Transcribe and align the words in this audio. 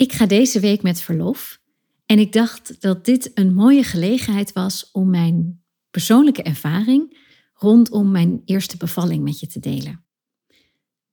Ik 0.00 0.12
ga 0.12 0.26
deze 0.26 0.60
week 0.60 0.82
met 0.82 1.00
verlof 1.00 1.60
en 2.06 2.18
ik 2.18 2.32
dacht 2.32 2.80
dat 2.80 3.04
dit 3.04 3.30
een 3.34 3.54
mooie 3.54 3.82
gelegenheid 3.82 4.52
was 4.52 4.90
om 4.92 5.10
mijn 5.10 5.62
persoonlijke 5.90 6.42
ervaring 6.42 7.18
rondom 7.54 8.10
mijn 8.10 8.42
eerste 8.44 8.76
bevalling 8.76 9.24
met 9.24 9.40
je 9.40 9.46
te 9.46 9.60
delen. 9.60 10.04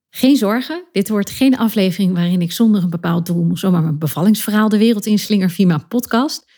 Geen 0.09 0.35
zorgen, 0.35 0.87
dit 0.91 1.09
wordt 1.09 1.29
geen 1.29 1.57
aflevering 1.57 2.13
waarin 2.13 2.41
ik 2.41 2.51
zonder 2.51 2.83
een 2.83 2.89
bepaald 2.89 3.25
doel 3.25 3.57
zomaar 3.57 3.81
mijn 3.81 3.99
bevallingsverhaal 3.99 4.69
de 4.69 4.77
wereld 4.77 5.05
inslinger 5.05 5.49
via 5.49 5.65
mijn 5.65 5.87
podcast. 5.87 6.51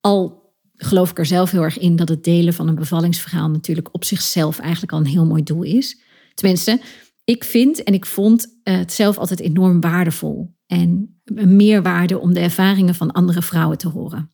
Al 0.00 0.52
geloof 0.76 1.10
ik 1.10 1.18
er 1.18 1.26
zelf 1.26 1.50
heel 1.50 1.62
erg 1.62 1.78
in 1.78 1.96
dat 1.96 2.08
het 2.08 2.24
delen 2.24 2.54
van 2.54 2.68
een 2.68 2.74
bevallingsverhaal 2.74 3.50
natuurlijk 3.50 3.94
op 3.94 4.04
zichzelf 4.04 4.58
eigenlijk 4.58 4.92
al 4.92 4.98
een 4.98 5.06
heel 5.06 5.26
mooi 5.26 5.42
doel 5.42 5.62
is. 5.62 6.00
Tenminste, 6.34 6.80
ik 7.24 7.44
vind 7.44 7.82
en 7.82 7.94
ik 7.94 8.06
vond 8.06 8.58
het 8.62 8.92
zelf 8.92 9.18
altijd 9.18 9.40
enorm 9.40 9.80
waardevol 9.80 10.56
en 10.68 11.20
een 11.24 11.56
meerwaarde 11.56 12.18
om 12.18 12.34
de 12.34 12.40
ervaringen 12.40 12.94
van 12.94 13.12
andere 13.12 13.42
vrouwen 13.42 13.78
te 13.78 13.88
horen. 13.88 14.30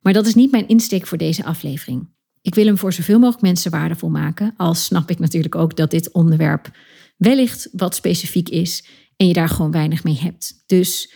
Maar 0.00 0.12
dat 0.12 0.26
is 0.26 0.34
niet 0.34 0.50
mijn 0.50 0.68
insteek 0.68 1.06
voor 1.06 1.18
deze 1.18 1.44
aflevering. 1.44 2.08
Ik 2.42 2.54
wil 2.54 2.66
hem 2.66 2.78
voor 2.78 2.92
zoveel 2.92 3.18
mogelijk 3.18 3.42
mensen 3.42 3.70
waardevol 3.70 4.10
maken, 4.10 4.54
al 4.56 4.74
snap 4.74 5.10
ik 5.10 5.18
natuurlijk 5.18 5.54
ook 5.54 5.76
dat 5.76 5.90
dit 5.90 6.12
onderwerp 6.12 6.70
wellicht 7.16 7.68
wat 7.72 7.94
specifiek 7.94 8.48
is 8.48 8.84
en 9.16 9.26
je 9.26 9.32
daar 9.32 9.48
gewoon 9.48 9.70
weinig 9.70 10.04
mee 10.04 10.18
hebt. 10.18 10.62
Dus 10.66 11.12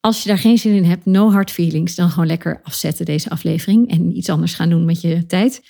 als 0.00 0.22
je 0.22 0.28
daar 0.28 0.38
geen 0.38 0.58
zin 0.58 0.74
in 0.74 0.84
hebt, 0.84 1.04
no 1.04 1.30
hard 1.30 1.50
feelings, 1.50 1.94
dan 1.94 2.10
gewoon 2.10 2.26
lekker 2.26 2.60
afzetten 2.62 3.04
deze 3.04 3.30
aflevering 3.30 3.90
en 3.90 4.16
iets 4.16 4.28
anders 4.28 4.54
gaan 4.54 4.70
doen 4.70 4.84
met 4.84 5.00
je 5.00 5.26
tijd. 5.26 5.62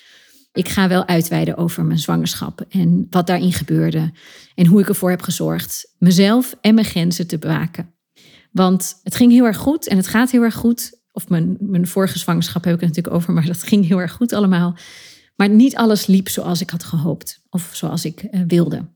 Ik 0.53 0.69
ga 0.69 0.87
wel 0.87 1.07
uitweiden 1.07 1.57
over 1.57 1.85
mijn 1.85 1.99
zwangerschap 1.99 2.65
en 2.69 3.07
wat 3.09 3.27
daarin 3.27 3.53
gebeurde 3.53 4.11
en 4.55 4.65
hoe 4.65 4.81
ik 4.81 4.89
ervoor 4.89 5.09
heb 5.09 5.21
gezorgd 5.21 5.95
mezelf 5.97 6.55
en 6.61 6.73
mijn 6.73 6.87
grenzen 6.87 7.27
te 7.27 7.37
bewaken. 7.37 7.93
Want 8.51 8.99
het 9.03 9.15
ging 9.15 9.31
heel 9.31 9.45
erg 9.45 9.57
goed 9.57 9.87
en 9.87 9.97
het 9.97 10.07
gaat 10.07 10.31
heel 10.31 10.41
erg 10.41 10.55
goed. 10.55 10.99
Of 11.11 11.29
mijn, 11.29 11.57
mijn 11.59 11.87
vorige 11.87 12.19
zwangerschap 12.19 12.63
heb 12.63 12.73
ik 12.73 12.79
het 12.79 12.89
natuurlijk 12.89 13.15
over, 13.15 13.33
maar 13.33 13.45
dat 13.45 13.63
ging 13.71 13.87
heel 13.87 13.99
erg 13.99 14.11
goed 14.11 14.33
allemaal. 14.33 14.77
Maar 15.35 15.49
niet 15.49 15.75
alles 15.75 16.05
liep 16.05 16.29
zoals 16.29 16.61
ik 16.61 16.69
had 16.69 16.83
gehoopt 16.83 17.45
of 17.49 17.69
zoals 17.73 18.05
ik 18.05 18.23
uh, 18.23 18.41
wilde. 18.47 18.89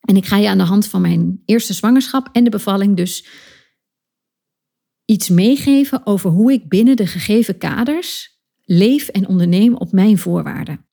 En 0.00 0.16
ik 0.16 0.26
ga 0.26 0.36
je 0.36 0.48
aan 0.48 0.58
de 0.58 0.64
hand 0.64 0.86
van 0.86 1.00
mijn 1.00 1.42
eerste 1.44 1.72
zwangerschap 1.72 2.28
en 2.32 2.44
de 2.44 2.50
bevalling 2.50 2.96
dus 2.96 3.26
iets 5.04 5.28
meegeven 5.28 6.06
over 6.06 6.30
hoe 6.30 6.52
ik 6.52 6.68
binnen 6.68 6.96
de 6.96 7.06
gegeven 7.06 7.58
kaders 7.58 8.40
leef 8.64 9.08
en 9.08 9.28
onderneem 9.28 9.74
op 9.74 9.92
mijn 9.92 10.18
voorwaarden. 10.18 10.85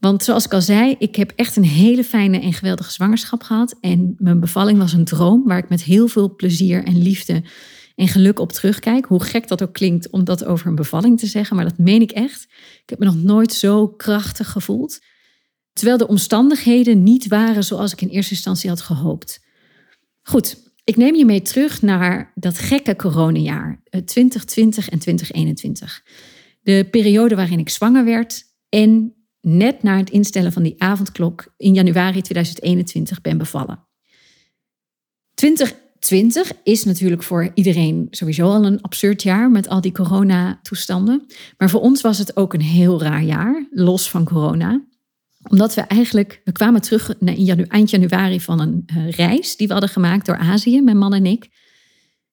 Want 0.00 0.24
zoals 0.24 0.44
ik 0.44 0.52
al 0.52 0.62
zei, 0.62 0.96
ik 0.98 1.16
heb 1.16 1.32
echt 1.36 1.56
een 1.56 1.64
hele 1.64 2.04
fijne 2.04 2.40
en 2.40 2.52
geweldige 2.52 2.92
zwangerschap 2.92 3.42
gehad. 3.42 3.76
En 3.80 4.14
mijn 4.18 4.40
bevalling 4.40 4.78
was 4.78 4.92
een 4.92 5.04
droom 5.04 5.44
waar 5.44 5.58
ik 5.58 5.68
met 5.68 5.82
heel 5.82 6.08
veel 6.08 6.34
plezier 6.34 6.84
en 6.84 7.02
liefde 7.02 7.42
en 7.94 8.08
geluk 8.08 8.38
op 8.38 8.52
terugkijk. 8.52 9.04
Hoe 9.04 9.22
gek 9.22 9.48
dat 9.48 9.62
ook 9.62 9.72
klinkt 9.72 10.10
om 10.10 10.24
dat 10.24 10.44
over 10.44 10.66
een 10.66 10.74
bevalling 10.74 11.18
te 11.18 11.26
zeggen, 11.26 11.56
maar 11.56 11.64
dat 11.64 11.78
meen 11.78 12.00
ik 12.00 12.10
echt. 12.10 12.42
Ik 12.82 12.90
heb 12.90 12.98
me 12.98 13.04
nog 13.04 13.22
nooit 13.22 13.52
zo 13.52 13.88
krachtig 13.88 14.50
gevoeld. 14.50 14.98
Terwijl 15.72 15.98
de 15.98 16.08
omstandigheden 16.08 17.02
niet 17.02 17.28
waren 17.28 17.64
zoals 17.64 17.92
ik 17.92 18.00
in 18.00 18.08
eerste 18.08 18.34
instantie 18.34 18.68
had 18.68 18.80
gehoopt. 18.80 19.44
Goed, 20.22 20.56
ik 20.84 20.96
neem 20.96 21.14
je 21.14 21.24
mee 21.24 21.42
terug 21.42 21.82
naar 21.82 22.32
dat 22.34 22.58
gekke 22.58 22.96
coronajaar, 22.96 23.82
2020 24.04 24.86
eh, 24.86 24.92
en 24.92 24.98
2021. 24.98 26.02
De 26.62 26.88
periode 26.90 27.34
waarin 27.34 27.58
ik 27.58 27.68
zwanger 27.68 28.04
werd 28.04 28.42
en 28.68 29.14
net 29.40 29.82
na 29.82 29.96
het 29.96 30.10
instellen 30.10 30.52
van 30.52 30.62
die 30.62 30.82
avondklok 30.82 31.54
in 31.56 31.74
januari 31.74 32.22
2021 32.22 33.20
ben 33.20 33.38
bevallen. 33.38 33.86
2020 35.34 36.52
is 36.62 36.84
natuurlijk 36.84 37.22
voor 37.22 37.50
iedereen 37.54 38.06
sowieso 38.10 38.46
al 38.46 38.64
een 38.64 38.82
absurd 38.82 39.22
jaar 39.22 39.50
met 39.50 39.68
al 39.68 39.80
die 39.80 39.92
coronatoestanden. 39.92 41.26
Maar 41.56 41.70
voor 41.70 41.80
ons 41.80 42.00
was 42.00 42.18
het 42.18 42.36
ook 42.36 42.54
een 42.54 42.60
heel 42.60 43.02
raar 43.02 43.22
jaar, 43.22 43.66
los 43.70 44.10
van 44.10 44.24
corona 44.24 44.88
omdat 45.48 45.74
we 45.74 45.80
eigenlijk, 45.80 46.40
we 46.44 46.52
kwamen 46.52 46.80
terug 46.80 47.18
in 47.18 47.68
eind 47.68 47.90
januari 47.90 48.40
van 48.40 48.60
een 48.60 48.84
uh, 48.96 49.10
reis 49.10 49.56
die 49.56 49.66
we 49.66 49.72
hadden 49.72 49.90
gemaakt 49.90 50.26
door 50.26 50.36
Azië, 50.36 50.80
mijn 50.80 50.98
man 50.98 51.14
en 51.14 51.26
ik. 51.26 51.48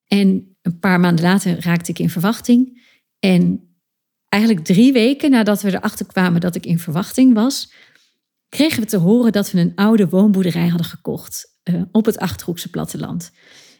En 0.08 0.56
een 0.62 0.80
paar 0.80 1.00
maanden 1.00 1.26
later 1.26 1.60
raakte 1.60 1.92
ik 1.92 2.00
in 2.00 2.10
verwachting. 2.10 2.86
En 3.20 3.67
eigenlijk 4.30 4.66
drie 4.66 4.94
weken 4.94 5.32
nadat 5.32 5.62
we 5.62 5.74
erachter 5.74 6.06
kwamen 6.06 6.42
dat 6.42 6.56
ik 6.56 6.66
in 6.66 6.80
verwachting 6.80 7.34
was, 7.34 7.72
kregen 8.50 8.82
we 8.82 8.88
te 8.88 8.98
horen 8.98 9.32
dat 9.32 9.52
we 9.52 9.60
een 9.60 9.76
oude 9.76 10.10
woonboerderij 10.10 10.68
hadden 10.68 10.88
gekocht 10.88 11.56
uh, 11.64 11.82
op 11.92 12.06
het 12.06 12.18
Achterhoekse 12.18 12.70
platteland. 12.70 13.32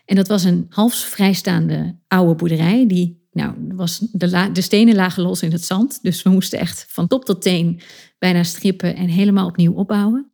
En 0.06 0.16
dat 0.16 0.28
was 0.28 0.44
een 0.44 0.66
half 0.70 0.94
vrijstaande 0.94 2.00
oude 2.08 2.36
boerderij 2.36 2.88
die 2.88 3.28
nou, 3.32 3.54
was 3.76 4.00
de, 4.12 4.50
de, 4.52 4.62
stenen 4.62 4.96
lagen 4.96 5.24
los 5.24 5.42
in 5.42 5.52
het 5.52 5.64
zand. 5.64 6.00
Dus 6.02 6.24
we 6.24 6.30
moesten 6.30 6.60
echt 6.60 6.86
van 6.90 7.08
top 7.08 7.26
tot 7.26 7.42
teen 7.42 7.82
bijna 8.20 8.44
strippen 8.44 8.96
en 8.96 9.08
helemaal 9.08 9.48
opnieuw 9.48 9.74
opbouwen. 9.74 10.32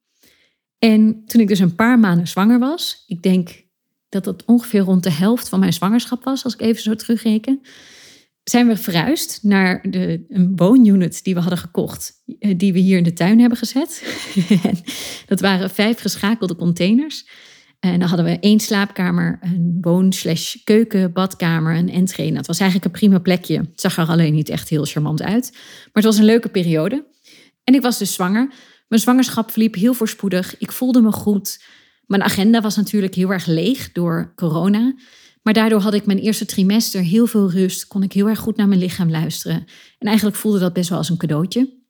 En 0.79 1.23
toen 1.25 1.41
ik 1.41 1.47
dus 1.47 1.59
een 1.59 1.75
paar 1.75 1.99
maanden 1.99 2.27
zwanger 2.27 2.59
was, 2.59 3.03
ik 3.07 3.21
denk 3.21 3.63
dat 4.09 4.23
dat 4.23 4.45
ongeveer 4.45 4.81
rond 4.81 5.03
de 5.03 5.11
helft 5.11 5.49
van 5.49 5.59
mijn 5.59 5.73
zwangerschap 5.73 6.23
was, 6.23 6.43
als 6.43 6.53
ik 6.53 6.61
even 6.61 6.81
zo 6.81 6.95
terugreken, 6.95 7.61
zijn 8.43 8.67
we 8.67 8.77
verhuisd 8.77 9.39
naar 9.41 9.85
de, 9.89 10.25
een 10.29 10.55
woonunit 10.55 11.23
die 11.23 11.33
we 11.33 11.39
hadden 11.39 11.59
gekocht, 11.59 12.11
eh, 12.39 12.53
die 12.57 12.73
we 12.73 12.79
hier 12.79 12.97
in 12.97 13.03
de 13.03 13.13
tuin 13.13 13.39
hebben 13.39 13.57
gezet. 13.57 14.03
dat 15.27 15.39
waren 15.39 15.69
vijf 15.69 15.99
geschakelde 15.99 16.55
containers. 16.55 17.27
En 17.79 17.99
dan 17.99 18.07
hadden 18.07 18.25
we 18.25 18.39
één 18.39 18.59
slaapkamer, 18.59 19.39
een 19.41 19.77
woon-slash-keuken, 19.81 21.13
badkamer, 21.13 21.75
een 21.75 21.89
entree. 21.89 22.33
dat 22.33 22.47
was 22.47 22.59
eigenlijk 22.59 22.91
een 22.91 22.99
prima 22.99 23.19
plekje. 23.19 23.57
Het 23.57 23.81
zag 23.81 23.97
er 23.97 24.07
alleen 24.07 24.33
niet 24.33 24.49
echt 24.49 24.69
heel 24.69 24.85
charmant 24.85 25.21
uit. 25.21 25.49
Maar 25.51 25.91
het 25.93 26.03
was 26.03 26.17
een 26.17 26.25
leuke 26.25 26.49
periode. 26.49 27.05
En 27.63 27.73
ik 27.73 27.81
was 27.81 27.97
dus 27.97 28.13
zwanger. 28.13 28.53
Mijn 28.87 29.01
zwangerschap 29.01 29.51
verliep 29.51 29.75
heel 29.75 29.93
voorspoedig. 29.93 30.57
Ik 30.57 30.71
voelde 30.71 31.01
me 31.01 31.11
goed. 31.11 31.63
Mijn 32.05 32.23
agenda 32.23 32.61
was 32.61 32.75
natuurlijk 32.75 33.15
heel 33.15 33.31
erg 33.31 33.45
leeg 33.45 33.91
door 33.91 34.33
corona. 34.35 34.93
Maar 35.43 35.53
daardoor 35.53 35.79
had 35.79 35.93
ik 35.93 36.05
mijn 36.05 36.19
eerste 36.19 36.45
trimester 36.45 37.01
heel 37.01 37.27
veel 37.27 37.51
rust. 37.51 37.87
Kon 37.87 38.03
ik 38.03 38.13
heel 38.13 38.27
erg 38.27 38.39
goed 38.39 38.57
naar 38.57 38.67
mijn 38.67 38.79
lichaam 38.79 39.09
luisteren. 39.09 39.65
En 39.97 40.07
eigenlijk 40.07 40.37
voelde 40.37 40.59
dat 40.59 40.73
best 40.73 40.89
wel 40.89 40.97
als 40.97 41.09
een 41.09 41.17
cadeautje. 41.17 41.81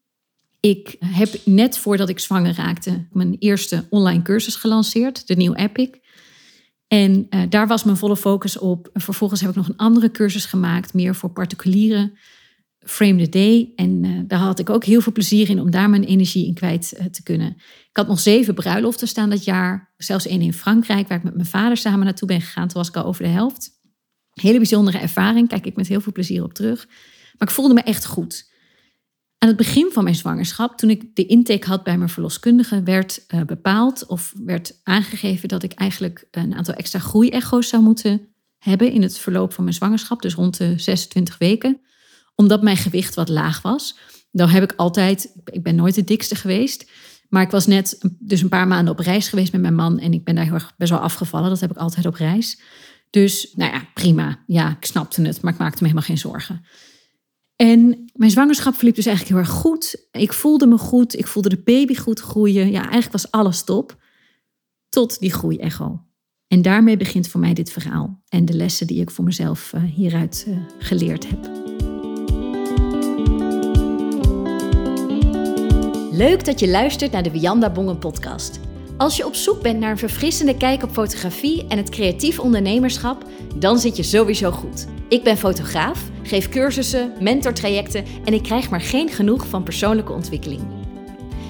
Ik 0.59 0.96
heb 1.00 1.30
net 1.46 1.78
voordat 1.78 2.09
ik 2.09 2.19
zwanger 2.19 2.56
raakte 2.56 3.08
mijn 3.12 3.36
eerste 3.40 3.86
online 3.90 4.22
cursus 4.22 4.56
gelanceerd, 4.56 5.28
de 5.28 5.36
nieuwe 5.36 5.58
Epic. 5.58 5.90
En 6.88 7.28
uh, 7.30 7.42
daar 7.50 7.68
was 7.68 7.84
mijn 7.84 7.97
volle 7.97 8.18
focus 8.18 8.58
op. 8.58 8.90
Vervolgens 8.94 9.42
heb 9.42 9.50
ik 9.50 9.56
nog 9.56 9.68
een 9.68 9.78
andere 9.78 10.12
cursus 10.12 10.46
gemaakt, 10.46 10.94
meer 10.94 11.16
voor 11.16 11.30
particulieren, 11.30 12.18
Frame 12.85 13.23
the 13.23 13.29
Day. 13.29 13.71
En 13.75 14.03
uh, 14.03 14.19
daar 14.27 14.39
had 14.39 14.59
ik 14.59 14.69
ook 14.69 14.83
heel 14.83 15.01
veel 15.01 15.11
plezier 15.11 15.49
in 15.49 15.59
om 15.59 15.71
daar 15.71 15.89
mijn 15.89 16.03
energie 16.03 16.47
in 16.47 16.53
kwijt 16.53 16.94
uh, 16.99 17.05
te 17.05 17.23
kunnen. 17.23 17.55
Ik 17.57 17.97
had 17.97 18.07
nog 18.07 18.19
zeven 18.19 18.53
bruiloften 18.53 19.07
staan 19.07 19.29
dat 19.29 19.44
jaar, 19.44 19.94
zelfs 19.97 20.27
één 20.27 20.41
in 20.41 20.53
Frankrijk, 20.53 21.07
waar 21.07 21.17
ik 21.17 21.23
met 21.23 21.35
mijn 21.35 21.45
vader 21.45 21.77
samen 21.77 22.05
naartoe 22.05 22.27
ben 22.27 22.41
gegaan. 22.41 22.67
Toen 22.67 22.77
was 22.77 22.88
ik 22.88 22.95
al 22.95 23.05
over 23.05 23.23
de 23.23 23.29
helft. 23.29 23.71
Hele 24.33 24.57
bijzondere 24.57 24.97
ervaring, 24.97 25.47
kijk 25.47 25.66
ik 25.66 25.75
met 25.75 25.88
heel 25.88 26.01
veel 26.01 26.11
plezier 26.11 26.44
op 26.44 26.53
terug. 26.53 26.85
Maar 27.38 27.47
ik 27.47 27.53
voelde 27.53 27.73
me 27.73 27.81
echt 27.81 28.05
goed. 28.05 28.51
Aan 29.38 29.50
het 29.50 29.57
begin 29.57 29.89
van 29.91 30.03
mijn 30.03 30.15
zwangerschap, 30.15 30.77
toen 30.77 30.89
ik 30.89 31.15
de 31.15 31.25
intake 31.25 31.67
had 31.67 31.83
bij 31.83 31.97
mijn 31.97 32.09
verloskundige, 32.09 32.83
werd 32.83 33.25
uh, 33.33 33.41
bepaald 33.41 34.05
of 34.05 34.33
werd 34.45 34.79
aangegeven 34.83 35.47
dat 35.47 35.63
ik 35.63 35.73
eigenlijk 35.73 36.27
een 36.31 36.55
aantal 36.55 36.73
extra 36.73 37.00
groeiecho's 37.00 37.67
zou 37.67 37.83
moeten 37.83 38.33
hebben 38.57 38.91
in 38.91 39.01
het 39.01 39.17
verloop 39.17 39.53
van 39.53 39.63
mijn 39.63 39.75
zwangerschap, 39.75 40.21
dus 40.21 40.33
rond 40.33 40.57
de 40.57 40.73
26 40.79 41.38
weken, 41.38 41.81
omdat 42.35 42.61
mijn 42.61 42.77
gewicht 42.77 43.16
wat 43.16 43.29
laag 43.29 43.61
was. 43.61 43.97
Dan 44.31 44.49
heb 44.49 44.63
ik 44.63 44.73
altijd, 44.75 45.35
ik 45.45 45.63
ben 45.63 45.75
nooit 45.75 45.95
de 45.95 46.03
dikste 46.03 46.35
geweest, 46.35 46.91
maar 47.29 47.44
ik 47.44 47.51
was 47.51 47.67
net 47.67 47.99
dus 48.19 48.41
een 48.41 48.49
paar 48.49 48.67
maanden 48.67 48.94
op 48.94 48.99
reis 48.99 49.27
geweest 49.27 49.51
met 49.51 49.61
mijn 49.61 49.75
man 49.75 49.99
en 49.99 50.13
ik 50.13 50.23
ben 50.23 50.35
daar 50.35 50.44
heel 50.44 50.53
erg 50.53 50.73
best 50.77 50.91
wel 50.91 50.99
afgevallen. 50.99 51.49
Dat 51.49 51.59
heb 51.59 51.71
ik 51.71 51.77
altijd 51.77 52.05
op 52.05 52.16
reis. 52.16 52.61
Dus 53.09 53.53
nou 53.55 53.73
ja, 53.73 53.88
prima. 53.94 54.44
Ja, 54.47 54.77
ik 54.79 54.85
snapte 54.85 55.21
het, 55.21 55.41
maar 55.41 55.53
ik 55.53 55.59
maakte 55.59 55.77
me 55.83 55.88
helemaal 55.88 56.07
geen 56.07 56.18
zorgen. 56.18 56.65
En 57.56 58.12
mijn 58.13 58.31
zwangerschap 58.31 58.75
verliep 58.75 58.95
dus 58.95 59.06
eigenlijk 59.06 59.38
heel 59.38 59.45
erg 59.45 59.59
goed. 59.62 60.07
Ik 60.12 60.33
voelde 60.33 60.68
me 60.68 60.77
goed. 60.77 61.18
Ik 61.18 61.27
voelde 61.27 61.50
de 61.50 61.62
baby 61.63 61.95
goed 61.95 62.19
groeien. 62.19 62.71
Ja, 62.71 62.81
eigenlijk 62.81 63.12
was 63.12 63.31
alles 63.31 63.63
top. 63.63 63.97
Tot 64.89 65.19
die 65.19 65.31
groeiecho. 65.31 66.01
En 66.47 66.62
daarmee 66.62 66.97
begint 66.97 67.27
voor 67.27 67.39
mij 67.39 67.53
dit 67.53 67.71
verhaal. 67.71 68.24
En 68.29 68.45
de 68.45 68.53
lessen 68.53 68.88
die 68.88 69.01
ik 69.01 69.12
voor 69.12 69.24
mezelf 69.24 69.74
uh, 69.75 69.83
hieruit 69.83 70.45
uh, 70.47 70.57
geleerd 70.79 71.29
heb. 71.29 71.62
Leuk 76.15 76.45
dat 76.45 76.60
je 76.60 76.69
luistert 76.69 77.12
naar 77.12 77.24
de 77.24 77.31
Wianda 77.31 77.69
Bongen 77.69 77.98
podcast. 77.98 78.60
Als 78.98 79.18
je 79.18 79.25
op 79.25 79.36
zoek 79.36 79.62
bent 79.62 79.80
naar 79.80 79.92
een 79.92 79.98
verfrissende 79.98 80.57
kijk 80.57 80.83
op 80.83 80.92
fotografie 80.92 81.68
en 81.68 81.77
het 81.77 81.89
creatief 81.89 82.39
ondernemerschap, 82.39 83.25
dan 83.56 83.80
zit 83.80 83.98
je 83.98 84.04
sowieso 84.04 84.51
goed. 84.51 84.88
Ik 85.10 85.24
ben 85.24 85.38
fotograaf, 85.38 86.10
geef 86.24 86.50
cursussen, 86.50 87.13
mentortrajecten 87.19 88.06
en 88.25 88.33
ik 88.33 88.44
krijg 88.44 88.69
maar 88.69 88.81
geen 88.81 89.10
genoeg 89.10 89.48
van 89.48 89.63
persoonlijke 89.63 90.13
ontwikkeling. 90.13 90.62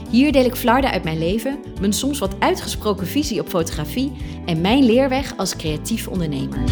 Hier 0.10 0.32
deel 0.32 0.46
ik 0.46 0.56
flarden 0.56 0.92
uit 0.92 1.04
mijn 1.04 1.20
leven, 1.20 1.60
mijn 1.80 1.94
soms 1.94 2.20
wat 2.20 2.36
uitgesproken 2.40 3.08
visie 3.08 3.40
op 3.40 3.50
fotografie 3.50 4.12
en 4.46 4.62
mijn 4.62 4.84
leerweg 4.84 5.38
als 5.38 5.56
creatief 5.56 6.08
ondernemer. 6.08 6.64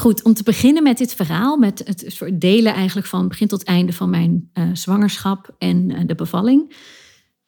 Goed, 0.00 0.22
om 0.22 0.34
te 0.34 0.42
beginnen 0.42 0.82
met 0.82 0.98
dit 0.98 1.14
verhaal, 1.14 1.56
met 1.56 1.82
het 1.84 2.20
delen 2.34 2.74
eigenlijk 2.74 3.06
van 3.06 3.28
begin 3.28 3.48
tot 3.48 3.64
einde 3.64 3.92
van 3.92 4.10
mijn 4.10 4.50
uh, 4.54 4.70
zwangerschap 4.72 5.54
en 5.58 5.90
uh, 5.90 6.00
de 6.06 6.14
bevalling. 6.14 6.76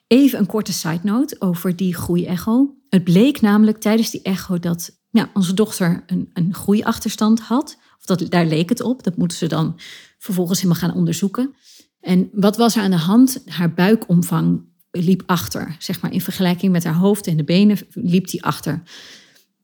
Even 0.07 0.39
een 0.39 0.47
korte 0.47 0.73
side 0.73 1.01
note 1.03 1.37
over 1.39 1.77
die 1.77 1.95
groeiecho. 1.95 2.75
Het 2.89 3.05
bleek 3.05 3.41
namelijk 3.41 3.79
tijdens 3.79 4.11
die 4.11 4.23
echo 4.23 4.59
dat 4.59 5.01
ja, 5.11 5.31
onze 5.35 5.55
dochter 5.55 6.03
een, 6.07 6.31
een 6.33 6.55
groeiachterstand 6.55 7.41
had. 7.41 7.79
Of 7.99 8.05
dat, 8.05 8.31
daar 8.31 8.47
leek 8.47 8.69
het 8.69 8.83
op. 8.83 9.03
Dat 9.03 9.17
moeten 9.17 9.39
ze 9.39 9.47
dan 9.47 9.81
vervolgens 10.19 10.61
helemaal 10.61 10.83
gaan 10.83 10.97
onderzoeken. 10.97 11.55
En 12.01 12.31
wat 12.33 12.57
was 12.57 12.77
er 12.77 12.83
aan 12.83 12.91
de 12.91 12.97
hand? 12.97 13.43
Haar 13.47 13.75
buikomvang 13.75 14.65
liep 14.91 15.23
achter. 15.27 15.77
Zeg 15.79 16.01
maar 16.01 16.13
in 16.13 16.21
vergelijking 16.21 16.73
met 16.73 16.85
haar 16.85 16.95
hoofd 16.95 17.27
en 17.27 17.37
de 17.37 17.45
benen 17.45 17.79
liep 17.93 18.29
die 18.29 18.45
achter. 18.45 18.83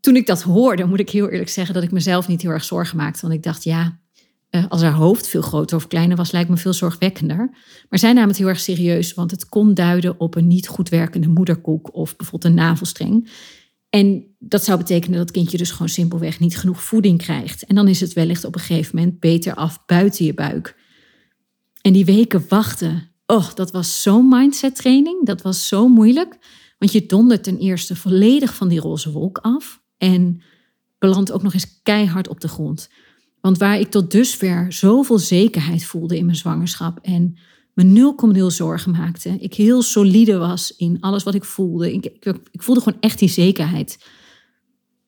Toen 0.09 0.17
ik 0.17 0.27
dat 0.27 0.43
hoorde, 0.43 0.85
moet 0.85 1.01
ik 1.01 1.11
heel 1.11 1.29
eerlijk 1.29 1.51
zeggen 1.51 1.75
dat 1.75 1.83
ik 1.83 1.91
mezelf 1.91 2.29
niet 2.29 2.43
heel 2.43 2.51
erg 2.51 2.65
zorgen 2.65 2.97
maakte. 2.97 3.21
Want 3.21 3.33
ik 3.33 3.43
dacht, 3.43 3.65
ja, 3.65 4.01
eh, 4.51 4.65
als 4.69 4.83
haar 4.83 4.93
hoofd 4.93 5.29
veel 5.29 5.43
groter 5.43 5.77
of 5.77 5.87
kleiner 5.87 6.17
was, 6.17 6.31
lijkt 6.31 6.49
me 6.49 6.57
veel 6.57 6.73
zorgwekkender. 6.73 7.51
Maar 7.89 7.99
zij 7.99 8.13
namen 8.13 8.29
het 8.29 8.39
heel 8.39 8.49
erg 8.49 8.61
serieus, 8.61 9.15
want 9.15 9.31
het 9.31 9.49
kon 9.49 9.75
duiden 9.75 10.21
op 10.21 10.35
een 10.35 10.47
niet 10.47 10.69
goed 10.69 10.89
werkende 10.89 11.29
moederkoek 11.29 11.95
of 11.95 12.17
bijvoorbeeld 12.17 12.53
een 12.53 12.59
navelstreng. 12.59 13.31
En 13.91 14.37
dat 14.39 14.65
zou 14.65 14.79
betekenen 14.79 15.19
dat 15.19 15.31
kindje 15.31 15.59
dus 15.59 15.71
gewoon 15.71 15.89
simpelweg 15.89 16.41
niet 16.41 16.59
genoeg 16.59 16.83
voeding 16.83 17.19
krijgt. 17.19 17.65
En 17.65 17.75
dan 17.75 17.89
is 17.89 18.01
het 18.01 18.13
wellicht 18.13 18.45
op 18.45 18.55
een 18.55 18.61
gegeven 18.61 18.97
moment 18.97 19.21
beter 19.21 19.55
af 19.55 19.85
buiten 19.87 20.25
je 20.25 20.35
buik. 20.35 20.77
En 21.81 21.93
die 21.93 22.05
weken 22.05 22.45
wachten, 22.49 23.11
oh, 23.27 23.55
dat 23.55 23.71
was 23.71 24.03
zo'n 24.03 24.29
mindset 24.29 24.77
training. 24.77 25.27
Dat 25.27 25.43
was 25.43 25.69
zo 25.69 25.89
moeilijk. 25.89 26.39
Want 26.79 26.93
je 26.93 27.07
dondert 27.07 27.43
ten 27.43 27.59
eerste 27.59 27.97
volledig 27.97 28.55
van 28.55 28.69
die 28.69 28.81
roze 28.81 29.13
wolk 29.13 29.39
af. 29.39 29.78
En 29.99 30.43
belandt 30.99 31.33
ook 31.33 31.43
nog 31.43 31.55
eens 31.55 31.81
keihard 31.83 32.29
op 32.29 32.41
de 32.41 32.49
grond. 32.49 32.91
Want 33.41 33.59
waar 33.59 33.79
ik 33.79 33.91
tot 33.91 34.11
dusver 34.11 34.73
zoveel 34.73 35.19
zekerheid 35.19 35.85
voelde 35.85 36.17
in 36.17 36.25
mijn 36.25 36.37
zwangerschap 36.37 36.99
en 37.03 37.37
me 37.75 38.15
0,0 38.39 38.47
zorgen 38.47 38.93
maakte, 38.93 39.37
ik 39.39 39.55
heel 39.55 39.83
solide 39.83 40.37
was 40.37 40.77
in 40.77 41.01
alles 41.01 41.23
wat 41.23 41.35
ik 41.35 41.45
voelde, 41.45 41.93
ik, 41.93 42.05
ik, 42.05 42.25
ik 42.51 42.63
voelde 42.63 42.81
gewoon 42.81 43.01
echt 43.01 43.19
die 43.19 43.29
zekerheid, 43.29 44.05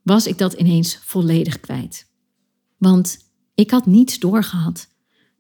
was 0.03 0.27
ik 0.27 0.39
dat 0.39 0.53
ineens 0.53 0.99
volledig 1.03 1.61
kwijt. 1.61 2.09
Want 2.79 3.19
ik 3.55 3.71
had 3.71 3.87
niets 3.87 4.19
doorgehad. 4.19 4.89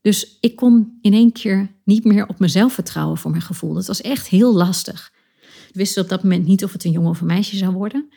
Dus 0.02 0.38
ik 0.40 0.56
kon 0.56 0.98
in 1.00 1.12
één 1.12 1.32
keer 1.32 1.74
niet 1.84 2.04
meer 2.04 2.26
op 2.26 2.38
mezelf 2.38 2.72
vertrouwen 2.72 3.18
voor 3.18 3.30
mijn 3.30 3.42
gevoel. 3.42 3.74
Dat 3.74 3.86
was 3.86 4.00
echt 4.00 4.28
heel 4.28 4.54
lastig. 4.54 5.12
Ik 5.68 5.74
wist 5.74 5.98
op 5.98 6.08
dat 6.08 6.22
moment 6.22 6.46
niet 6.46 6.64
of 6.64 6.72
het 6.72 6.84
een 6.84 6.90
jongen 6.90 7.10
of 7.10 7.20
een 7.20 7.26
meisje 7.26 7.56
zou 7.56 7.72
worden. 7.72 8.08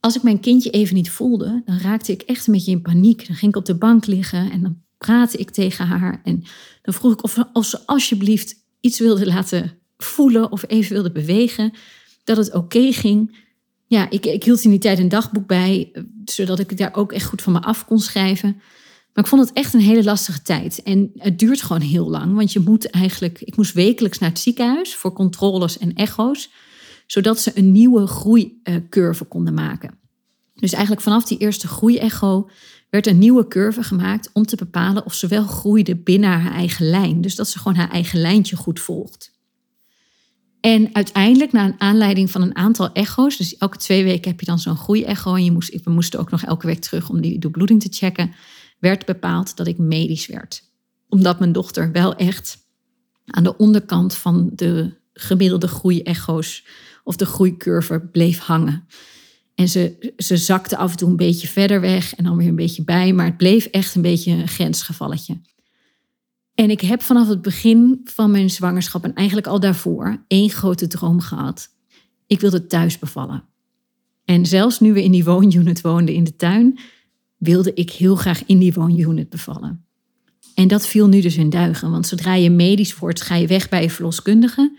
Als 0.00 0.16
ik 0.16 0.22
mijn 0.22 0.40
kindje 0.40 0.70
even 0.70 0.94
niet 0.94 1.10
voelde, 1.10 1.62
dan 1.64 1.78
raakte 1.78 2.12
ik 2.12 2.22
echt 2.22 2.46
een 2.46 2.52
beetje 2.52 2.70
in 2.70 2.82
paniek. 2.82 3.26
Dan 3.26 3.36
ging 3.36 3.52
ik 3.52 3.58
op 3.58 3.64
de 3.64 3.74
bank 3.74 4.06
liggen 4.06 4.50
en 4.50 4.62
dan 4.62 4.82
praatte 4.98 5.36
ik 5.36 5.50
tegen 5.50 5.86
haar. 5.86 6.20
En 6.24 6.44
dan 6.82 6.94
vroeg 6.94 7.12
ik 7.12 7.22
of, 7.22 7.38
of 7.52 7.66
ze 7.66 7.86
alsjeblieft 7.86 8.54
iets 8.80 8.98
wilde 8.98 9.26
laten 9.26 9.78
voelen 9.98 10.52
of 10.52 10.64
even 10.66 10.92
wilde 10.92 11.12
bewegen. 11.12 11.72
Dat 12.24 12.36
het 12.36 12.54
oké 12.54 12.92
ging. 12.92 13.36
Ja, 13.86 14.10
ik, 14.10 14.26
ik 14.26 14.44
hield 14.44 14.64
in 14.64 14.70
die 14.70 14.78
tijd 14.78 14.98
een 14.98 15.08
dagboek 15.08 15.46
bij, 15.46 15.92
zodat 16.24 16.58
ik 16.58 16.78
daar 16.78 16.94
ook 16.94 17.12
echt 17.12 17.26
goed 17.26 17.42
van 17.42 17.52
me 17.52 17.60
af 17.60 17.84
kon 17.84 17.98
schrijven. 17.98 18.60
Maar 19.12 19.24
ik 19.24 19.30
vond 19.30 19.48
het 19.48 19.52
echt 19.52 19.74
een 19.74 19.80
hele 19.80 20.04
lastige 20.04 20.42
tijd. 20.42 20.82
En 20.82 21.10
het 21.16 21.38
duurt 21.38 21.62
gewoon 21.62 21.82
heel 21.82 22.10
lang, 22.10 22.34
want 22.34 22.52
je 22.52 22.60
moet 22.60 22.90
eigenlijk... 22.90 23.40
Ik 23.40 23.56
moest 23.56 23.72
wekelijks 23.72 24.18
naar 24.18 24.28
het 24.28 24.38
ziekenhuis 24.38 24.94
voor 24.94 25.12
controles 25.12 25.78
en 25.78 25.94
echo's 25.94 26.50
zodat 27.10 27.40
ze 27.40 27.50
een 27.54 27.72
nieuwe 27.72 28.06
groeicurve 28.06 29.24
konden 29.24 29.54
maken. 29.54 29.98
Dus 30.54 30.72
eigenlijk 30.72 31.02
vanaf 31.02 31.24
die 31.24 31.38
eerste 31.38 31.68
groeiecho 31.68 32.50
werd 32.90 33.06
een 33.06 33.18
nieuwe 33.18 33.48
curve 33.48 33.82
gemaakt 33.82 34.30
om 34.32 34.44
te 34.44 34.56
bepalen 34.56 35.04
of 35.04 35.14
ze 35.14 35.26
wel 35.26 35.44
groeide 35.44 35.96
binnen 35.96 36.30
haar 36.30 36.52
eigen 36.52 36.90
lijn. 36.90 37.20
Dus 37.20 37.34
dat 37.34 37.48
ze 37.48 37.58
gewoon 37.58 37.76
haar 37.76 37.90
eigen 37.90 38.20
lijntje 38.20 38.56
goed 38.56 38.80
volgt. 38.80 39.32
En 40.60 40.94
uiteindelijk, 40.94 41.52
na 41.52 41.64
een 41.64 41.80
aanleiding 41.80 42.30
van 42.30 42.42
een 42.42 42.56
aantal 42.56 42.92
echo's, 42.92 43.36
dus 43.36 43.56
elke 43.56 43.76
twee 43.76 44.04
weken 44.04 44.30
heb 44.30 44.40
je 44.40 44.46
dan 44.46 44.58
zo'n 44.58 44.76
groeiecho 44.76 45.34
en 45.34 45.44
je 45.44 45.52
moest, 45.52 45.84
we 45.84 45.90
moesten 45.90 46.20
ook 46.20 46.30
nog 46.30 46.44
elke 46.44 46.66
week 46.66 46.80
terug 46.80 47.08
om 47.08 47.20
die 47.20 47.38
doorbloeding 47.38 47.80
te 47.80 47.88
checken, 47.90 48.34
werd 48.78 49.06
bepaald 49.06 49.56
dat 49.56 49.66
ik 49.66 49.78
medisch 49.78 50.26
werd. 50.26 50.62
Omdat 51.08 51.38
mijn 51.38 51.52
dochter 51.52 51.92
wel 51.92 52.14
echt 52.14 52.58
aan 53.26 53.44
de 53.44 53.56
onderkant 53.56 54.14
van 54.14 54.50
de 54.54 54.98
gemiddelde 55.20 55.68
groeiecho's 55.68 56.64
of 57.04 57.16
de 57.16 57.26
groeicurve 57.26 58.00
bleef 58.12 58.38
hangen. 58.38 58.86
En 59.54 59.68
ze, 59.68 60.12
ze 60.16 60.36
zakte 60.36 60.76
af 60.76 60.90
en 60.90 60.96
toe 60.96 61.08
een 61.08 61.16
beetje 61.16 61.48
verder 61.48 61.80
weg 61.80 62.14
en 62.14 62.24
dan 62.24 62.36
weer 62.36 62.48
een 62.48 62.56
beetje 62.56 62.84
bij, 62.84 63.12
maar 63.12 63.26
het 63.26 63.36
bleef 63.36 63.64
echt 63.64 63.94
een 63.94 64.02
beetje 64.02 64.32
een 64.32 64.48
grensgevalletje. 64.48 65.40
En 66.54 66.70
ik 66.70 66.80
heb 66.80 67.02
vanaf 67.02 67.28
het 67.28 67.42
begin 67.42 68.00
van 68.04 68.30
mijn 68.30 68.50
zwangerschap 68.50 69.04
en 69.04 69.14
eigenlijk 69.14 69.46
al 69.46 69.60
daarvoor 69.60 70.24
één 70.26 70.50
grote 70.50 70.86
droom 70.86 71.20
gehad. 71.20 71.68
Ik 72.26 72.40
wilde 72.40 72.66
thuis 72.66 72.98
bevallen. 72.98 73.44
En 74.24 74.46
zelfs 74.46 74.80
nu 74.80 74.92
we 74.92 75.02
in 75.02 75.12
die 75.12 75.24
woonunit 75.24 75.80
woonden 75.80 76.14
in 76.14 76.24
de 76.24 76.36
tuin, 76.36 76.78
wilde 77.36 77.74
ik 77.74 77.90
heel 77.90 78.16
graag 78.16 78.46
in 78.46 78.58
die 78.58 78.72
woonunit 78.72 79.30
bevallen. 79.30 79.84
En 80.54 80.68
dat 80.68 80.86
viel 80.86 81.08
nu 81.08 81.20
dus 81.20 81.36
in 81.36 81.50
duigen, 81.50 81.90
want 81.90 82.06
zodra 82.06 82.34
je 82.34 82.50
medisch 82.50 82.96
wordt, 82.96 83.20
ga 83.20 83.34
je 83.34 83.46
weg 83.46 83.68
bij 83.68 83.82
je 83.82 83.90
verloskundige 83.90 84.76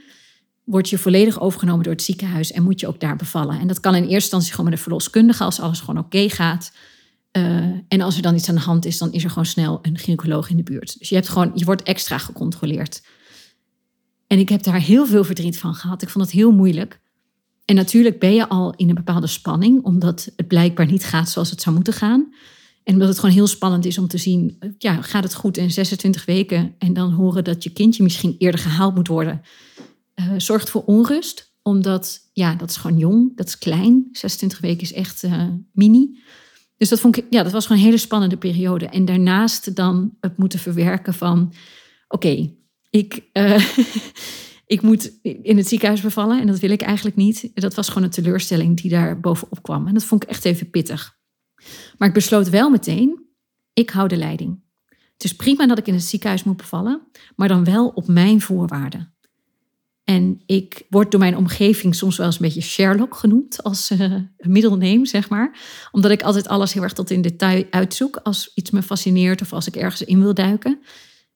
word 0.71 0.89
je 0.89 0.97
volledig 0.97 1.39
overgenomen 1.39 1.83
door 1.83 1.93
het 1.93 2.03
ziekenhuis 2.03 2.51
en 2.51 2.63
moet 2.63 2.79
je 2.79 2.87
ook 2.87 2.99
daar 2.99 3.15
bevallen. 3.15 3.59
En 3.59 3.67
dat 3.67 3.79
kan 3.79 3.95
in 3.95 4.01
eerste 4.01 4.15
instantie 4.15 4.51
gewoon 4.51 4.65
met 4.65 4.75
de 4.75 4.81
verloskundige 4.81 5.43
als 5.43 5.59
alles 5.59 5.79
gewoon 5.79 6.03
oké 6.03 6.29
gaat. 6.29 6.71
Uh, 7.37 7.43
en 7.87 8.01
als 8.01 8.15
er 8.15 8.21
dan 8.21 8.35
iets 8.35 8.49
aan 8.49 8.55
de 8.55 8.61
hand 8.61 8.85
is, 8.85 8.97
dan 8.97 9.11
is 9.11 9.23
er 9.23 9.29
gewoon 9.29 9.45
snel 9.45 9.79
een 9.81 9.97
gynaecoloog 9.97 10.49
in 10.49 10.57
de 10.57 10.63
buurt. 10.63 10.99
Dus 10.99 11.09
je, 11.09 11.15
hebt 11.15 11.29
gewoon, 11.29 11.51
je 11.55 11.65
wordt 11.65 11.83
extra 11.83 12.17
gecontroleerd. 12.17 13.03
En 14.27 14.39
ik 14.39 14.49
heb 14.49 14.63
daar 14.63 14.79
heel 14.79 15.05
veel 15.05 15.23
verdriet 15.23 15.59
van 15.59 15.73
gehad. 15.73 16.01
Ik 16.01 16.09
vond 16.09 16.25
het 16.25 16.33
heel 16.33 16.51
moeilijk. 16.51 16.99
En 17.65 17.75
natuurlijk 17.75 18.19
ben 18.19 18.33
je 18.33 18.49
al 18.49 18.73
in 18.75 18.89
een 18.89 18.95
bepaalde 18.95 19.27
spanning, 19.27 19.83
omdat 19.83 20.31
het 20.35 20.47
blijkbaar 20.47 20.85
niet 20.85 21.03
gaat 21.03 21.29
zoals 21.29 21.49
het 21.49 21.61
zou 21.61 21.75
moeten 21.75 21.93
gaan. 21.93 22.33
En 22.83 22.93
omdat 22.93 23.07
het 23.07 23.19
gewoon 23.19 23.35
heel 23.35 23.47
spannend 23.47 23.85
is 23.85 23.97
om 23.97 24.07
te 24.07 24.17
zien, 24.17 24.57
ja, 24.77 25.01
gaat 25.01 25.23
het 25.23 25.35
goed 25.35 25.57
in 25.57 25.71
26 25.71 26.25
weken 26.25 26.75
en 26.77 26.93
dan 26.93 27.11
horen 27.11 27.43
dat 27.43 27.63
je 27.63 27.69
kindje 27.69 28.03
misschien 28.03 28.35
eerder 28.37 28.59
gehaald 28.59 28.95
moet 28.95 29.07
worden 29.07 29.41
uh, 30.29 30.33
zorgt 30.37 30.69
voor 30.69 30.83
onrust. 30.83 31.53
Omdat, 31.61 32.29
ja, 32.33 32.55
dat 32.55 32.69
is 32.69 32.75
gewoon 32.75 32.97
jong, 32.97 33.37
dat 33.37 33.47
is 33.47 33.57
klein. 33.57 34.07
26 34.11 34.59
weken 34.59 34.81
is 34.81 34.93
echt 34.93 35.23
uh, 35.23 35.47
mini. 35.71 36.19
Dus 36.77 36.89
dat, 36.89 36.99
vond 36.99 37.17
ik, 37.17 37.25
ja, 37.29 37.43
dat 37.43 37.51
was 37.51 37.65
gewoon 37.65 37.81
een 37.81 37.87
hele 37.87 37.97
spannende 37.97 38.37
periode. 38.37 38.87
En 38.87 39.05
daarnaast 39.05 39.75
dan 39.75 40.17
het 40.19 40.37
moeten 40.37 40.59
verwerken 40.59 41.13
van... 41.13 41.53
Oké, 42.07 42.53
ik, 42.89 43.29
uh, 43.33 43.67
ik 44.65 44.81
moet 44.81 45.11
in 45.21 45.57
het 45.57 45.67
ziekenhuis 45.67 46.01
bevallen 46.01 46.39
en 46.39 46.47
dat 46.47 46.59
wil 46.59 46.69
ik 46.69 46.81
eigenlijk 46.81 47.15
niet. 47.15 47.51
Dat 47.53 47.73
was 47.73 47.87
gewoon 47.87 48.03
een 48.03 48.09
teleurstelling 48.09 48.81
die 48.81 48.89
daar 48.89 49.19
bovenop 49.19 49.61
kwam. 49.61 49.87
En 49.87 49.93
dat 49.93 50.03
vond 50.03 50.23
ik 50.23 50.29
echt 50.29 50.45
even 50.45 50.69
pittig. 50.69 51.19
Maar 51.97 52.07
ik 52.07 52.13
besloot 52.13 52.49
wel 52.49 52.69
meteen, 52.69 53.25
ik 53.73 53.89
hou 53.89 54.07
de 54.07 54.17
leiding. 54.17 54.63
Het 55.13 55.23
is 55.23 55.35
prima 55.35 55.67
dat 55.67 55.77
ik 55.77 55.87
in 55.87 55.93
het 55.93 56.03
ziekenhuis 56.03 56.43
moet 56.43 56.57
bevallen, 56.57 57.07
maar 57.35 57.47
dan 57.47 57.63
wel 57.63 57.87
op 57.87 58.07
mijn 58.07 58.41
voorwaarden. 58.41 59.10
En 60.03 60.41
ik 60.45 60.85
word 60.89 61.11
door 61.11 61.19
mijn 61.19 61.37
omgeving 61.37 61.95
soms 61.95 62.17
wel 62.17 62.25
eens 62.25 62.35
een 62.35 62.41
beetje 62.41 62.61
Sherlock 62.61 63.15
genoemd 63.15 63.63
als 63.63 63.91
uh, 63.91 64.15
middelneem, 64.37 65.05
zeg 65.05 65.29
maar. 65.29 65.59
Omdat 65.91 66.11
ik 66.11 66.21
altijd 66.21 66.47
alles 66.47 66.73
heel 66.73 66.83
erg 66.83 66.93
tot 66.93 67.09
in 67.09 67.21
detail 67.21 67.65
uitzoek 67.69 68.15
als 68.15 68.51
iets 68.55 68.71
me 68.71 68.81
fascineert 68.81 69.41
of 69.41 69.53
als 69.53 69.67
ik 69.67 69.75
ergens 69.75 70.01
in 70.01 70.19
wil 70.19 70.33
duiken. 70.33 70.79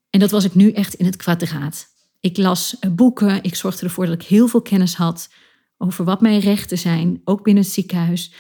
En 0.09 0.19
dat 0.19 0.31
was 0.31 0.43
ik 0.43 0.55
nu 0.55 0.71
echt 0.71 0.93
in 0.93 1.05
het 1.05 1.15
kwadraat. 1.15 1.87
Ik 2.19 2.37
las 2.37 2.79
eh, 2.79 2.91
boeken, 2.91 3.43
ik 3.43 3.55
zorgde 3.55 3.85
ervoor 3.85 4.05
dat 4.05 4.21
ik 4.21 4.27
heel 4.27 4.47
veel 4.47 4.61
kennis 4.61 4.95
had 4.95 5.29
over 5.77 6.05
wat 6.05 6.21
mijn 6.21 6.39
rechten 6.39 6.77
zijn, 6.77 7.21
ook 7.23 7.43
binnen 7.43 7.63
het 7.63 7.71
ziekenhuis. 7.71 8.33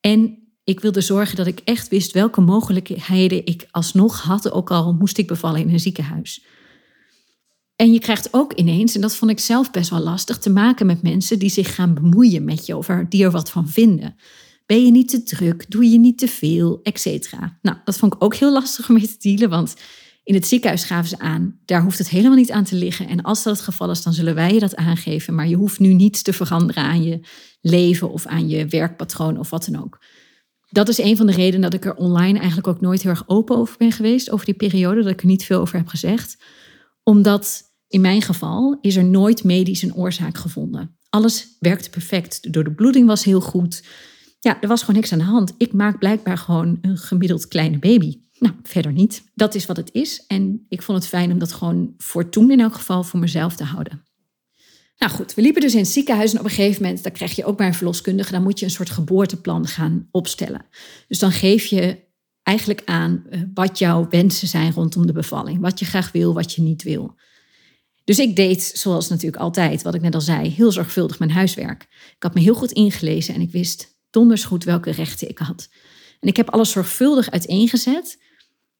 En 0.00 0.38
ik 0.64 0.80
wilde 0.80 1.00
zorgen 1.00 1.36
dat 1.36 1.46
ik 1.46 1.60
echt 1.64 1.88
wist 1.88 2.12
welke 2.12 2.40
mogelijkheden 2.40 3.46
ik 3.46 3.66
alsnog 3.70 4.22
had, 4.22 4.50
ook 4.50 4.70
al 4.70 4.92
moest 4.92 5.18
ik 5.18 5.26
bevallen 5.26 5.60
in 5.60 5.68
een 5.68 5.80
ziekenhuis. 5.80 6.44
En 7.80 7.92
je 7.92 7.98
krijgt 7.98 8.28
ook 8.30 8.52
ineens, 8.52 8.94
en 8.94 9.00
dat 9.00 9.16
vond 9.16 9.30
ik 9.30 9.38
zelf 9.38 9.70
best 9.70 9.90
wel 9.90 10.00
lastig, 10.00 10.38
te 10.38 10.50
maken 10.50 10.86
met 10.86 11.02
mensen 11.02 11.38
die 11.38 11.50
zich 11.50 11.74
gaan 11.74 11.94
bemoeien 11.94 12.44
met 12.44 12.66
je 12.66 12.76
of 12.76 12.86
die 13.08 13.24
er 13.24 13.30
wat 13.30 13.50
van 13.50 13.68
vinden. 13.68 14.16
Ben 14.66 14.84
je 14.84 14.90
niet 14.90 15.08
te 15.08 15.22
druk? 15.22 15.70
Doe 15.70 15.90
je 15.90 15.98
niet 15.98 16.18
te 16.18 16.28
veel? 16.28 16.80
Etcetera. 16.82 17.58
Nou, 17.62 17.76
dat 17.84 17.96
vond 17.98 18.14
ik 18.14 18.24
ook 18.24 18.34
heel 18.34 18.52
lastig 18.52 18.88
om 18.88 18.94
mee 18.94 19.06
te 19.06 19.16
dealen, 19.18 19.50
want 19.50 19.74
in 20.24 20.34
het 20.34 20.46
ziekenhuis 20.46 20.84
gaven 20.84 21.08
ze 21.08 21.18
aan, 21.18 21.58
daar 21.64 21.82
hoeft 21.82 21.98
het 21.98 22.08
helemaal 22.08 22.36
niet 22.36 22.50
aan 22.50 22.64
te 22.64 22.74
liggen. 22.74 23.08
En 23.08 23.22
als 23.22 23.42
dat 23.42 23.56
het 23.56 23.64
geval 23.64 23.90
is, 23.90 24.02
dan 24.02 24.12
zullen 24.12 24.34
wij 24.34 24.54
je 24.54 24.60
dat 24.60 24.76
aangeven. 24.76 25.34
Maar 25.34 25.48
je 25.48 25.56
hoeft 25.56 25.78
nu 25.78 25.92
niets 25.92 26.22
te 26.22 26.32
veranderen 26.32 26.82
aan 26.82 27.02
je 27.02 27.20
leven 27.60 28.10
of 28.10 28.26
aan 28.26 28.48
je 28.48 28.66
werkpatroon 28.66 29.38
of 29.38 29.50
wat 29.50 29.68
dan 29.70 29.82
ook. 29.82 30.02
Dat 30.68 30.88
is 30.88 30.98
een 30.98 31.16
van 31.16 31.26
de 31.26 31.32
redenen 31.32 31.60
dat 31.60 31.74
ik 31.74 31.84
er 31.84 31.94
online 31.94 32.38
eigenlijk 32.38 32.68
ook 32.68 32.80
nooit 32.80 33.02
heel 33.02 33.10
erg 33.10 33.28
open 33.28 33.56
over 33.56 33.74
ben 33.78 33.92
geweest, 33.92 34.30
over 34.30 34.46
die 34.46 34.54
periode, 34.54 35.02
dat 35.02 35.12
ik 35.12 35.20
er 35.20 35.26
niet 35.26 35.44
veel 35.44 35.60
over 35.60 35.76
heb 35.76 35.88
gezegd. 35.88 36.36
Omdat 37.02 37.68
in 37.90 38.00
mijn 38.00 38.22
geval 38.22 38.78
is 38.80 38.96
er 38.96 39.04
nooit 39.04 39.44
medisch 39.44 39.82
een 39.82 39.94
oorzaak 39.94 40.38
gevonden. 40.38 40.96
Alles 41.08 41.56
werkte 41.58 41.90
perfect. 41.90 42.52
Door 42.52 42.64
de 42.64 42.72
bloeding 42.72 43.06
was 43.06 43.24
heel 43.24 43.40
goed. 43.40 43.84
Ja, 44.40 44.60
er 44.60 44.68
was 44.68 44.80
gewoon 44.80 44.96
niks 44.96 45.12
aan 45.12 45.18
de 45.18 45.24
hand. 45.24 45.54
Ik 45.56 45.72
maak 45.72 45.98
blijkbaar 45.98 46.38
gewoon 46.38 46.78
een 46.80 46.96
gemiddeld 46.96 47.48
kleine 47.48 47.78
baby. 47.78 48.20
Nou, 48.38 48.54
verder 48.62 48.92
niet. 48.92 49.22
Dat 49.34 49.54
is 49.54 49.66
wat 49.66 49.76
het 49.76 49.92
is. 49.92 50.24
En 50.26 50.66
ik 50.68 50.82
vond 50.82 50.98
het 50.98 51.06
fijn 51.06 51.32
om 51.32 51.38
dat 51.38 51.52
gewoon 51.52 51.94
voor 51.96 52.28
toen 52.28 52.50
in 52.50 52.60
elk 52.60 52.74
geval 52.74 53.02
voor 53.02 53.20
mezelf 53.20 53.56
te 53.56 53.64
houden. 53.64 54.04
Nou 54.98 55.12
goed, 55.12 55.34
we 55.34 55.42
liepen 55.42 55.60
dus 55.60 55.72
in 55.72 55.78
het 55.78 55.88
ziekenhuis 55.88 56.32
en 56.32 56.38
op 56.38 56.44
een 56.44 56.50
gegeven 56.50 56.82
moment, 56.82 57.02
dan 57.02 57.12
krijg 57.12 57.36
je 57.36 57.44
ook 57.44 57.56
bij 57.56 57.66
een 57.66 57.74
verloskundige, 57.74 58.32
dan 58.32 58.42
moet 58.42 58.58
je 58.58 58.64
een 58.64 58.70
soort 58.70 58.90
geboorteplan 58.90 59.66
gaan 59.66 60.08
opstellen. 60.10 60.64
Dus 61.08 61.18
dan 61.18 61.32
geef 61.32 61.64
je 61.64 61.98
eigenlijk 62.42 62.82
aan 62.84 63.24
eh, 63.30 63.40
wat 63.54 63.78
jouw 63.78 64.08
wensen 64.08 64.48
zijn 64.48 64.72
rondom 64.72 65.06
de 65.06 65.12
bevalling. 65.12 65.60
Wat 65.60 65.78
je 65.78 65.84
graag 65.84 66.12
wil, 66.12 66.34
wat 66.34 66.54
je 66.54 66.62
niet 66.62 66.82
wil. 66.82 67.16
Dus 68.10 68.18
ik 68.18 68.36
deed, 68.36 68.72
zoals 68.74 69.08
natuurlijk 69.08 69.42
altijd, 69.42 69.82
wat 69.82 69.94
ik 69.94 70.00
net 70.00 70.14
al 70.14 70.20
zei, 70.20 70.48
heel 70.48 70.72
zorgvuldig 70.72 71.18
mijn 71.18 71.30
huiswerk. 71.30 71.82
Ik 72.16 72.22
had 72.22 72.34
me 72.34 72.40
heel 72.40 72.54
goed 72.54 72.72
ingelezen 72.72 73.34
en 73.34 73.40
ik 73.40 73.50
wist 73.50 73.98
donders 74.10 74.44
goed 74.44 74.64
welke 74.64 74.90
rechten 74.90 75.28
ik 75.28 75.38
had. 75.38 75.68
En 76.20 76.28
ik 76.28 76.36
heb 76.36 76.50
alles 76.50 76.70
zorgvuldig 76.70 77.30
uiteengezet. 77.30 78.18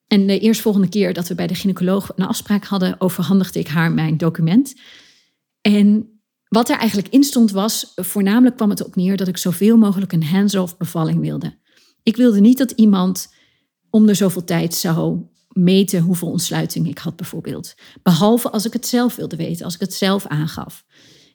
En 0.06 0.26
de 0.26 0.38
eerstvolgende 0.38 0.88
keer 0.88 1.12
dat 1.12 1.28
we 1.28 1.34
bij 1.34 1.46
de 1.46 1.54
gynaecoloog 1.54 2.12
een 2.16 2.26
afspraak 2.26 2.64
hadden, 2.64 3.00
overhandigde 3.00 3.58
ik 3.58 3.68
haar 3.68 3.92
mijn 3.92 4.16
document. 4.16 4.74
En 5.60 6.20
wat 6.48 6.68
er 6.68 6.78
eigenlijk 6.78 7.08
in 7.08 7.24
stond 7.24 7.50
was, 7.50 7.92
voornamelijk 7.94 8.56
kwam 8.56 8.70
het 8.70 8.84
op 8.84 8.96
neer 8.96 9.16
dat 9.16 9.28
ik 9.28 9.36
zoveel 9.36 9.76
mogelijk 9.76 10.12
een 10.12 10.24
hands-off 10.24 10.76
bevalling 10.76 11.20
wilde. 11.20 11.58
Ik 12.02 12.16
wilde 12.16 12.40
niet 12.40 12.58
dat 12.58 12.70
iemand 12.70 13.32
om 13.90 14.06
de 14.06 14.14
zoveel 14.14 14.44
tijd 14.44 14.74
zou 14.74 15.22
meten 15.52 16.02
hoeveel 16.02 16.28
ontsluiting 16.28 16.88
ik 16.88 16.98
had 16.98 17.16
bijvoorbeeld. 17.16 17.74
Behalve 18.02 18.50
als 18.50 18.66
ik 18.66 18.72
het 18.72 18.86
zelf 18.86 19.16
wilde 19.16 19.36
weten, 19.36 19.64
als 19.64 19.74
ik 19.74 19.80
het 19.80 19.94
zelf 19.94 20.26
aangaf. 20.26 20.84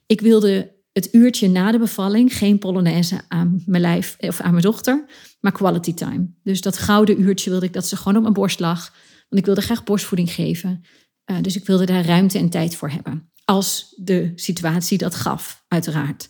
Ik 0.06 0.20
wilde 0.20 0.74
het 0.92 1.14
uurtje 1.14 1.48
na 1.48 1.72
de 1.72 1.78
bevalling 1.78 2.36
geen 2.36 2.58
polonaise 2.58 3.20
aan 3.28 3.62
mijn 3.66 3.82
lijf 3.82 4.16
of 4.18 4.40
aan 4.40 4.50
mijn 4.50 4.62
dochter, 4.62 5.04
maar 5.40 5.52
quality 5.52 5.94
time. 5.94 6.28
Dus 6.42 6.60
dat 6.60 6.78
gouden 6.78 7.20
uurtje 7.20 7.50
wilde 7.50 7.66
ik 7.66 7.72
dat 7.72 7.86
ze 7.86 7.96
gewoon 7.96 8.16
op 8.16 8.22
mijn 8.22 8.34
borst 8.34 8.60
lag, 8.60 8.92
want 9.28 9.40
ik 9.40 9.44
wilde 9.44 9.60
graag 9.60 9.84
borstvoeding 9.84 10.32
geven. 10.32 10.84
Uh, 11.30 11.36
dus 11.40 11.56
ik 11.56 11.66
wilde 11.66 11.86
daar 11.86 12.04
ruimte 12.04 12.38
en 12.38 12.48
tijd 12.48 12.76
voor 12.76 12.90
hebben. 12.90 13.30
Als 13.44 13.94
de 13.96 14.32
situatie 14.34 14.98
dat 14.98 15.14
gaf, 15.14 15.64
uiteraard. 15.68 16.28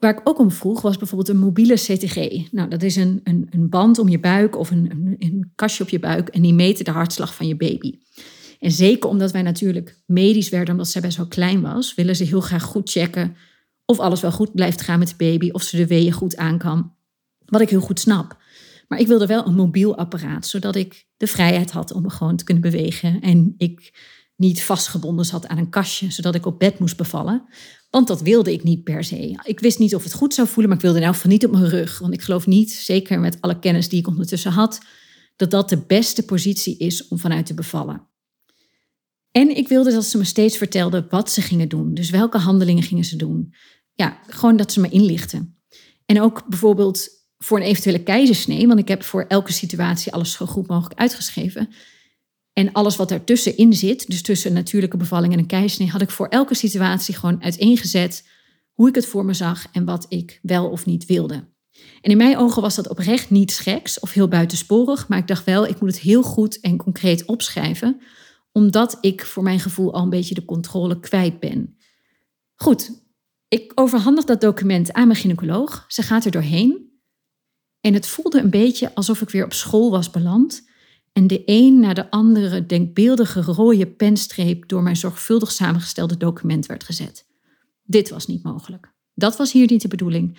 Waar 0.00 0.18
ik 0.18 0.20
ook 0.24 0.38
om 0.38 0.50
vroeg 0.50 0.80
was 0.80 0.96
bijvoorbeeld 0.96 1.28
een 1.28 1.44
mobiele 1.44 1.74
CTG. 1.74 2.16
Nou, 2.52 2.68
dat 2.68 2.82
is 2.82 2.96
een, 2.96 3.20
een, 3.24 3.46
een 3.50 3.68
band 3.68 3.98
om 3.98 4.08
je 4.08 4.20
buik 4.20 4.58
of 4.58 4.70
een, 4.70 4.90
een, 4.90 5.16
een 5.18 5.52
kastje 5.54 5.82
op 5.82 5.88
je 5.88 5.98
buik 5.98 6.28
en 6.28 6.42
die 6.42 6.54
meten 6.54 6.84
de 6.84 6.90
hartslag 6.90 7.34
van 7.34 7.46
je 7.46 7.56
baby. 7.56 7.98
En 8.60 8.70
zeker 8.70 9.08
omdat 9.08 9.30
wij 9.30 9.42
natuurlijk 9.42 9.96
medisch 10.06 10.48
werden, 10.48 10.70
omdat 10.72 10.88
zij 10.88 11.00
best 11.00 11.16
wel 11.16 11.26
klein 11.26 11.60
was, 11.60 11.94
willen 11.94 12.16
ze 12.16 12.24
heel 12.24 12.40
graag 12.40 12.62
goed 12.62 12.90
checken 12.90 13.36
of 13.84 13.98
alles 13.98 14.20
wel 14.20 14.32
goed 14.32 14.54
blijft 14.54 14.80
gaan 14.80 14.98
met 14.98 15.08
de 15.08 15.14
baby, 15.16 15.50
of 15.50 15.62
ze 15.62 15.76
de 15.76 15.86
weeën 15.86 16.12
goed 16.12 16.36
aan 16.36 16.58
kan. 16.58 16.92
Wat 17.44 17.60
ik 17.60 17.70
heel 17.70 17.80
goed 17.80 18.00
snap. 18.00 18.38
Maar 18.88 18.98
ik 18.98 19.06
wilde 19.06 19.26
wel 19.26 19.46
een 19.46 19.54
mobiel 19.54 19.96
apparaat, 19.96 20.46
zodat 20.46 20.76
ik 20.76 21.06
de 21.16 21.26
vrijheid 21.26 21.70
had 21.70 21.92
om 21.92 22.02
me 22.02 22.10
gewoon 22.10 22.36
te 22.36 22.44
kunnen 22.44 22.62
bewegen. 22.62 23.20
En 23.20 23.54
ik 23.56 23.92
niet 24.40 24.62
vastgebonden 24.62 25.24
zat 25.24 25.46
aan 25.46 25.58
een 25.58 25.70
kastje, 25.70 26.10
zodat 26.10 26.34
ik 26.34 26.46
op 26.46 26.58
bed 26.58 26.78
moest 26.78 26.96
bevallen. 26.96 27.44
Want 27.90 28.06
dat 28.06 28.20
wilde 28.20 28.52
ik 28.52 28.62
niet 28.62 28.84
per 28.84 29.04
se. 29.04 29.40
Ik 29.42 29.60
wist 29.60 29.78
niet 29.78 29.94
of 29.94 30.02
het 30.02 30.12
goed 30.12 30.34
zou 30.34 30.48
voelen, 30.48 30.66
maar 30.66 30.76
ik 30.76 30.82
wilde 30.84 30.98
in 30.98 31.04
elk 31.04 31.14
geval 31.14 31.30
niet 31.30 31.44
op 31.44 31.52
mijn 31.52 31.68
rug. 31.68 31.98
Want 31.98 32.12
ik 32.12 32.22
geloof 32.22 32.46
niet, 32.46 32.72
zeker 32.72 33.20
met 33.20 33.40
alle 33.40 33.58
kennis 33.58 33.88
die 33.88 33.98
ik 33.98 34.06
ondertussen 34.06 34.52
had, 34.52 34.80
dat 35.36 35.50
dat 35.50 35.68
de 35.68 35.84
beste 35.86 36.22
positie 36.22 36.76
is 36.78 37.08
om 37.08 37.18
vanuit 37.18 37.46
te 37.46 37.54
bevallen. 37.54 38.08
En 39.30 39.56
ik 39.56 39.68
wilde 39.68 39.92
dat 39.92 40.04
ze 40.04 40.18
me 40.18 40.24
steeds 40.24 40.56
vertelden 40.56 41.06
wat 41.10 41.30
ze 41.30 41.42
gingen 41.42 41.68
doen. 41.68 41.94
Dus 41.94 42.10
welke 42.10 42.38
handelingen 42.38 42.82
gingen 42.82 43.04
ze 43.04 43.16
doen. 43.16 43.54
Ja, 43.94 44.20
gewoon 44.26 44.56
dat 44.56 44.72
ze 44.72 44.80
me 44.80 44.88
inlichten. 44.88 45.58
En 46.06 46.20
ook 46.20 46.48
bijvoorbeeld 46.48 47.08
voor 47.38 47.58
een 47.58 47.64
eventuele 47.64 48.02
keizersnee, 48.02 48.66
want 48.66 48.78
ik 48.78 48.88
heb 48.88 49.02
voor 49.02 49.24
elke 49.28 49.52
situatie 49.52 50.12
alles 50.12 50.32
zo 50.32 50.46
goed 50.46 50.66
mogelijk 50.66 51.00
uitgeschreven. 51.00 51.68
En 52.60 52.72
alles 52.72 52.96
wat 52.96 53.08
daartussenin 53.08 53.72
zit, 53.72 54.10
dus 54.10 54.22
tussen 54.22 54.52
natuurlijke 54.52 54.96
bevalling 54.96 55.32
en 55.32 55.38
een 55.38 55.46
keizersnee, 55.46 55.88
had 55.88 56.00
ik 56.00 56.10
voor 56.10 56.26
elke 56.26 56.54
situatie 56.54 57.14
gewoon 57.14 57.42
uiteengezet 57.42 58.28
hoe 58.72 58.88
ik 58.88 58.94
het 58.94 59.06
voor 59.06 59.24
me 59.24 59.34
zag 59.34 59.66
en 59.72 59.84
wat 59.84 60.06
ik 60.08 60.38
wel 60.42 60.68
of 60.68 60.86
niet 60.86 61.06
wilde. 61.06 61.34
En 62.00 62.10
in 62.10 62.16
mijn 62.16 62.36
ogen 62.36 62.62
was 62.62 62.74
dat 62.74 62.88
oprecht 62.88 63.30
niet 63.30 63.52
geks 63.52 64.00
of 64.00 64.12
heel 64.12 64.28
buitensporig, 64.28 65.08
maar 65.08 65.18
ik 65.18 65.26
dacht 65.26 65.44
wel, 65.44 65.66
ik 65.66 65.80
moet 65.80 65.90
het 65.90 66.00
heel 66.00 66.22
goed 66.22 66.60
en 66.60 66.76
concreet 66.76 67.24
opschrijven, 67.24 68.00
omdat 68.52 68.98
ik 69.00 69.24
voor 69.24 69.42
mijn 69.42 69.60
gevoel 69.60 69.92
al 69.92 70.02
een 70.02 70.10
beetje 70.10 70.34
de 70.34 70.44
controle 70.44 71.00
kwijt 71.00 71.40
ben. 71.40 71.76
Goed, 72.54 73.02
ik 73.48 73.72
overhandig 73.74 74.24
dat 74.24 74.40
document 74.40 74.92
aan 74.92 75.06
mijn 75.06 75.18
gynaecoloog. 75.18 75.84
Ze 75.88 76.02
gaat 76.02 76.24
er 76.24 76.30
doorheen. 76.30 76.88
En 77.80 77.94
het 77.94 78.06
voelde 78.06 78.40
een 78.40 78.50
beetje 78.50 78.94
alsof 78.94 79.20
ik 79.20 79.30
weer 79.30 79.44
op 79.44 79.52
school 79.52 79.90
was 79.90 80.10
beland 80.10 80.68
en 81.12 81.26
de 81.26 81.42
een 81.46 81.80
na 81.80 81.94
de 81.94 82.10
andere 82.10 82.66
denkbeeldige 82.66 83.40
rode 83.40 83.86
penstreep 83.86 84.68
door 84.68 84.82
mijn 84.82 84.96
zorgvuldig 84.96 85.52
samengestelde 85.52 86.16
document 86.16 86.66
werd 86.66 86.84
gezet. 86.84 87.26
Dit 87.82 88.10
was 88.10 88.26
niet 88.26 88.42
mogelijk. 88.42 88.92
Dat 89.14 89.36
was 89.36 89.52
hier 89.52 89.66
niet 89.70 89.82
de 89.82 89.88
bedoeling. 89.88 90.38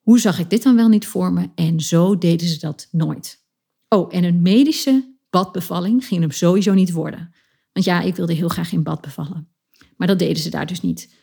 Hoe 0.00 0.20
zag 0.20 0.38
ik 0.38 0.50
dit 0.50 0.62
dan 0.62 0.76
wel 0.76 0.88
niet 0.88 1.06
voor 1.06 1.32
me? 1.32 1.48
En 1.54 1.80
zo 1.80 2.18
deden 2.18 2.48
ze 2.48 2.58
dat 2.58 2.88
nooit. 2.90 3.42
Oh, 3.88 4.14
en 4.14 4.24
een 4.24 4.42
medische 4.42 5.16
badbevalling 5.30 6.06
ging 6.06 6.20
hem 6.20 6.30
sowieso 6.30 6.74
niet 6.74 6.92
worden. 6.92 7.34
Want 7.72 7.86
ja, 7.86 8.00
ik 8.00 8.16
wilde 8.16 8.32
heel 8.32 8.48
graag 8.48 8.72
in 8.72 8.82
bad 8.82 9.00
bevallen. 9.00 9.48
Maar 9.96 10.06
dat 10.06 10.18
deden 10.18 10.42
ze 10.42 10.50
daar 10.50 10.66
dus 10.66 10.80
niet. 10.80 11.14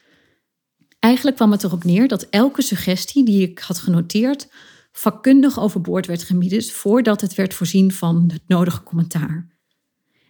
Eigenlijk 1.00 1.36
kwam 1.36 1.52
het 1.52 1.64
erop 1.64 1.84
neer 1.84 2.08
dat 2.08 2.28
elke 2.30 2.62
suggestie 2.62 3.26
die 3.26 3.42
ik 3.50 3.60
had 3.60 3.78
genoteerd 3.78 4.48
vakkundig 4.92 5.60
overboord 5.60 6.08
werd 6.08 6.24
gemieden 6.24 6.64
voordat 6.64 7.22
het 7.22 7.36
werd 7.36 7.54
voorzien 7.54 7.92
van 7.92 8.30
het 8.34 8.42
nodige 8.48 8.84
commentaar. 8.84 9.50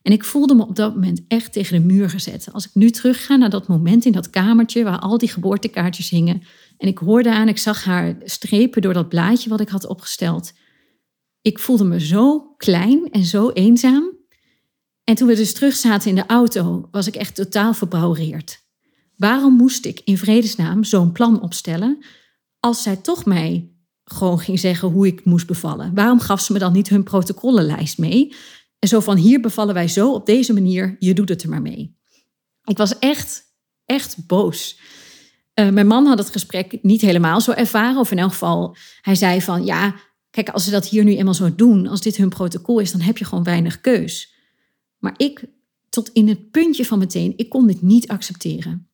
En 0.02 0.12
ik 0.12 0.24
voelde 0.24 0.56
me 0.56 0.62
op 0.68 0.76
dat 0.76 0.94
moment 0.94 1.22
echt 1.28 1.54
tegen 1.54 1.80
de 1.80 1.94
muur 1.94 2.10
gezet. 2.10 2.48
Als 2.52 2.66
ik 2.66 2.72
nu 2.74 2.90
terugga 2.90 3.36
naar 3.36 3.50
dat 3.50 3.68
moment 3.68 4.06
in 4.06 4.12
dat 4.12 4.30
kamertje 4.30 4.84
waar 4.84 5.00
al 5.00 5.18
die 5.18 5.30
geboortekaartjes 5.30 6.10
hingen 6.10 6.42
en 6.78 6.88
ik 6.88 6.98
hoorde 6.98 7.32
aan, 7.32 7.48
ik 7.48 7.58
zag 7.58 7.84
haar 7.84 8.16
strepen 8.24 8.82
door 8.82 8.94
dat 8.94 9.10
blaadje 9.10 9.50
wat 9.50 9.60
ik 9.60 9.70
had 9.70 9.88
opgesteld. 9.88 10.54
Ik 11.42 11.60
voelde 11.60 11.84
me 11.84 12.00
zo 12.00 12.54
klein 12.58 13.10
en 13.12 13.24
zo 13.24 13.50
eenzaam. 13.50 14.12
En 15.04 15.16
toen 15.16 15.28
we 15.28 15.36
dus 15.36 15.54
terug 15.54 15.76
zaten 15.76 16.10
in 16.10 16.16
de 16.16 16.26
auto, 16.26 16.88
was 16.92 17.08
ik 17.08 17.16
echt 17.16 17.36
totaal 17.36 17.74
verbouwereerd. 17.74 18.60
Waarom 19.18 19.54
moest 19.54 19.86
ik 19.86 20.02
in 20.04 20.18
vredesnaam 20.18 20.84
zo'n 20.84 21.12
plan 21.12 21.42
opstellen 21.42 22.06
als 22.60 22.82
zij 22.82 22.96
toch 22.96 23.26
mij 23.26 23.71
gewoon 24.12 24.40
ging 24.40 24.60
zeggen 24.60 24.90
hoe 24.90 25.08
ik 25.08 25.26
moest 25.26 25.48
bevallen. 25.48 25.94
Waarom 25.94 26.20
gaf 26.20 26.42
ze 26.42 26.54
me 26.54 26.60
dan 26.60 26.74
niet 26.74 26.90
hun 26.90 27.04
protocollenlijst 27.04 27.98
mee? 27.98 28.34
En 28.80 28.88
zo 28.88 29.00
van 29.00 29.18
hier 29.18 29.42
bevallen 29.42 29.74
wij 29.74 29.88
zo 29.88 30.14
op 30.14 30.26
deze 30.26 30.54
manier, 30.54 30.96
je 31.00 31.14
doet 31.14 31.30
het 31.30 31.44
er 31.44 31.50
maar 31.50 31.62
mee. 31.62 31.98
Ik 32.64 32.78
was 32.78 33.00
echt, 33.00 33.44
echt 33.86 34.28
boos. 34.28 34.80
Uh, 35.56 35.70
mijn 35.70 35.88
man 35.88 36.06
had 36.06 36.18
het 36.18 36.30
gesprek 36.30 36.78
niet 36.82 37.02
helemaal 37.02 37.42
zo 37.42 37.52
ervaren, 37.52 38.00
of 38.00 38.12
in 38.12 38.20
elk 38.20 38.32
geval, 38.32 38.76
hij 39.02 39.16
zei 39.16 39.42
van 39.42 39.66
ja, 39.66 39.96
kijk, 40.30 40.50
als 40.50 40.64
ze 40.64 40.72
dat 40.72 40.88
hier 40.88 41.04
nu 41.04 41.16
eenmaal 41.18 41.34
zo 41.34 41.56
doen, 41.56 41.88
als 41.88 42.02
dit 42.02 42.18
hun 42.18 42.30
protocol 42.30 42.80
is, 42.80 42.92
dan 42.92 43.02
heb 43.02 43.18
je 43.18 43.26
gewoon 43.26 43.44
weinig 43.44 43.82
keus. 43.82 44.34
Maar 44.98 45.14
ik, 45.18 45.46
tot 45.90 46.10
in 46.10 46.28
het 46.28 46.52
puntje 46.52 46.86
van 46.86 47.00
meteen, 47.00 47.34
ik 47.36 47.50
kon 47.50 47.68
dit 47.68 47.82
niet 47.82 48.08
accepteren. 48.08 48.91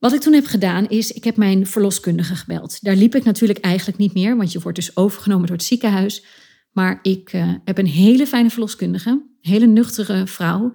Wat 0.00 0.12
ik 0.12 0.20
toen 0.20 0.32
heb 0.32 0.46
gedaan 0.46 0.88
is, 0.88 1.12
ik 1.12 1.24
heb 1.24 1.36
mijn 1.36 1.66
verloskundige 1.66 2.34
gebeld. 2.34 2.82
Daar 2.82 2.96
liep 2.96 3.14
ik 3.14 3.24
natuurlijk 3.24 3.58
eigenlijk 3.58 3.98
niet 3.98 4.14
meer, 4.14 4.36
want 4.36 4.52
je 4.52 4.60
wordt 4.60 4.78
dus 4.78 4.96
overgenomen 4.96 5.46
door 5.46 5.56
het 5.56 5.64
ziekenhuis. 5.64 6.24
Maar 6.72 6.98
ik 7.02 7.32
uh, 7.32 7.54
heb 7.64 7.78
een 7.78 7.86
hele 7.86 8.26
fijne 8.26 8.50
verloskundige, 8.50 9.10
een 9.10 9.36
hele 9.40 9.66
nuchtere 9.66 10.26
vrouw. 10.26 10.72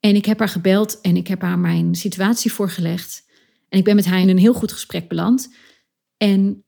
En 0.00 0.14
ik 0.14 0.24
heb 0.24 0.38
haar 0.38 0.48
gebeld 0.48 1.00
en 1.00 1.16
ik 1.16 1.26
heb 1.26 1.40
haar 1.40 1.58
mijn 1.58 1.94
situatie 1.94 2.52
voorgelegd. 2.52 3.24
En 3.68 3.78
ik 3.78 3.84
ben 3.84 3.96
met 3.96 4.04
haar 4.04 4.20
in 4.20 4.28
een 4.28 4.38
heel 4.38 4.54
goed 4.54 4.72
gesprek 4.72 5.08
beland. 5.08 5.54
En, 6.16 6.64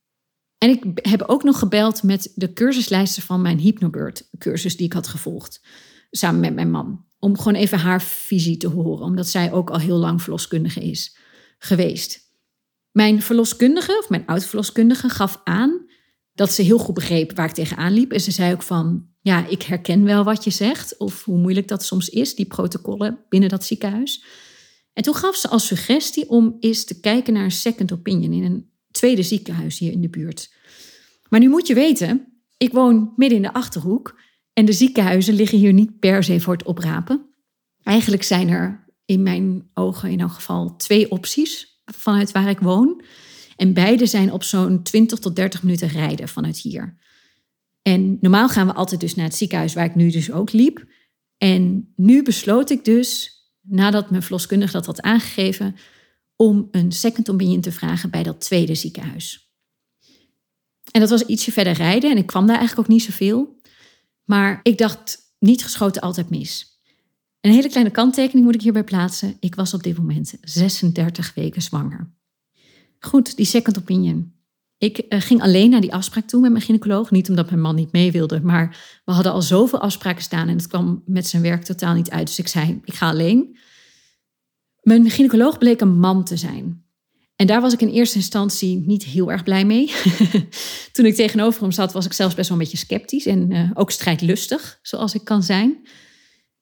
en 0.59 0.71
ik 0.71 0.85
heb 1.09 1.23
ook 1.23 1.43
nog 1.43 1.59
gebeld 1.59 2.03
met 2.03 2.33
de 2.35 2.53
cursuslijsten 2.53 3.23
van 3.23 3.43
mijn 3.43 3.59
Hypnobird 3.59 4.29
cursus 4.39 4.77
die 4.77 4.87
ik 4.87 4.93
had 4.93 5.07
gevolgd. 5.07 5.61
Samen 6.11 6.41
met 6.41 6.55
mijn 6.55 6.71
man. 6.71 7.05
Om 7.19 7.37
gewoon 7.39 7.55
even 7.55 7.79
haar 7.79 8.03
visie 8.03 8.57
te 8.57 8.69
horen, 8.69 9.05
omdat 9.05 9.29
zij 9.29 9.53
ook 9.53 9.71
al 9.71 9.79
heel 9.79 9.99
lang 9.99 10.23
verloskundige 10.23 10.81
is 10.81 11.23
geweest. 11.59 12.21
Mijn 12.91 13.23
verloskundige, 13.23 13.99
of 13.99 14.09
mijn 14.09 14.27
oud-verloskundige, 14.27 15.09
gaf 15.09 15.41
aan 15.45 15.87
dat 16.33 16.53
ze 16.53 16.63
heel 16.63 16.79
goed 16.79 16.95
begreep 16.95 17.37
waar 17.37 17.49
ik 17.49 17.55
tegenaan 17.55 17.93
liep. 17.93 18.13
En 18.13 18.21
ze 18.21 18.31
zei 18.31 18.53
ook 18.53 18.63
van, 18.63 19.09
ja, 19.21 19.47
ik 19.47 19.63
herken 19.63 20.05
wel 20.05 20.25
wat 20.25 20.45
je 20.45 20.51
zegt, 20.51 20.97
of 20.97 21.25
hoe 21.25 21.39
moeilijk 21.39 21.69
dat 21.69 21.85
soms 21.85 22.09
is, 22.09 22.35
die 22.35 22.47
protocollen 22.47 23.19
binnen 23.29 23.49
dat 23.49 23.65
ziekenhuis. 23.65 24.25
En 24.93 25.03
toen 25.03 25.15
gaf 25.15 25.37
ze 25.37 25.49
als 25.49 25.67
suggestie 25.67 26.29
om 26.29 26.57
eens 26.61 26.85
te 26.85 27.01
kijken 27.01 27.33
naar 27.33 27.45
een 27.45 27.51
second 27.51 27.93
opinion 27.93 28.33
in 28.33 28.45
een 28.45 28.71
tweede 28.91 29.23
ziekenhuis 29.23 29.79
hier 29.79 29.93
in 29.93 30.01
de 30.01 30.09
buurt. 30.09 30.53
Maar 31.29 31.41
nu 31.41 31.49
moet 31.49 31.67
je 31.67 31.75
weten, 31.75 32.43
ik 32.57 32.73
woon 32.73 33.13
midden 33.17 33.37
in 33.37 33.43
de 33.43 33.53
achterhoek 33.53 34.21
en 34.53 34.65
de 34.65 34.73
ziekenhuizen 34.73 35.35
liggen 35.35 35.59
hier 35.59 35.73
niet 35.73 35.99
per 35.99 36.25
se 36.25 36.41
voor 36.41 36.53
het 36.53 36.65
oprapen. 36.65 37.27
Eigenlijk 37.83 38.23
zijn 38.23 38.49
er 38.49 38.84
in 39.05 39.23
mijn 39.23 39.71
ogen 39.75 40.11
in 40.11 40.21
elk 40.21 40.33
geval 40.33 40.77
twee 40.77 41.11
opties 41.11 41.83
vanuit 41.85 42.33
waar 42.33 42.49
ik 42.49 42.59
woon. 42.59 43.03
En 43.57 43.73
beide 43.73 44.07
zijn 44.07 44.33
op 44.33 44.43
zo'n 44.43 44.83
20 44.83 45.19
tot 45.19 45.37
30 45.37 45.63
minuten 45.63 45.89
rijden 45.89 46.29
vanuit 46.29 46.59
hier. 46.59 46.97
En 47.83 48.19
normaal 48.21 48.49
gaan 48.49 48.67
we 48.67 48.75
altijd 48.75 49.01
dus 49.01 49.15
naar 49.15 49.25
het 49.25 49.35
ziekenhuis 49.35 49.75
waar 49.75 49.85
ik 49.85 49.95
nu 49.95 50.11
dus 50.11 50.33
ook 50.33 50.53
liep. 50.53 50.85
En 51.39 51.93
nu 51.97 52.23
besloot 52.23 52.71
ik 52.71 52.85
dus, 52.85 53.33
nadat 53.61 54.11
mijn 54.11 54.23
verloskundige 54.23 54.73
dat 54.73 54.87
had 54.87 55.03
aangegeven, 55.03 55.77
om 56.37 56.69
een 56.71 56.93
second 56.93 57.31
opinion 57.31 57.61
te 57.61 57.73
vragen 57.73 58.11
bij 58.11 58.23
dat 58.23 58.41
tweede 58.41 58.75
ziekenhuis. 58.75 59.53
En 60.91 61.01
dat 61.01 61.11
was 61.11 61.23
ietsje 61.23 61.53
verder 61.53 61.73
rijden 61.73 62.11
en 62.11 62.17
ik 62.17 62.27
kwam 62.27 62.47
daar 62.47 62.57
eigenlijk 62.59 62.89
ook 62.89 62.95
niet 62.95 63.05
zoveel. 63.05 63.61
Maar 64.25 64.61
ik 64.63 64.79
dacht, 64.79 65.19
niet 65.39 65.63
geschoten 65.63 66.03
altijd 66.03 66.31
mis. 66.31 66.74
Een 67.45 67.53
hele 67.53 67.69
kleine 67.69 67.91
kanttekening 67.91 68.45
moet 68.45 68.55
ik 68.55 68.63
hierbij 68.63 68.85
plaatsen. 68.85 69.37
Ik 69.41 69.55
was 69.55 69.75
op 69.75 69.83
dit 69.83 69.99
moment 69.99 70.35
36 70.41 71.35
weken 71.35 71.63
zwanger. 71.63 72.11
Goed, 72.99 73.37
die 73.37 73.47
second 73.47 73.79
opinion. 73.79 74.33
Ik 74.79 75.05
uh, 75.09 75.21
ging 75.21 75.43
alleen 75.43 75.71
naar 75.71 75.81
die 75.81 75.95
afspraak 75.95 76.27
toe 76.27 76.41
met 76.41 76.51
mijn 76.51 76.63
gynaecoloog. 76.63 77.11
Niet 77.11 77.29
omdat 77.29 77.51
mijn 77.51 77.61
man 77.61 77.75
niet 77.75 77.93
mee 77.93 78.13
wilde, 78.13 78.41
maar 78.41 79.01
we 79.05 79.13
hadden 79.13 79.33
al 79.33 79.43
zoveel 79.43 79.81
afspraken 79.81 80.23
staan 80.23 80.49
en 80.49 80.57
het 80.57 80.67
kwam 80.67 81.03
met 81.07 81.27
zijn 81.27 81.43
werk 81.43 81.65
totaal 81.65 81.95
niet 81.95 82.11
uit. 82.11 82.27
Dus 82.27 82.39
ik 82.39 82.49
zei, 82.49 82.81
ik 82.85 82.95
ga 82.95 83.09
alleen. 83.09 83.59
Mijn 84.81 85.11
gynaecoloog 85.11 85.59
bleek 85.59 85.81
een 85.81 85.99
man 85.99 86.25
te 86.25 86.37
zijn. 86.37 86.85
En 87.37 87.47
daar 87.47 87.61
was 87.61 87.73
ik 87.73 87.81
in 87.81 87.89
eerste 87.89 88.17
instantie 88.17 88.83
niet 88.87 89.05
heel 89.05 89.33
erg 89.33 89.43
blij 89.43 89.65
mee. 89.65 89.93
Toen 90.93 91.07
ik 91.07 91.15
tegenover 91.15 91.63
hem 91.63 91.73
zat, 91.73 91.93
was 91.93 92.07
ik 92.07 92.13
zelfs 92.13 92.35
best 92.35 92.49
wel 92.49 92.59
een 92.59 92.65
beetje 92.65 92.87
sceptisch 92.87 93.27
en 93.27 93.51
uh, 93.51 93.71
ook 93.75 93.91
strijdlustig, 93.91 94.79
zoals 94.83 95.15
ik 95.15 95.25
kan 95.25 95.43
zijn. 95.43 95.87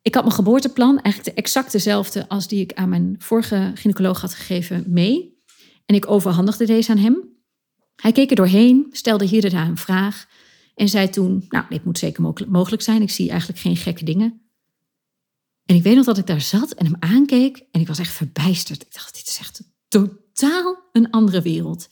Ik 0.03 0.15
had 0.15 0.25
mijn 0.25 0.35
geboorteplan, 0.35 1.01
eigenlijk 1.01 1.35
de 1.35 1.43
exact 1.43 1.73
dezelfde 1.73 2.29
als 2.29 2.49
die 2.49 2.61
ik 2.61 2.73
aan 2.73 2.89
mijn 2.89 3.15
vorige 3.19 3.73
gynaecoloog 3.75 4.21
had 4.21 4.35
gegeven, 4.35 4.85
mee. 4.87 5.43
En 5.87 5.95
ik 5.95 6.11
overhandigde 6.11 6.67
deze 6.67 6.91
aan 6.91 6.99
hem. 6.99 7.31
Hij 7.97 8.13
keek 8.13 8.31
er 8.31 8.37
doorheen, 8.37 8.87
stelde 8.91 9.25
hier 9.25 9.45
en 9.45 9.51
daar 9.51 9.69
een 9.69 9.77
vraag 9.77 10.27
en 10.75 10.89
zei 10.89 11.09
toen, 11.09 11.45
nou, 11.49 11.65
dit 11.69 11.85
moet 11.85 11.99
zeker 11.99 12.23
mogelijk 12.49 12.83
zijn. 12.83 13.03
Ik 13.03 13.11
zie 13.11 13.31
eigenlijk 13.31 13.61
geen 13.61 13.77
gekke 13.77 14.05
dingen. 14.05 14.41
En 15.65 15.77
ik 15.77 15.83
weet 15.83 15.97
nog 15.97 16.05
dat 16.05 16.19
ik 16.19 16.27
daar 16.27 16.41
zat 16.41 16.73
en 16.73 16.85
hem 16.85 16.97
aankeek 16.99 17.65
en 17.71 17.81
ik 17.81 17.87
was 17.87 17.99
echt 17.99 18.13
verbijsterd. 18.13 18.83
Ik 18.83 18.93
dacht, 18.93 19.15
dit 19.15 19.29
is 19.29 19.39
echt 19.39 19.63
totaal 19.89 20.89
een 20.93 21.11
andere 21.11 21.43
wereld. 21.43 21.89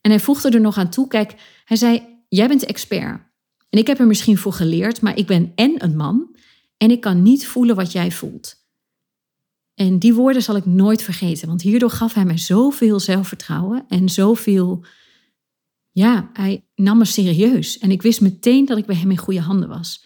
En 0.00 0.10
hij 0.10 0.20
voegde 0.20 0.50
er 0.50 0.60
nog 0.60 0.78
aan 0.78 0.90
toe, 0.90 1.08
kijk, 1.08 1.34
hij 1.64 1.76
zei, 1.76 2.02
jij 2.28 2.48
bent 2.48 2.64
expert. 2.64 3.20
En 3.68 3.78
ik 3.78 3.86
heb 3.86 3.98
er 3.98 4.06
misschien 4.06 4.38
voor 4.38 4.52
geleerd, 4.52 5.00
maar 5.00 5.16
ik 5.16 5.26
ben 5.26 5.52
en 5.54 5.84
een 5.84 5.96
man 5.96 6.36
en 6.76 6.90
ik 6.90 7.00
kan 7.00 7.22
niet 7.22 7.46
voelen 7.46 7.76
wat 7.76 7.92
jij 7.92 8.10
voelt. 8.10 8.64
En 9.74 9.98
die 9.98 10.14
woorden 10.14 10.42
zal 10.42 10.56
ik 10.56 10.66
nooit 10.66 11.02
vergeten, 11.02 11.48
want 11.48 11.62
hierdoor 11.62 11.90
gaf 11.90 12.14
hij 12.14 12.24
mij 12.24 12.38
zoveel 12.38 13.00
zelfvertrouwen 13.00 13.84
en 13.88 14.08
zoveel, 14.08 14.84
ja, 15.90 16.30
hij 16.32 16.64
nam 16.74 16.98
me 16.98 17.04
serieus. 17.04 17.78
En 17.78 17.90
ik 17.90 18.02
wist 18.02 18.20
meteen 18.20 18.64
dat 18.64 18.78
ik 18.78 18.86
bij 18.86 18.96
hem 18.96 19.10
in 19.10 19.16
goede 19.16 19.40
handen 19.40 19.68
was. 19.68 20.04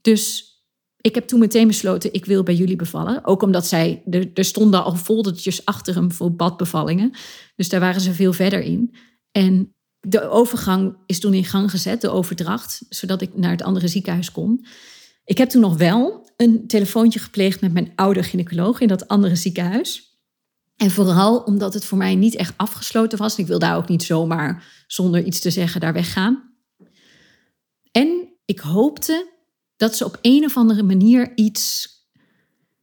Dus 0.00 0.52
ik 1.00 1.14
heb 1.14 1.26
toen 1.26 1.38
meteen 1.38 1.66
besloten, 1.66 2.12
ik 2.12 2.24
wil 2.24 2.42
bij 2.42 2.54
jullie 2.54 2.76
bevallen. 2.76 3.24
Ook 3.24 3.42
omdat 3.42 3.66
zij, 3.66 4.02
er, 4.10 4.30
er 4.34 4.44
stonden 4.44 4.84
al 4.84 4.96
foldertjes 4.96 5.64
achter 5.64 5.94
hem 5.94 6.12
voor 6.12 6.34
badbevallingen. 6.34 7.12
Dus 7.56 7.68
daar 7.68 7.80
waren 7.80 8.00
ze 8.00 8.12
veel 8.12 8.32
verder 8.32 8.60
in. 8.60 8.94
En 9.30 9.74
de 10.00 10.28
overgang 10.28 10.96
is 11.06 11.20
toen 11.20 11.34
in 11.34 11.44
gang 11.44 11.70
gezet, 11.70 12.00
de 12.00 12.10
overdracht, 12.10 12.82
zodat 12.88 13.22
ik 13.22 13.36
naar 13.36 13.50
het 13.50 13.62
andere 13.62 13.88
ziekenhuis 13.88 14.32
kon. 14.32 14.66
Ik 15.24 15.38
heb 15.38 15.48
toen 15.48 15.60
nog 15.60 15.76
wel 15.76 16.30
een 16.36 16.66
telefoontje 16.66 17.18
gepleegd 17.18 17.60
met 17.60 17.72
mijn 17.72 17.92
oude 17.94 18.22
gynaecoloog 18.22 18.80
in 18.80 18.88
dat 18.88 19.08
andere 19.08 19.36
ziekenhuis. 19.36 20.18
En 20.76 20.90
vooral 20.90 21.38
omdat 21.38 21.74
het 21.74 21.84
voor 21.84 21.98
mij 21.98 22.14
niet 22.14 22.34
echt 22.34 22.54
afgesloten 22.56 23.18
was. 23.18 23.38
Ik 23.38 23.46
wil 23.46 23.58
daar 23.58 23.76
ook 23.76 23.88
niet 23.88 24.02
zomaar 24.02 24.84
zonder 24.86 25.24
iets 25.24 25.40
te 25.40 25.50
zeggen 25.50 25.80
daar 25.80 25.92
weggaan. 25.92 26.52
En 27.90 28.28
ik 28.44 28.58
hoopte 28.58 29.32
dat 29.76 29.96
ze 29.96 30.04
op 30.04 30.18
een 30.22 30.44
of 30.44 30.56
andere 30.56 30.82
manier 30.82 31.32
iets, 31.34 31.88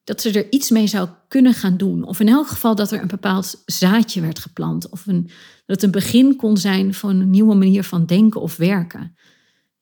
dat 0.03 0.21
ze 0.21 0.31
er 0.31 0.51
iets 0.51 0.69
mee 0.69 0.87
zou 0.87 1.09
kunnen 1.27 1.53
gaan 1.53 1.77
doen. 1.77 2.03
Of 2.03 2.19
in 2.19 2.27
elk 2.27 2.47
geval 2.47 2.75
dat 2.75 2.91
er 2.91 3.01
een 3.01 3.07
bepaald 3.07 3.61
zaadje 3.65 4.21
werd 4.21 4.39
geplant. 4.39 4.89
Of 4.89 5.07
een, 5.07 5.23
dat 5.65 5.75
het 5.75 5.83
een 5.83 5.91
begin 5.91 6.35
kon 6.35 6.57
zijn 6.57 6.93
van 6.93 7.19
een 7.19 7.29
nieuwe 7.29 7.55
manier 7.55 7.83
van 7.83 8.05
denken 8.05 8.41
of 8.41 8.55
werken. 8.55 9.15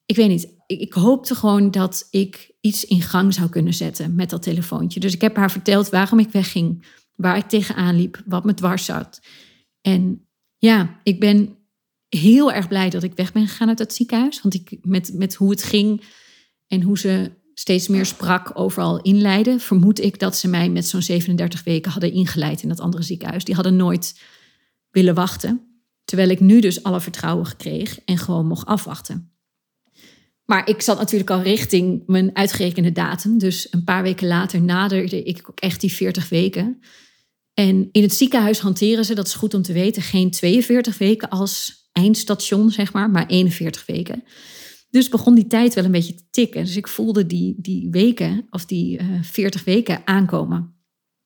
Ik 0.06 0.16
weet 0.16 0.30
niet, 0.30 0.54
ik, 0.66 0.80
ik 0.80 0.94
hoopte 0.94 1.36
gewoon 1.36 1.72
dat 1.72 2.08
ik 2.10 2.49
iets 2.60 2.86
in 2.86 3.02
gang 3.02 3.34
zou 3.34 3.50
kunnen 3.50 3.74
zetten 3.74 4.16
met 4.16 4.30
dat 4.30 4.42
telefoontje. 4.42 5.00
Dus 5.00 5.14
ik 5.14 5.22
heb 5.22 5.36
haar 5.36 5.52
verteld 5.52 5.90
waarom 5.90 6.20
ik 6.20 6.30
wegging, 6.30 6.86
waar 7.16 7.38
ik 7.38 7.48
tegenaan 7.48 7.96
liep, 7.96 8.22
wat 8.26 8.44
me 8.44 8.54
dwars 8.54 8.86
zat. 8.86 9.22
En 9.82 10.28
ja, 10.58 11.00
ik 11.04 11.20
ben 11.20 11.58
heel 12.10 12.52
erg 12.52 12.68
blij 12.68 12.90
dat 12.90 13.04
ik 13.04 13.16
weg 13.16 13.32
ben 13.32 13.48
gegaan 13.48 13.68
uit 13.68 13.78
dat 13.78 13.94
ziekenhuis. 13.94 14.42
Want 14.42 14.54
ik, 14.54 14.78
met, 14.82 15.14
met 15.14 15.36
hoe 15.36 15.50
het 15.50 15.64
ging, 15.64 16.04
en 16.70 16.82
hoe 16.82 16.98
ze 16.98 17.32
steeds 17.54 17.88
meer 17.88 18.06
sprak 18.06 18.52
overal 18.54 19.02
inleiden, 19.02 19.60
vermoed 19.60 20.02
ik 20.02 20.20
dat 20.20 20.38
ze 20.38 20.48
mij 20.48 20.70
met 20.70 20.88
zo'n 20.88 21.02
37 21.02 21.64
weken 21.64 21.92
hadden 21.92 22.12
ingeleid 22.12 22.62
in 22.62 22.70
dat 22.70 22.80
andere 22.80 23.04
ziekenhuis. 23.04 23.44
Die 23.44 23.56
hadden 23.56 23.76
nooit 23.76 24.22
willen 24.90 25.16
wachten. 25.16 25.84
Terwijl 26.04 26.30
ik 26.30 26.40
nu 26.40 26.62
dus 26.62 26.84
alle 26.84 27.02
vertrouwen 27.02 27.58
kreeg 27.58 28.00
en 28.06 28.18
gewoon 28.18 28.48
mocht 28.48 28.66
afwachten. 28.66 29.32
Maar 30.50 30.70
ik 30.70 30.82
zat 30.82 30.98
natuurlijk 30.98 31.30
al 31.30 31.42
richting 31.42 32.04
mijn 32.06 32.36
uitgerekende 32.36 32.92
datum. 32.92 33.38
Dus 33.38 33.68
een 33.72 33.84
paar 33.84 34.04
weken 34.04 34.28
later 34.28 34.62
naderde 34.62 35.24
ik 35.24 35.50
ook 35.50 35.60
echt 35.60 35.82
die 35.82 35.92
40 35.92 36.30
weken. 36.30 36.80
En 37.54 37.90
in 37.92 38.02
het 38.02 38.14
ziekenhuis 38.14 38.60
hanteren 38.60 39.06
ze, 39.06 39.16
dat 39.16 39.28
is 39.28 39.34
goed 39.34 39.54
om 39.54 39.62
te 39.62 39.74
weten, 39.74 40.02
geen 40.02 40.32
42 40.32 40.98
weken 40.98 41.30
als 41.30 41.84
eindstation, 41.92 42.72
zeg 42.72 42.94
maar, 42.94 43.10
maar 43.10 43.28
41 43.28 43.86
weken. 43.86 44.24
Dus 44.90 45.10
begon 45.10 45.36
die 45.36 45.48
tijd 45.48 45.74
wel 45.74 45.86
een 45.86 45.92
beetje 45.92 46.16
te 46.16 46.28
tikken. 46.32 46.66
Dus 46.66 46.76
ik 46.76 46.88
voelde 46.88 47.26
die, 47.26 47.56
die 47.58 47.88
weken, 47.92 48.48
of 48.50 48.66
die 48.66 49.00
uh, 49.00 49.16
eh, 49.16 49.24
40 49.24 49.64
weken 49.64 50.02
aankomen. 50.06 50.76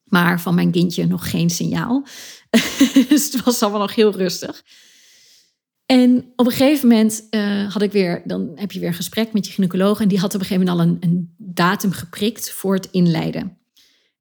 Maar 0.03 0.41
van 0.41 0.55
mijn 0.55 0.71
kindje 0.71 1.07
nog 1.07 1.29
geen 1.29 1.49
signaal. 1.49 2.05
dus 3.09 3.31
het 3.31 3.43
was 3.43 3.61
allemaal 3.61 3.81
nog 3.81 3.95
heel 3.95 4.11
rustig. 4.11 4.63
En 5.85 6.33
op 6.35 6.45
een 6.45 6.51
gegeven 6.51 6.87
moment 6.87 7.27
uh, 7.29 7.71
had 7.73 7.81
ik 7.81 7.91
weer, 7.91 8.21
dan 8.25 8.51
heb 8.55 8.71
je 8.71 8.79
weer 8.79 8.87
een 8.87 8.93
gesprek 8.93 9.33
met 9.33 9.47
je 9.47 9.53
gynaecoloog. 9.53 10.01
En 10.01 10.07
die 10.07 10.19
had 10.19 10.35
op 10.35 10.41
een 10.41 10.45
gegeven 10.45 10.65
moment 10.65 10.87
al 10.87 10.93
een, 10.93 11.11
een 11.11 11.35
datum 11.37 11.91
geprikt 11.91 12.51
voor 12.51 12.73
het 12.73 12.87
inleiden. 12.91 13.57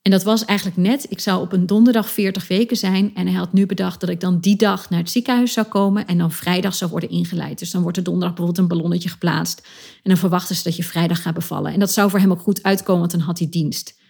En 0.02 0.10
dat 0.10 0.22
was 0.22 0.44
eigenlijk 0.44 0.78
net, 0.78 1.06
ik 1.08 1.20
zou 1.20 1.42
op 1.42 1.52
een 1.52 1.66
donderdag 1.66 2.10
40 2.10 2.48
weken 2.48 2.76
zijn. 2.76 3.14
En 3.14 3.26
hij 3.26 3.36
had 3.36 3.52
nu 3.52 3.66
bedacht 3.66 4.00
dat 4.00 4.08
ik 4.08 4.20
dan 4.20 4.40
die 4.40 4.56
dag 4.56 4.90
naar 4.90 4.98
het 4.98 5.10
ziekenhuis 5.10 5.52
zou 5.52 5.66
komen. 5.66 6.06
En 6.06 6.18
dan 6.18 6.32
vrijdag 6.32 6.74
zou 6.74 6.90
worden 6.90 7.10
ingeleid. 7.10 7.58
Dus 7.58 7.70
dan 7.70 7.82
wordt 7.82 7.96
er 7.96 8.02
donderdag 8.02 8.34
bijvoorbeeld 8.34 8.70
een 8.70 8.76
ballonnetje 8.76 9.08
geplaatst. 9.08 9.58
En 9.94 10.10
dan 10.10 10.16
verwachten 10.16 10.56
ze 10.56 10.62
dat 10.62 10.76
je 10.76 10.82
vrijdag 10.82 11.22
gaat 11.22 11.34
bevallen. 11.34 11.72
En 11.72 11.78
dat 11.78 11.92
zou 11.92 12.10
voor 12.10 12.18
hem 12.18 12.30
ook 12.30 12.40
goed 12.40 12.62
uitkomen, 12.62 13.00
want 13.00 13.12
dan 13.12 13.20
had 13.20 13.38
hij 13.38 13.48
dienst. 13.48 14.00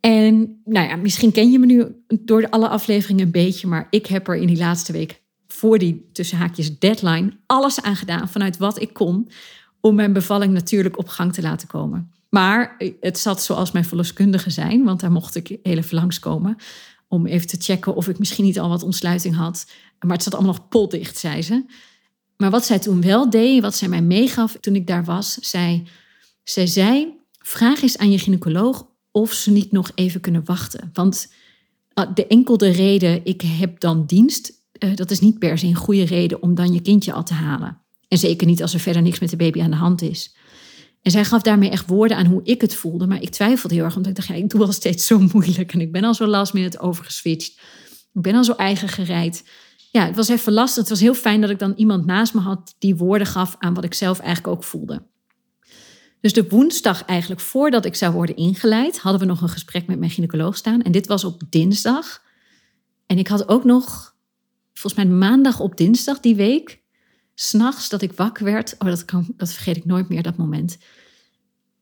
En 0.00 0.60
nou 0.64 0.88
ja, 0.88 0.96
misschien 0.96 1.32
ken 1.32 1.50
je 1.50 1.58
me 1.58 1.66
nu 1.66 1.86
door 2.20 2.50
alle 2.50 2.68
afleveringen 2.68 3.24
een 3.24 3.30
beetje. 3.30 3.66
Maar 3.66 3.86
ik 3.90 4.06
heb 4.06 4.28
er 4.28 4.36
in 4.36 4.46
die 4.46 4.58
laatste 4.58 4.92
week 4.92 5.22
voor 5.48 5.78
die 5.78 6.08
tussen 6.12 6.38
haakjes 6.38 6.78
deadline 6.78 7.36
alles 7.46 7.82
aan 7.82 7.96
gedaan 7.96 8.28
vanuit 8.28 8.56
wat 8.56 8.80
ik 8.80 8.92
kon. 8.92 9.28
Om 9.80 9.94
mijn 9.94 10.12
bevalling 10.12 10.52
natuurlijk 10.52 10.98
op 10.98 11.08
gang 11.08 11.32
te 11.32 11.42
laten 11.42 11.68
komen. 11.68 12.12
Maar 12.28 12.76
het 13.00 13.18
zat 13.18 13.42
zoals 13.42 13.72
mijn 13.72 13.84
verloskundige 13.84 14.50
zijn, 14.50 14.84
want 14.84 15.00
daar 15.00 15.12
mocht 15.12 15.34
ik 15.34 15.48
heel 15.48 15.76
even 15.76 15.94
langskomen. 15.94 16.56
Om 17.08 17.26
even 17.26 17.46
te 17.46 17.56
checken 17.60 17.94
of 17.94 18.08
ik 18.08 18.18
misschien 18.18 18.44
niet 18.44 18.60
al 18.60 18.68
wat 18.68 18.82
ontsluiting 18.82 19.36
had. 19.36 19.66
Maar 20.00 20.12
het 20.12 20.22
zat 20.22 20.34
allemaal 20.34 20.52
nog 20.52 20.68
potdicht, 20.68 21.18
zei 21.18 21.42
ze. 21.42 21.64
Maar 22.36 22.50
wat 22.50 22.64
zij 22.64 22.78
toen 22.78 23.00
wel 23.00 23.30
deed, 23.30 23.62
wat 23.62 23.74
zij 23.74 23.88
mij 23.88 24.02
meegaf 24.02 24.56
toen 24.60 24.74
ik 24.74 24.86
daar 24.86 25.04
was, 25.04 25.34
zij, 25.34 25.86
zij 26.44 26.66
zei: 26.66 27.16
Vraag 27.38 27.82
eens 27.82 27.98
aan 27.98 28.10
je 28.10 28.18
gynaecoloog 28.18 28.86
of 29.10 29.32
ze 29.32 29.50
niet 29.50 29.72
nog 29.72 29.90
even 29.94 30.20
kunnen 30.20 30.44
wachten. 30.44 30.90
Want 30.92 31.32
ah, 31.92 32.14
de 32.14 32.26
enkelde 32.26 32.68
reden, 32.68 33.24
ik 33.24 33.40
heb 33.42 33.80
dan 33.80 34.06
dienst, 34.06 34.52
eh, 34.78 34.94
dat 34.94 35.10
is 35.10 35.20
niet 35.20 35.38
per 35.38 35.58
se 35.58 35.66
een 35.66 35.74
goede 35.74 36.04
reden 36.04 36.42
om 36.42 36.54
dan 36.54 36.72
je 36.72 36.82
kindje 36.82 37.12
al 37.12 37.24
te 37.24 37.34
halen. 37.34 37.80
En 38.08 38.18
zeker 38.18 38.46
niet 38.46 38.62
als 38.62 38.74
er 38.74 38.80
verder 38.80 39.02
niks 39.02 39.18
met 39.18 39.30
de 39.30 39.36
baby 39.36 39.62
aan 39.62 39.70
de 39.70 39.76
hand 39.76 40.02
is. 40.02 40.36
En 41.02 41.10
zij 41.10 41.24
gaf 41.24 41.42
daarmee 41.42 41.70
echt 41.70 41.86
woorden 41.86 42.16
aan 42.16 42.26
hoe 42.26 42.40
ik 42.44 42.60
het 42.60 42.74
voelde. 42.74 43.06
Maar 43.06 43.22
ik 43.22 43.30
twijfelde 43.30 43.74
heel 43.74 43.84
erg, 43.84 43.96
omdat 43.96 44.10
ik 44.10 44.16
dacht, 44.16 44.28
ja, 44.28 44.34
ik 44.34 44.50
doe 44.50 44.60
al 44.60 44.72
steeds 44.72 45.06
zo 45.06 45.18
moeilijk. 45.32 45.72
En 45.72 45.80
ik 45.80 45.92
ben 45.92 46.04
al 46.04 46.14
zo 46.14 46.26
last 46.26 46.52
minute 46.52 46.78
overgeswitcht. 46.78 47.60
Ik 48.12 48.22
ben 48.22 48.34
al 48.34 48.44
zo 48.44 48.52
eigen 48.52 48.88
gereid. 48.88 49.44
Ja, 49.90 50.06
het 50.06 50.16
was 50.16 50.28
even 50.28 50.52
lastig. 50.52 50.80
Het 50.80 50.88
was 50.88 51.00
heel 51.00 51.14
fijn 51.14 51.40
dat 51.40 51.50
ik 51.50 51.58
dan 51.58 51.72
iemand 51.76 52.06
naast 52.06 52.34
me 52.34 52.40
had 52.40 52.74
die 52.78 52.96
woorden 52.96 53.26
gaf 53.26 53.56
aan 53.58 53.74
wat 53.74 53.84
ik 53.84 53.94
zelf 53.94 54.18
eigenlijk 54.18 54.56
ook 54.56 54.64
voelde. 54.64 55.06
Dus 56.20 56.32
de 56.32 56.48
woensdag 56.48 57.04
eigenlijk 57.04 57.40
voordat 57.40 57.84
ik 57.84 57.94
zou 57.94 58.12
worden 58.12 58.36
ingeleid, 58.36 58.98
hadden 58.98 59.20
we 59.20 59.26
nog 59.26 59.40
een 59.40 59.48
gesprek 59.48 59.86
met 59.86 59.98
mijn 59.98 60.10
gynaecoloog 60.10 60.56
staan. 60.56 60.82
En 60.82 60.92
dit 60.92 61.06
was 61.06 61.24
op 61.24 61.42
dinsdag. 61.50 62.22
En 63.06 63.18
ik 63.18 63.28
had 63.28 63.48
ook 63.48 63.64
nog, 63.64 64.14
volgens 64.78 65.04
mij 65.04 65.16
maandag 65.18 65.60
op 65.60 65.76
dinsdag 65.76 66.20
die 66.20 66.34
week, 66.34 66.80
s'nachts 67.34 67.88
dat 67.88 68.02
ik 68.02 68.12
wakker 68.12 68.44
werd. 68.44 68.74
Oh, 68.78 68.88
dat, 68.88 69.04
kan, 69.04 69.32
dat 69.36 69.52
vergeet 69.52 69.76
ik 69.76 69.84
nooit 69.84 70.08
meer, 70.08 70.22
dat 70.22 70.36
moment. 70.36 70.78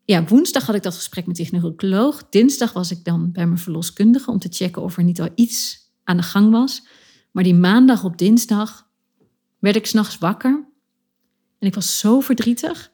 Ja, 0.04 0.24
woensdag 0.24 0.66
had 0.66 0.74
ik 0.74 0.82
dat 0.82 0.94
gesprek 0.94 1.26
met 1.26 1.37
de 1.37 1.44
gynaecoloog. 1.44 2.28
Dinsdag 2.30 2.72
was 2.72 2.90
ik 2.90 3.04
dan 3.04 3.32
bij 3.32 3.46
mijn 3.46 3.59
verloskundige 3.59 4.30
om 4.30 4.38
te 4.38 4.48
checken 4.50 4.82
of 4.82 4.96
er 4.96 5.04
niet 5.04 5.20
al 5.20 5.28
iets 5.35 5.90
aan 6.04 6.16
de 6.16 6.22
gang 6.22 6.50
was. 6.50 6.87
Maar 7.30 7.44
die 7.44 7.54
maandag 7.54 8.04
op 8.04 8.18
dinsdag 8.18 8.88
werd 9.59 9.76
ik 9.76 9.87
s'nachts 9.87 10.18
wakker. 10.18 10.64
En 11.59 11.66
ik 11.66 11.74
was 11.74 11.98
zo 11.98 12.20
verdrietig. 12.20 12.90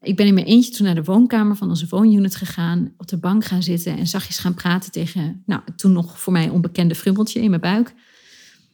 Ik 0.00 0.16
ben 0.16 0.26
in 0.26 0.34
mijn 0.34 0.46
eentje 0.46 0.72
toen 0.72 0.86
naar 0.86 0.94
de 0.94 1.04
woonkamer 1.04 1.56
van 1.56 1.68
onze 1.68 1.86
woonunit 1.88 2.36
gegaan, 2.36 2.94
op 2.96 3.08
de 3.08 3.16
bank 3.16 3.44
gaan 3.44 3.62
zitten 3.62 3.96
en 3.96 4.06
zachtjes 4.06 4.38
gaan 4.38 4.54
praten 4.54 4.92
tegen, 4.92 5.42
nou, 5.46 5.62
toen 5.76 5.92
nog 5.92 6.20
voor 6.20 6.32
mij 6.32 6.48
onbekende 6.48 6.94
frummeltje 6.94 7.40
in 7.40 7.50
mijn 7.50 7.60
buik. 7.60 7.94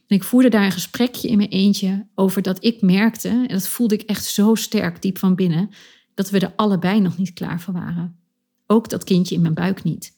En 0.09 0.15
ik 0.15 0.23
voerde 0.23 0.49
daar 0.49 0.65
een 0.65 0.71
gesprekje 0.71 1.27
in 1.27 1.37
mijn 1.37 1.49
eentje 1.49 2.07
over 2.15 2.41
dat 2.41 2.63
ik 2.63 2.81
merkte, 2.81 3.27
en 3.27 3.47
dat 3.47 3.67
voelde 3.67 3.95
ik 3.95 4.01
echt 4.01 4.25
zo 4.25 4.55
sterk 4.55 5.01
diep 5.01 5.17
van 5.17 5.35
binnen, 5.35 5.69
dat 6.13 6.29
we 6.29 6.39
er 6.39 6.53
allebei 6.55 6.99
nog 6.99 7.17
niet 7.17 7.33
klaar 7.33 7.61
voor 7.61 7.73
waren. 7.73 8.19
Ook 8.67 8.89
dat 8.89 9.03
kindje 9.03 9.35
in 9.35 9.41
mijn 9.41 9.53
buik 9.53 9.83
niet. 9.83 10.17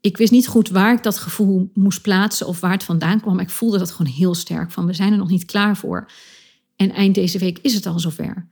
Ik 0.00 0.16
wist 0.16 0.32
niet 0.32 0.46
goed 0.46 0.68
waar 0.68 0.94
ik 0.94 1.02
dat 1.02 1.18
gevoel 1.18 1.70
moest 1.74 2.02
plaatsen 2.02 2.46
of 2.46 2.60
waar 2.60 2.72
het 2.72 2.82
vandaan 2.82 3.20
kwam. 3.20 3.34
Maar 3.34 3.44
ik 3.44 3.50
voelde 3.50 3.78
dat 3.78 3.90
gewoon 3.90 4.12
heel 4.12 4.34
sterk 4.34 4.70
van 4.70 4.86
we 4.86 4.92
zijn 4.92 5.12
er 5.12 5.18
nog 5.18 5.30
niet 5.30 5.44
klaar 5.44 5.76
voor. 5.76 6.10
En 6.76 6.90
eind 6.90 7.14
deze 7.14 7.38
week 7.38 7.58
is 7.58 7.74
het 7.74 7.86
al 7.86 7.98
zover. 7.98 8.48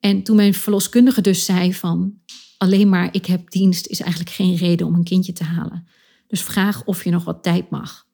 En 0.00 0.22
toen 0.22 0.36
mijn 0.36 0.54
verloskundige 0.54 1.20
dus 1.20 1.44
zei 1.44 1.74
van 1.74 2.14
alleen 2.58 2.88
maar 2.88 3.08
ik 3.14 3.26
heb 3.26 3.50
dienst 3.50 3.86
is 3.86 4.00
eigenlijk 4.00 4.30
geen 4.30 4.56
reden 4.56 4.86
om 4.86 4.94
een 4.94 5.04
kindje 5.04 5.32
te 5.32 5.44
halen. 5.44 5.86
Dus 6.26 6.42
vraag 6.42 6.84
of 6.84 7.04
je 7.04 7.10
nog 7.10 7.24
wat 7.24 7.42
tijd 7.42 7.70
mag. 7.70 8.08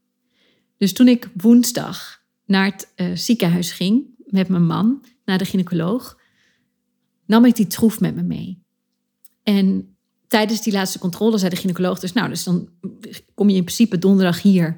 Dus 0.77 0.93
toen 0.93 1.09
ik 1.09 1.29
woensdag 1.35 2.23
naar 2.45 2.65
het 2.65 2.93
uh, 2.97 3.11
ziekenhuis 3.15 3.71
ging 3.71 4.05
met 4.27 4.49
mijn 4.49 4.67
man, 4.67 5.05
naar 5.25 5.39
de 5.39 5.45
gynaecoloog, 5.45 6.19
nam 7.27 7.45
ik 7.45 7.57
die 7.57 7.67
troef 7.67 8.01
met 8.01 8.15
me 8.15 8.23
mee. 8.23 8.63
En 9.43 9.97
tijdens 10.29 10.63
die 10.63 10.73
laatste 10.73 10.99
controle 10.99 11.39
zei 11.39 11.51
de 11.51 11.57
gynaecoloog 11.57 11.99
dus, 11.99 12.13
nou, 12.13 12.29
dus 12.29 12.45
dan 12.45 12.69
kom 13.35 13.49
je 13.49 13.57
in 13.57 13.65
principe 13.65 13.99
donderdag 13.99 14.43
hier 14.43 14.77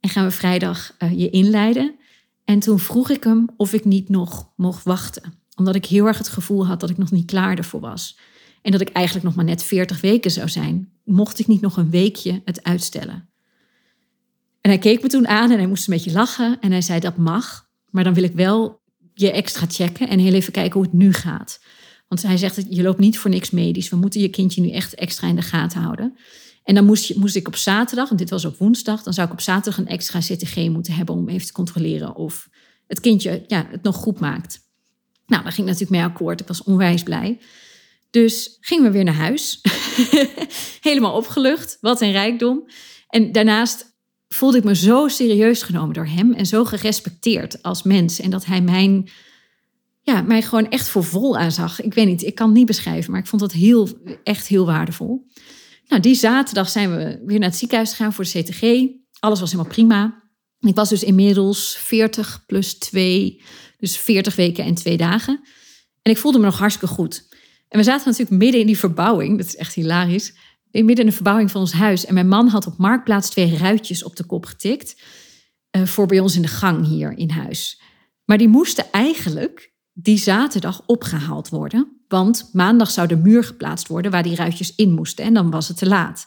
en 0.00 0.08
gaan 0.08 0.24
we 0.24 0.30
vrijdag 0.30 0.94
uh, 0.98 1.18
je 1.18 1.30
inleiden. 1.30 1.96
En 2.44 2.58
toen 2.58 2.78
vroeg 2.78 3.10
ik 3.10 3.24
hem 3.24 3.48
of 3.56 3.72
ik 3.72 3.84
niet 3.84 4.08
nog 4.08 4.52
mocht 4.56 4.84
wachten, 4.84 5.34
omdat 5.54 5.74
ik 5.74 5.86
heel 5.86 6.06
erg 6.06 6.18
het 6.18 6.28
gevoel 6.28 6.66
had 6.66 6.80
dat 6.80 6.90
ik 6.90 6.98
nog 6.98 7.10
niet 7.10 7.26
klaar 7.26 7.58
ervoor 7.58 7.80
was. 7.80 8.18
En 8.62 8.72
dat 8.72 8.80
ik 8.80 8.88
eigenlijk 8.88 9.26
nog 9.26 9.34
maar 9.34 9.44
net 9.44 9.62
40 9.62 10.00
weken 10.00 10.30
zou 10.30 10.48
zijn, 10.48 10.92
mocht 11.04 11.38
ik 11.38 11.46
niet 11.46 11.60
nog 11.60 11.76
een 11.76 11.90
weekje 11.90 12.42
het 12.44 12.64
uitstellen. 12.64 13.28
En 14.66 14.72
hij 14.72 14.80
keek 14.80 15.02
me 15.02 15.08
toen 15.08 15.28
aan 15.28 15.50
en 15.50 15.58
hij 15.58 15.66
moest 15.66 15.88
een 15.88 15.94
beetje 15.94 16.12
lachen 16.12 16.60
en 16.60 16.70
hij 16.70 16.80
zei 16.80 17.00
dat 17.00 17.16
mag, 17.16 17.68
maar 17.90 18.04
dan 18.04 18.14
wil 18.14 18.22
ik 18.22 18.32
wel 18.32 18.80
je 19.14 19.32
extra 19.32 19.66
checken 19.68 20.08
en 20.08 20.18
heel 20.18 20.32
even 20.32 20.52
kijken 20.52 20.72
hoe 20.72 20.82
het 20.82 20.92
nu 20.92 21.12
gaat. 21.12 21.60
Want 22.08 22.22
hij 22.22 22.36
zegt, 22.36 22.66
je 22.68 22.82
loopt 22.82 22.98
niet 22.98 23.18
voor 23.18 23.30
niks 23.30 23.50
medisch. 23.50 23.88
We 23.88 23.96
moeten 23.96 24.20
je 24.20 24.28
kindje 24.28 24.60
nu 24.60 24.70
echt 24.70 24.94
extra 24.94 25.28
in 25.28 25.36
de 25.36 25.42
gaten 25.42 25.80
houden. 25.80 26.16
En 26.64 26.74
dan 26.74 26.84
moest, 26.84 27.04
je, 27.04 27.18
moest 27.18 27.36
ik 27.36 27.46
op 27.46 27.56
zaterdag, 27.56 28.10
en 28.10 28.16
dit 28.16 28.30
was 28.30 28.44
op 28.44 28.58
woensdag, 28.58 29.02
dan 29.02 29.12
zou 29.12 29.26
ik 29.26 29.32
op 29.32 29.40
zaterdag 29.40 29.78
een 29.78 29.88
extra 29.88 30.18
CTG 30.18 30.56
moeten 30.56 30.92
hebben 30.92 31.14
om 31.14 31.28
even 31.28 31.46
te 31.46 31.52
controleren 31.52 32.14
of 32.14 32.48
het 32.86 33.00
kindje 33.00 33.44
ja, 33.46 33.66
het 33.70 33.82
nog 33.82 33.96
goed 33.96 34.20
maakt. 34.20 34.60
Nou, 35.26 35.42
daar 35.42 35.52
ging 35.52 35.68
ik 35.68 35.72
natuurlijk 35.72 36.00
mee 36.00 36.10
akkoord. 36.10 36.40
Ik 36.40 36.48
was 36.48 36.62
onwijs 36.62 37.02
blij. 37.02 37.38
Dus 38.10 38.56
gingen 38.60 38.84
we 38.84 38.90
weer 38.90 39.04
naar 39.04 39.14
huis. 39.14 39.60
Helemaal 40.80 41.16
opgelucht. 41.16 41.78
Wat 41.80 42.00
een 42.00 42.12
rijkdom. 42.12 42.68
En 43.08 43.32
daarnaast 43.32 43.94
voelde 44.36 44.56
ik 44.56 44.64
me 44.64 44.74
zo 44.74 45.08
serieus 45.08 45.62
genomen 45.62 45.94
door 45.94 46.06
hem 46.06 46.32
en 46.32 46.46
zo 46.46 46.64
gerespecteerd 46.64 47.62
als 47.62 47.82
mens. 47.82 48.20
En 48.20 48.30
dat 48.30 48.44
hij 48.44 48.60
mijn 48.60 49.08
ja, 50.02 50.22
mij 50.22 50.42
gewoon 50.42 50.70
echt 50.70 50.88
voor 50.88 51.04
vol 51.04 51.36
aanzag. 51.36 51.80
Ik 51.80 51.94
weet 51.94 52.06
niet, 52.06 52.22
ik 52.22 52.34
kan 52.34 52.46
het 52.46 52.56
niet 52.56 52.66
beschrijven, 52.66 53.10
maar 53.10 53.20
ik 53.20 53.26
vond 53.26 53.42
dat 53.42 53.52
heel, 53.52 53.88
echt 54.22 54.46
heel 54.46 54.66
waardevol. 54.66 55.26
Nou, 55.88 56.02
die 56.02 56.14
zaterdag 56.14 56.68
zijn 56.68 56.96
we 56.96 57.22
weer 57.24 57.38
naar 57.38 57.48
het 57.48 57.58
ziekenhuis 57.58 57.90
gegaan 57.90 58.12
voor 58.12 58.24
de 58.24 58.42
CTG. 58.42 58.62
Alles 59.18 59.40
was 59.40 59.50
helemaal 59.50 59.72
prima. 59.72 60.22
Ik 60.60 60.74
was 60.74 60.88
dus 60.88 61.02
inmiddels 61.02 61.76
40 61.78 62.44
plus 62.46 62.78
2, 62.78 63.42
dus 63.78 63.96
40 63.96 64.36
weken 64.36 64.64
en 64.64 64.74
2 64.74 64.96
dagen. 64.96 65.40
En 66.02 66.12
ik 66.12 66.18
voelde 66.18 66.38
me 66.38 66.44
nog 66.44 66.58
hartstikke 66.58 66.94
goed. 66.94 67.28
En 67.68 67.78
we 67.78 67.84
zaten 67.84 68.08
natuurlijk 68.10 68.42
midden 68.42 68.60
in 68.60 68.66
die 68.66 68.78
verbouwing, 68.78 69.38
dat 69.38 69.46
is 69.46 69.56
echt 69.56 69.74
hilarisch. 69.74 70.34
In 70.70 70.84
midden 70.84 71.04
in 71.04 71.10
de 71.10 71.16
verbouwing 71.16 71.50
van 71.50 71.60
ons 71.60 71.72
huis. 71.72 72.06
En 72.06 72.14
mijn 72.14 72.28
man 72.28 72.48
had 72.48 72.66
op 72.66 72.78
Marktplaats 72.78 73.30
twee 73.30 73.56
ruitjes 73.56 74.02
op 74.02 74.16
de 74.16 74.24
kop 74.24 74.46
getikt. 74.46 75.02
Uh, 75.76 75.86
voor 75.86 76.06
bij 76.06 76.20
ons 76.20 76.36
in 76.36 76.42
de 76.42 76.48
gang 76.48 76.86
hier 76.86 77.18
in 77.18 77.30
huis. 77.30 77.80
Maar 78.24 78.38
die 78.38 78.48
moesten 78.48 78.90
eigenlijk 78.90 79.72
die 79.92 80.18
zaterdag 80.18 80.82
opgehaald 80.86 81.48
worden. 81.48 82.00
Want 82.08 82.50
maandag 82.52 82.90
zou 82.90 83.08
de 83.08 83.16
muur 83.16 83.44
geplaatst 83.44 83.88
worden 83.88 84.10
waar 84.10 84.22
die 84.22 84.34
ruitjes 84.34 84.74
in 84.74 84.92
moesten 84.92 85.24
en 85.24 85.34
dan 85.34 85.50
was 85.50 85.68
het 85.68 85.76
te 85.76 85.86
laat. 85.86 86.26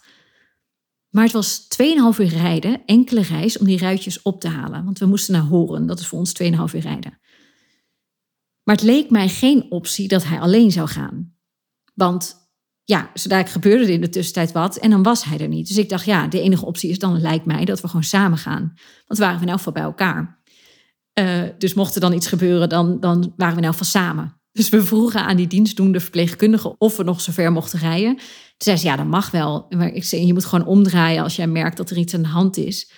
Maar 1.10 1.24
het 1.24 1.34
was 1.34 1.68
2,5 1.84 2.20
uur 2.20 2.28
rijden, 2.28 2.86
enkele 2.86 3.22
reis, 3.22 3.58
om 3.58 3.66
die 3.66 3.78
ruitjes 3.78 4.22
op 4.22 4.42
te 4.42 4.48
halen. 4.48 4.84
Want 4.84 5.00
we 5.00 5.06
moesten 5.06 5.34
naar 5.34 5.44
Horen, 5.44 5.86
dat 5.86 6.00
is 6.00 6.08
voor 6.08 6.20
ons 6.20 6.34
2,5 6.44 6.50
uur 6.50 6.82
rijden. 6.82 7.20
Maar 8.64 8.76
het 8.76 8.84
leek 8.84 9.10
mij 9.10 9.30
geen 9.30 9.72
optie 9.72 10.08
dat 10.08 10.24
hij 10.24 10.40
alleen 10.40 10.72
zou 10.72 10.88
gaan. 10.88 11.34
Want 11.94 12.39
ja, 12.90 13.10
zodra 13.14 13.40
ik 13.40 13.50
gebeurde 13.50 13.84
er 13.84 13.90
in 13.90 14.02
de 14.02 14.10
tussentijd 14.10 14.52
wat 14.52 14.78
en 14.78 14.90
dan 14.90 15.04
was 15.04 15.24
hij 15.24 15.40
er 15.40 15.48
niet. 15.48 15.68
Dus 15.68 15.78
ik 15.78 15.90
dacht, 15.90 16.06
ja, 16.06 16.28
de 16.28 16.42
enige 16.42 16.66
optie 16.66 16.90
is 16.90 17.00
dan 17.00 17.22
lijkt 17.22 17.46
mij 17.46 17.66
dat 17.66 17.82
we 17.82 17.88
gewoon 17.88 18.04
samen 18.04 18.38
gaan. 18.38 18.74
Want 19.06 19.20
waren 19.20 19.40
we 19.40 19.46
elk 19.46 19.58
geval 19.58 19.74
bij 19.74 19.82
elkaar. 19.82 20.42
Uh, 21.20 21.42
dus 21.58 21.74
mocht 21.74 21.96
er 21.96 22.02
dan 22.02 22.14
iets 22.14 22.28
gebeuren, 22.28 22.70
dan, 22.70 23.00
dan 23.00 23.34
waren 23.38 23.56
we 23.56 23.62
nou 23.62 23.76
van 23.76 23.86
samen. 23.86 24.42
Dus 24.52 24.70
we 24.70 24.84
vroegen 24.84 25.26
aan 25.26 25.38
die 25.38 25.48
dienstdoende 25.48 26.00
verpleegkundige 26.00 26.78
of 26.78 26.98
we 26.98 27.04
nog 27.04 27.22
zover 27.22 27.52
mochten 27.52 27.80
rijden. 27.80 28.16
Toen 28.16 28.26
zei 28.58 28.78
ze, 28.78 28.86
ja, 28.86 28.96
dat 28.96 29.06
mag 29.06 29.32
wel. 29.32 29.66
Maar 29.70 29.94
ik 29.94 30.04
zei, 30.04 30.26
je 30.26 30.34
moet 30.34 30.46
gewoon 30.46 30.66
omdraaien 30.66 31.24
als 31.24 31.36
jij 31.36 31.48
merkt 31.48 31.78
dat 31.78 31.90
er 31.90 31.98
iets 31.98 32.14
aan 32.14 32.22
de 32.22 32.28
hand 32.28 32.58
is. 32.58 32.92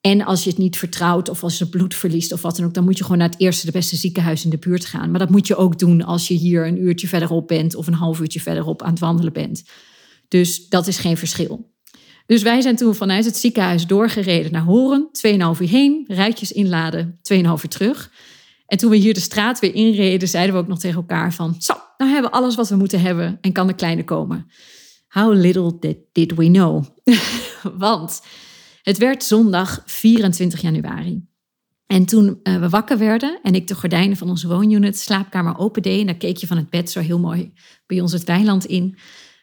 En 0.00 0.24
als 0.24 0.44
je 0.44 0.50
het 0.50 0.58
niet 0.58 0.78
vertrouwt 0.78 1.28
of 1.28 1.42
als 1.42 1.58
je 1.58 1.68
bloed 1.68 1.94
verliest 1.94 2.32
of 2.32 2.42
wat 2.42 2.56
dan 2.56 2.64
ook, 2.66 2.74
dan 2.74 2.84
moet 2.84 2.98
je 2.98 3.02
gewoon 3.02 3.18
naar 3.18 3.28
het 3.28 3.40
eerste 3.40 3.66
de 3.66 3.72
beste 3.72 3.96
ziekenhuis 3.96 4.44
in 4.44 4.50
de 4.50 4.58
buurt 4.58 4.84
gaan. 4.84 5.10
Maar 5.10 5.18
dat 5.18 5.30
moet 5.30 5.46
je 5.46 5.56
ook 5.56 5.78
doen 5.78 6.02
als 6.02 6.28
je 6.28 6.34
hier 6.34 6.66
een 6.66 6.82
uurtje 6.82 7.08
verderop 7.08 7.48
bent 7.48 7.74
of 7.74 7.86
een 7.86 7.94
half 7.94 8.20
uurtje 8.20 8.40
verderop 8.40 8.82
aan 8.82 8.90
het 8.90 8.98
wandelen 8.98 9.32
bent. 9.32 9.64
Dus 10.28 10.68
dat 10.68 10.86
is 10.86 10.98
geen 10.98 11.16
verschil. 11.16 11.76
Dus 12.26 12.42
wij 12.42 12.60
zijn 12.60 12.76
toen 12.76 12.94
vanuit 12.94 13.24
het 13.24 13.36
ziekenhuis 13.36 13.86
doorgereden 13.86 14.52
naar 14.52 14.62
Horen. 14.62 15.08
2,5 15.26 15.30
uur 15.60 15.68
heen, 15.68 16.04
rijtjes 16.08 16.52
inladen, 16.52 17.18
2,5 17.32 17.38
uur 17.38 17.68
terug. 17.68 18.10
En 18.66 18.78
toen 18.78 18.90
we 18.90 18.96
hier 18.96 19.14
de 19.14 19.20
straat 19.20 19.58
weer 19.58 19.74
inreden, 19.74 20.28
zeiden 20.28 20.54
we 20.54 20.60
ook 20.60 20.68
nog 20.68 20.78
tegen 20.78 20.96
elkaar 20.96 21.32
van... 21.32 21.54
Zo, 21.58 21.74
nou 21.96 22.10
hebben 22.10 22.30
we 22.30 22.36
alles 22.36 22.54
wat 22.54 22.68
we 22.68 22.76
moeten 22.76 23.00
hebben 23.00 23.38
en 23.40 23.52
kan 23.52 23.66
de 23.66 23.74
kleine 23.74 24.04
komen. 24.04 24.50
How 25.08 25.34
little 25.34 25.76
did, 26.12 26.34
we 26.34 26.50
know. 26.50 26.84
Want 27.78 28.20
het 28.88 28.98
werd 28.98 29.24
zondag 29.24 29.82
24 29.86 30.60
januari. 30.60 31.26
En 31.86 32.04
toen 32.04 32.40
uh, 32.42 32.60
we 32.60 32.68
wakker 32.68 32.98
werden 32.98 33.38
en 33.42 33.54
ik 33.54 33.66
de 33.66 33.74
gordijnen 33.74 34.16
van 34.16 34.28
onze 34.28 34.48
woonunit, 34.48 34.98
slaapkamer 34.98 35.58
opende... 35.58 35.88
en 35.88 36.06
daar 36.06 36.14
keek 36.14 36.36
je 36.36 36.46
van 36.46 36.56
het 36.56 36.70
bed 36.70 36.90
zo 36.90 37.00
heel 37.00 37.18
mooi 37.18 37.52
bij 37.86 38.00
ons 38.00 38.12
het 38.12 38.24
weiland 38.24 38.64
in... 38.64 38.96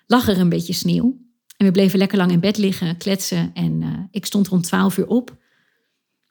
lag 0.08 0.28
er 0.28 0.40
een 0.40 0.50
beetje 0.50 0.74
sneeuw. 0.74 1.18
En 1.58 1.66
we 1.66 1.72
bleven 1.72 2.00
lekker 2.00 2.18
lang 2.18 2.32
in 2.32 2.40
bed 2.40 2.58
liggen, 2.58 2.98
kletsen. 2.98 3.52
En 3.54 3.82
uh, 3.82 4.00
ik 4.12 4.26
stond 4.26 4.48
rond 4.48 4.64
12 4.64 4.98
uur 4.98 5.08
op. 5.08 5.38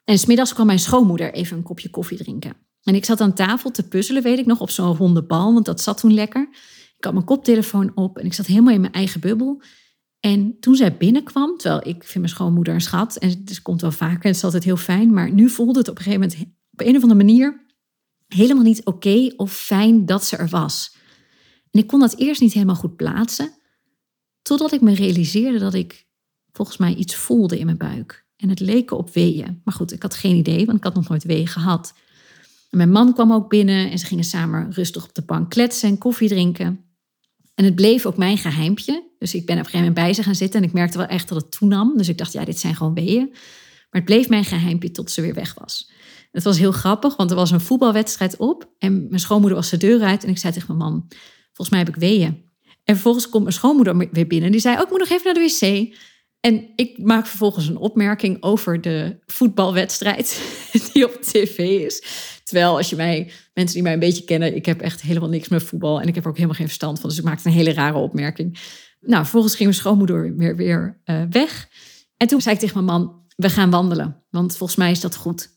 En 0.04 0.18
smiddags 0.18 0.52
kwam 0.52 0.66
mijn 0.66 0.78
schoonmoeder 0.78 1.32
even 1.32 1.56
een 1.56 1.62
kopje 1.62 1.90
koffie 1.90 2.18
drinken. 2.18 2.56
En 2.82 2.94
ik 2.94 3.04
zat 3.04 3.20
aan 3.20 3.34
tafel 3.34 3.70
te 3.70 3.88
puzzelen, 3.88 4.22
weet 4.22 4.38
ik 4.38 4.46
nog, 4.46 4.60
op 4.60 4.70
zo'n 4.70 4.96
ronde 4.96 5.22
bal, 5.22 5.52
want 5.52 5.64
dat 5.64 5.80
zat 5.80 5.98
toen 5.98 6.14
lekker. 6.14 6.48
Ik 6.96 7.04
had 7.04 7.12
mijn 7.12 7.24
koptelefoon 7.24 7.92
op 7.94 8.18
en 8.18 8.24
ik 8.24 8.34
zat 8.34 8.46
helemaal 8.46 8.74
in 8.74 8.80
mijn 8.80 8.92
eigen 8.92 9.20
bubbel. 9.20 9.62
En 10.24 10.56
toen 10.60 10.76
zij 10.76 10.96
binnenkwam, 10.96 11.56
terwijl 11.56 11.88
ik 11.88 12.02
vind 12.04 12.14
mijn 12.14 12.28
schoonmoeder 12.28 12.74
een 12.74 12.80
schat, 12.80 13.16
en 13.16 13.28
het 13.28 13.62
komt 13.62 13.80
wel 13.80 13.92
vaker 13.92 14.22
en 14.22 14.28
het 14.28 14.36
is 14.36 14.44
altijd 14.44 14.64
heel 14.64 14.76
fijn, 14.76 15.12
maar 15.12 15.32
nu 15.32 15.48
voelde 15.48 15.78
het 15.78 15.88
op 15.88 15.96
een 15.96 16.02
gegeven 16.02 16.28
moment 16.28 16.48
op 16.72 16.80
een 16.80 16.96
of 16.96 17.02
andere 17.02 17.24
manier 17.24 17.66
helemaal 18.28 18.62
niet 18.62 18.84
oké 18.84 19.32
of 19.36 19.52
fijn 19.52 20.06
dat 20.06 20.24
ze 20.24 20.36
er 20.36 20.48
was. 20.48 20.96
En 21.70 21.80
ik 21.80 21.86
kon 21.86 22.00
dat 22.00 22.18
eerst 22.18 22.40
niet 22.40 22.52
helemaal 22.52 22.74
goed 22.74 22.96
plaatsen. 22.96 23.52
Totdat 24.42 24.72
ik 24.72 24.80
me 24.80 24.94
realiseerde 24.94 25.58
dat 25.58 25.74
ik 25.74 26.06
volgens 26.52 26.76
mij 26.76 26.94
iets 26.94 27.14
voelde 27.14 27.58
in 27.58 27.64
mijn 27.64 27.78
buik. 27.78 28.26
En 28.36 28.48
het 28.48 28.60
leek 28.60 28.90
op 28.90 29.10
weeën. 29.10 29.60
Maar 29.64 29.74
goed, 29.74 29.92
ik 29.92 30.02
had 30.02 30.14
geen 30.14 30.36
idee, 30.36 30.66
want 30.66 30.78
ik 30.78 30.84
had 30.84 30.94
nog 30.94 31.08
nooit 31.08 31.24
weeën 31.24 31.48
gehad. 31.48 31.94
En 32.70 32.76
mijn 32.76 32.90
man 32.90 33.14
kwam 33.14 33.32
ook 33.32 33.48
binnen 33.48 33.90
en 33.90 33.98
ze 33.98 34.06
gingen 34.06 34.24
samen 34.24 34.72
rustig 34.72 35.04
op 35.04 35.14
de 35.14 35.22
bank 35.22 35.50
kletsen 35.50 35.88
en 35.88 35.98
koffie 35.98 36.28
drinken. 36.28 36.84
En 37.54 37.64
het 37.64 37.74
bleef 37.74 38.06
ook 38.06 38.16
mijn 38.16 38.38
geheimpje. 38.38 39.12
Dus 39.24 39.34
ik 39.34 39.46
ben 39.46 39.58
op 39.58 39.64
een 39.64 39.70
gegeven 39.70 39.86
moment 39.86 40.06
bij 40.06 40.14
ze 40.14 40.22
gaan 40.22 40.34
zitten 40.34 40.60
en 40.62 40.66
ik 40.66 40.72
merkte 40.72 40.98
wel 40.98 41.06
echt 41.06 41.28
dat 41.28 41.42
het 41.42 41.50
toenam. 41.50 41.96
Dus 41.96 42.08
ik 42.08 42.18
dacht, 42.18 42.32
ja, 42.32 42.44
dit 42.44 42.58
zijn 42.58 42.74
gewoon 42.76 42.94
weeën. 42.94 43.28
Maar 43.90 44.00
het 44.00 44.04
bleef 44.04 44.28
mijn 44.28 44.44
geheimpje 44.44 44.90
tot 44.90 45.10
ze 45.10 45.20
weer 45.20 45.34
weg 45.34 45.54
was. 45.54 45.90
Het 46.30 46.42
was 46.42 46.58
heel 46.58 46.72
grappig, 46.72 47.16
want 47.16 47.30
er 47.30 47.36
was 47.36 47.50
een 47.50 47.60
voetbalwedstrijd 47.60 48.36
op. 48.36 48.70
En 48.78 49.06
mijn 49.08 49.20
schoonmoeder 49.20 49.58
was 49.58 49.70
de 49.70 49.76
deur 49.76 50.02
uit. 50.02 50.24
En 50.24 50.30
ik 50.30 50.38
zei 50.38 50.52
tegen 50.52 50.76
mijn 50.76 50.90
man, 50.90 51.04
volgens 51.44 51.68
mij 51.68 51.78
heb 51.78 51.88
ik 51.88 51.96
weeën. 51.96 52.50
En 52.84 52.94
vervolgens 52.94 53.28
komt 53.28 53.42
mijn 53.42 53.54
schoonmoeder 53.54 54.08
weer 54.10 54.26
binnen. 54.26 54.50
Die 54.50 54.60
zei, 54.60 54.76
ook 54.76 54.84
oh, 54.84 54.90
moet 54.90 54.98
nog 54.98 55.08
even 55.08 55.24
naar 55.24 55.34
de 55.34 55.56
wc. 55.60 55.96
En 56.40 56.72
ik 56.76 56.98
maak 56.98 57.26
vervolgens 57.26 57.68
een 57.68 57.76
opmerking 57.76 58.42
over 58.42 58.80
de 58.80 59.16
voetbalwedstrijd 59.26 60.42
die 60.92 61.04
op 61.04 61.22
tv 61.22 61.58
is. 61.58 62.04
Terwijl 62.44 62.76
als 62.76 62.90
je 62.90 62.96
mij, 62.96 63.30
mensen 63.54 63.74
die 63.74 63.82
mij 63.82 63.92
een 63.92 63.98
beetje 63.98 64.24
kennen, 64.24 64.56
ik 64.56 64.66
heb 64.66 64.80
echt 64.80 65.02
helemaal 65.02 65.28
niks 65.28 65.48
met 65.48 65.62
voetbal. 65.62 66.00
En 66.00 66.08
ik 66.08 66.14
heb 66.14 66.24
er 66.24 66.30
ook 66.30 66.36
helemaal 66.36 66.56
geen 66.56 66.66
verstand 66.66 67.00
van. 67.00 67.08
Dus 67.08 67.18
ik 67.18 67.24
maakte 67.24 67.48
een 67.48 67.54
hele 67.54 67.72
rare 67.72 67.98
opmerking. 67.98 68.58
Nou, 69.00 69.22
vervolgens 69.22 69.54
ging 69.54 69.68
mijn 69.68 69.80
schoonmoeder 69.80 70.36
weer, 70.36 70.56
weer 70.56 71.00
uh, 71.04 71.22
weg. 71.30 71.68
En 72.16 72.26
toen 72.26 72.40
zei 72.40 72.54
ik 72.54 72.60
tegen 72.60 72.84
mijn 72.84 72.98
man, 72.98 73.22
we 73.36 73.50
gaan 73.50 73.70
wandelen. 73.70 74.22
Want 74.30 74.56
volgens 74.56 74.78
mij 74.78 74.90
is 74.90 75.00
dat 75.00 75.16
goed. 75.16 75.48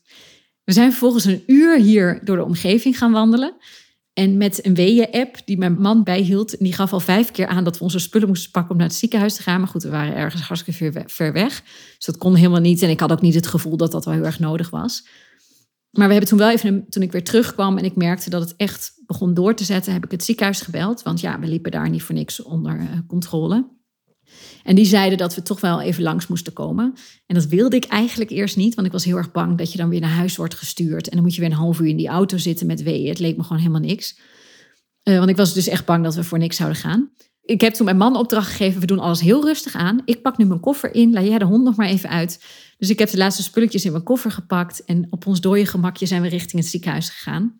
We 0.64 0.72
zijn 0.72 0.90
vervolgens 0.90 1.24
een 1.24 1.42
uur 1.46 1.78
hier 1.78 2.20
door 2.24 2.36
de 2.36 2.44
omgeving 2.44 2.98
gaan 2.98 3.12
wandelen. 3.12 3.56
En 4.12 4.36
met 4.36 4.66
een 4.66 4.74
weeën-app 4.74 5.36
die 5.44 5.58
mijn 5.58 5.80
man 5.80 6.02
bijhield. 6.04 6.56
En 6.56 6.64
die 6.64 6.72
gaf 6.72 6.92
al 6.92 7.00
vijf 7.00 7.30
keer 7.30 7.46
aan 7.46 7.64
dat 7.64 7.78
we 7.78 7.84
onze 7.84 7.98
spullen 7.98 8.28
moesten 8.28 8.50
pakken 8.50 8.70
om 8.70 8.76
naar 8.76 8.86
het 8.86 8.96
ziekenhuis 8.96 9.34
te 9.34 9.42
gaan. 9.42 9.60
Maar 9.60 9.68
goed, 9.68 9.82
we 9.82 9.88
waren 9.88 10.14
ergens 10.14 10.42
hartstikke 10.42 11.04
ver 11.06 11.32
weg. 11.32 11.62
Dus 11.96 12.04
dat 12.04 12.16
kon 12.16 12.34
helemaal 12.34 12.60
niet. 12.60 12.82
En 12.82 12.90
ik 12.90 13.00
had 13.00 13.12
ook 13.12 13.20
niet 13.20 13.34
het 13.34 13.46
gevoel 13.46 13.76
dat 13.76 13.92
dat 13.92 14.04
wel 14.04 14.14
heel 14.14 14.24
erg 14.24 14.38
nodig 14.38 14.70
was. 14.70 15.06
Maar 15.98 16.06
we 16.06 16.12
hebben 16.12 16.30
toen 16.30 16.38
wel 16.38 16.50
even, 16.50 16.86
toen 16.88 17.02
ik 17.02 17.12
weer 17.12 17.24
terugkwam 17.24 17.78
en 17.78 17.84
ik 17.84 17.96
merkte 17.96 18.30
dat 18.30 18.40
het 18.40 18.56
echt 18.56 18.92
begon 19.06 19.34
door 19.34 19.54
te 19.54 19.64
zetten, 19.64 19.92
heb 19.92 20.04
ik 20.04 20.10
het 20.10 20.24
ziekenhuis 20.24 20.60
gebeld. 20.60 21.02
Want 21.02 21.20
ja, 21.20 21.40
we 21.40 21.46
liepen 21.46 21.70
daar 21.70 21.90
niet 21.90 22.02
voor 22.02 22.14
niks 22.14 22.42
onder 22.42 22.80
uh, 22.80 22.86
controle. 23.06 23.68
En 24.62 24.74
die 24.74 24.84
zeiden 24.84 25.18
dat 25.18 25.34
we 25.34 25.42
toch 25.42 25.60
wel 25.60 25.80
even 25.80 26.02
langs 26.02 26.26
moesten 26.26 26.52
komen. 26.52 26.94
En 27.26 27.34
dat 27.34 27.46
wilde 27.46 27.76
ik 27.76 27.84
eigenlijk 27.84 28.30
eerst 28.30 28.56
niet, 28.56 28.74
want 28.74 28.86
ik 28.86 28.92
was 28.92 29.04
heel 29.04 29.16
erg 29.16 29.32
bang 29.32 29.58
dat 29.58 29.72
je 29.72 29.78
dan 29.78 29.88
weer 29.88 30.00
naar 30.00 30.10
huis 30.10 30.36
wordt 30.36 30.54
gestuurd. 30.54 31.08
En 31.08 31.14
dan 31.14 31.24
moet 31.24 31.34
je 31.34 31.40
weer 31.40 31.50
een 31.50 31.56
half 31.56 31.80
uur 31.80 31.88
in 31.88 31.96
die 31.96 32.08
auto 32.08 32.36
zitten 32.36 32.66
met 32.66 32.82
weeën. 32.82 33.08
Het 33.08 33.18
leek 33.18 33.36
me 33.36 33.42
gewoon 33.42 33.58
helemaal 33.58 33.80
niks. 33.80 34.18
Uh, 35.04 35.18
want 35.18 35.30
ik 35.30 35.36
was 35.36 35.54
dus 35.54 35.68
echt 35.68 35.84
bang 35.84 36.04
dat 36.04 36.14
we 36.14 36.24
voor 36.24 36.38
niks 36.38 36.56
zouden 36.56 36.78
gaan. 36.78 37.10
Ik 37.42 37.60
heb 37.60 37.74
toen 37.74 37.84
mijn 37.84 37.96
man 37.96 38.16
opdracht 38.16 38.50
gegeven, 38.50 38.80
we 38.80 38.86
doen 38.86 38.98
alles 38.98 39.20
heel 39.20 39.44
rustig 39.44 39.74
aan. 39.74 40.02
Ik 40.04 40.22
pak 40.22 40.38
nu 40.38 40.44
mijn 40.44 40.60
koffer 40.60 40.94
in, 40.94 41.12
laat 41.12 41.26
jij 41.26 41.38
de 41.38 41.44
hond 41.44 41.64
nog 41.64 41.76
maar 41.76 41.88
even 41.88 42.10
uit. 42.10 42.44
Dus 42.78 42.90
ik 42.90 42.98
heb 42.98 43.10
de 43.10 43.16
laatste 43.16 43.42
spulletjes 43.42 43.84
in 43.84 43.92
mijn 43.92 44.04
koffer 44.04 44.30
gepakt. 44.30 44.84
En 44.84 45.06
op 45.10 45.26
ons 45.26 45.40
dode 45.40 45.66
gemakje 45.66 46.06
zijn 46.06 46.22
we 46.22 46.28
richting 46.28 46.62
het 46.62 46.70
ziekenhuis 46.70 47.08
gegaan. 47.08 47.56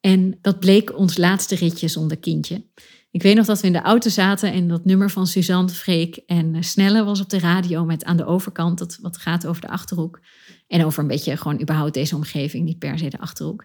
En 0.00 0.38
dat 0.40 0.60
bleek 0.60 0.98
ons 0.98 1.16
laatste 1.16 1.54
ritje 1.54 1.88
zonder 1.88 2.18
kindje. 2.18 2.64
Ik 3.10 3.22
weet 3.22 3.36
nog 3.36 3.46
dat 3.46 3.60
we 3.60 3.66
in 3.66 3.72
de 3.72 3.82
auto 3.82 4.10
zaten 4.10 4.52
en 4.52 4.68
dat 4.68 4.84
nummer 4.84 5.10
van 5.10 5.26
Suzanne, 5.26 5.68
Freek 5.68 6.16
en 6.16 6.54
eh, 6.54 6.62
Snelle 6.62 7.04
was 7.04 7.20
op 7.20 7.28
de 7.28 7.38
radio 7.38 7.84
met 7.84 8.04
aan 8.04 8.16
de 8.16 8.24
overkant, 8.24 8.78
dat 8.78 8.98
wat 9.00 9.16
gaat 9.16 9.46
over 9.46 9.60
de 9.60 9.68
Achterhoek. 9.68 10.20
En 10.66 10.84
over 10.84 11.02
een 11.02 11.08
beetje 11.08 11.36
gewoon 11.36 11.60
überhaupt 11.60 11.94
deze 11.94 12.16
omgeving, 12.16 12.64
niet 12.64 12.78
per 12.78 12.98
se 12.98 13.08
de 13.08 13.18
Achterhoek. 13.18 13.64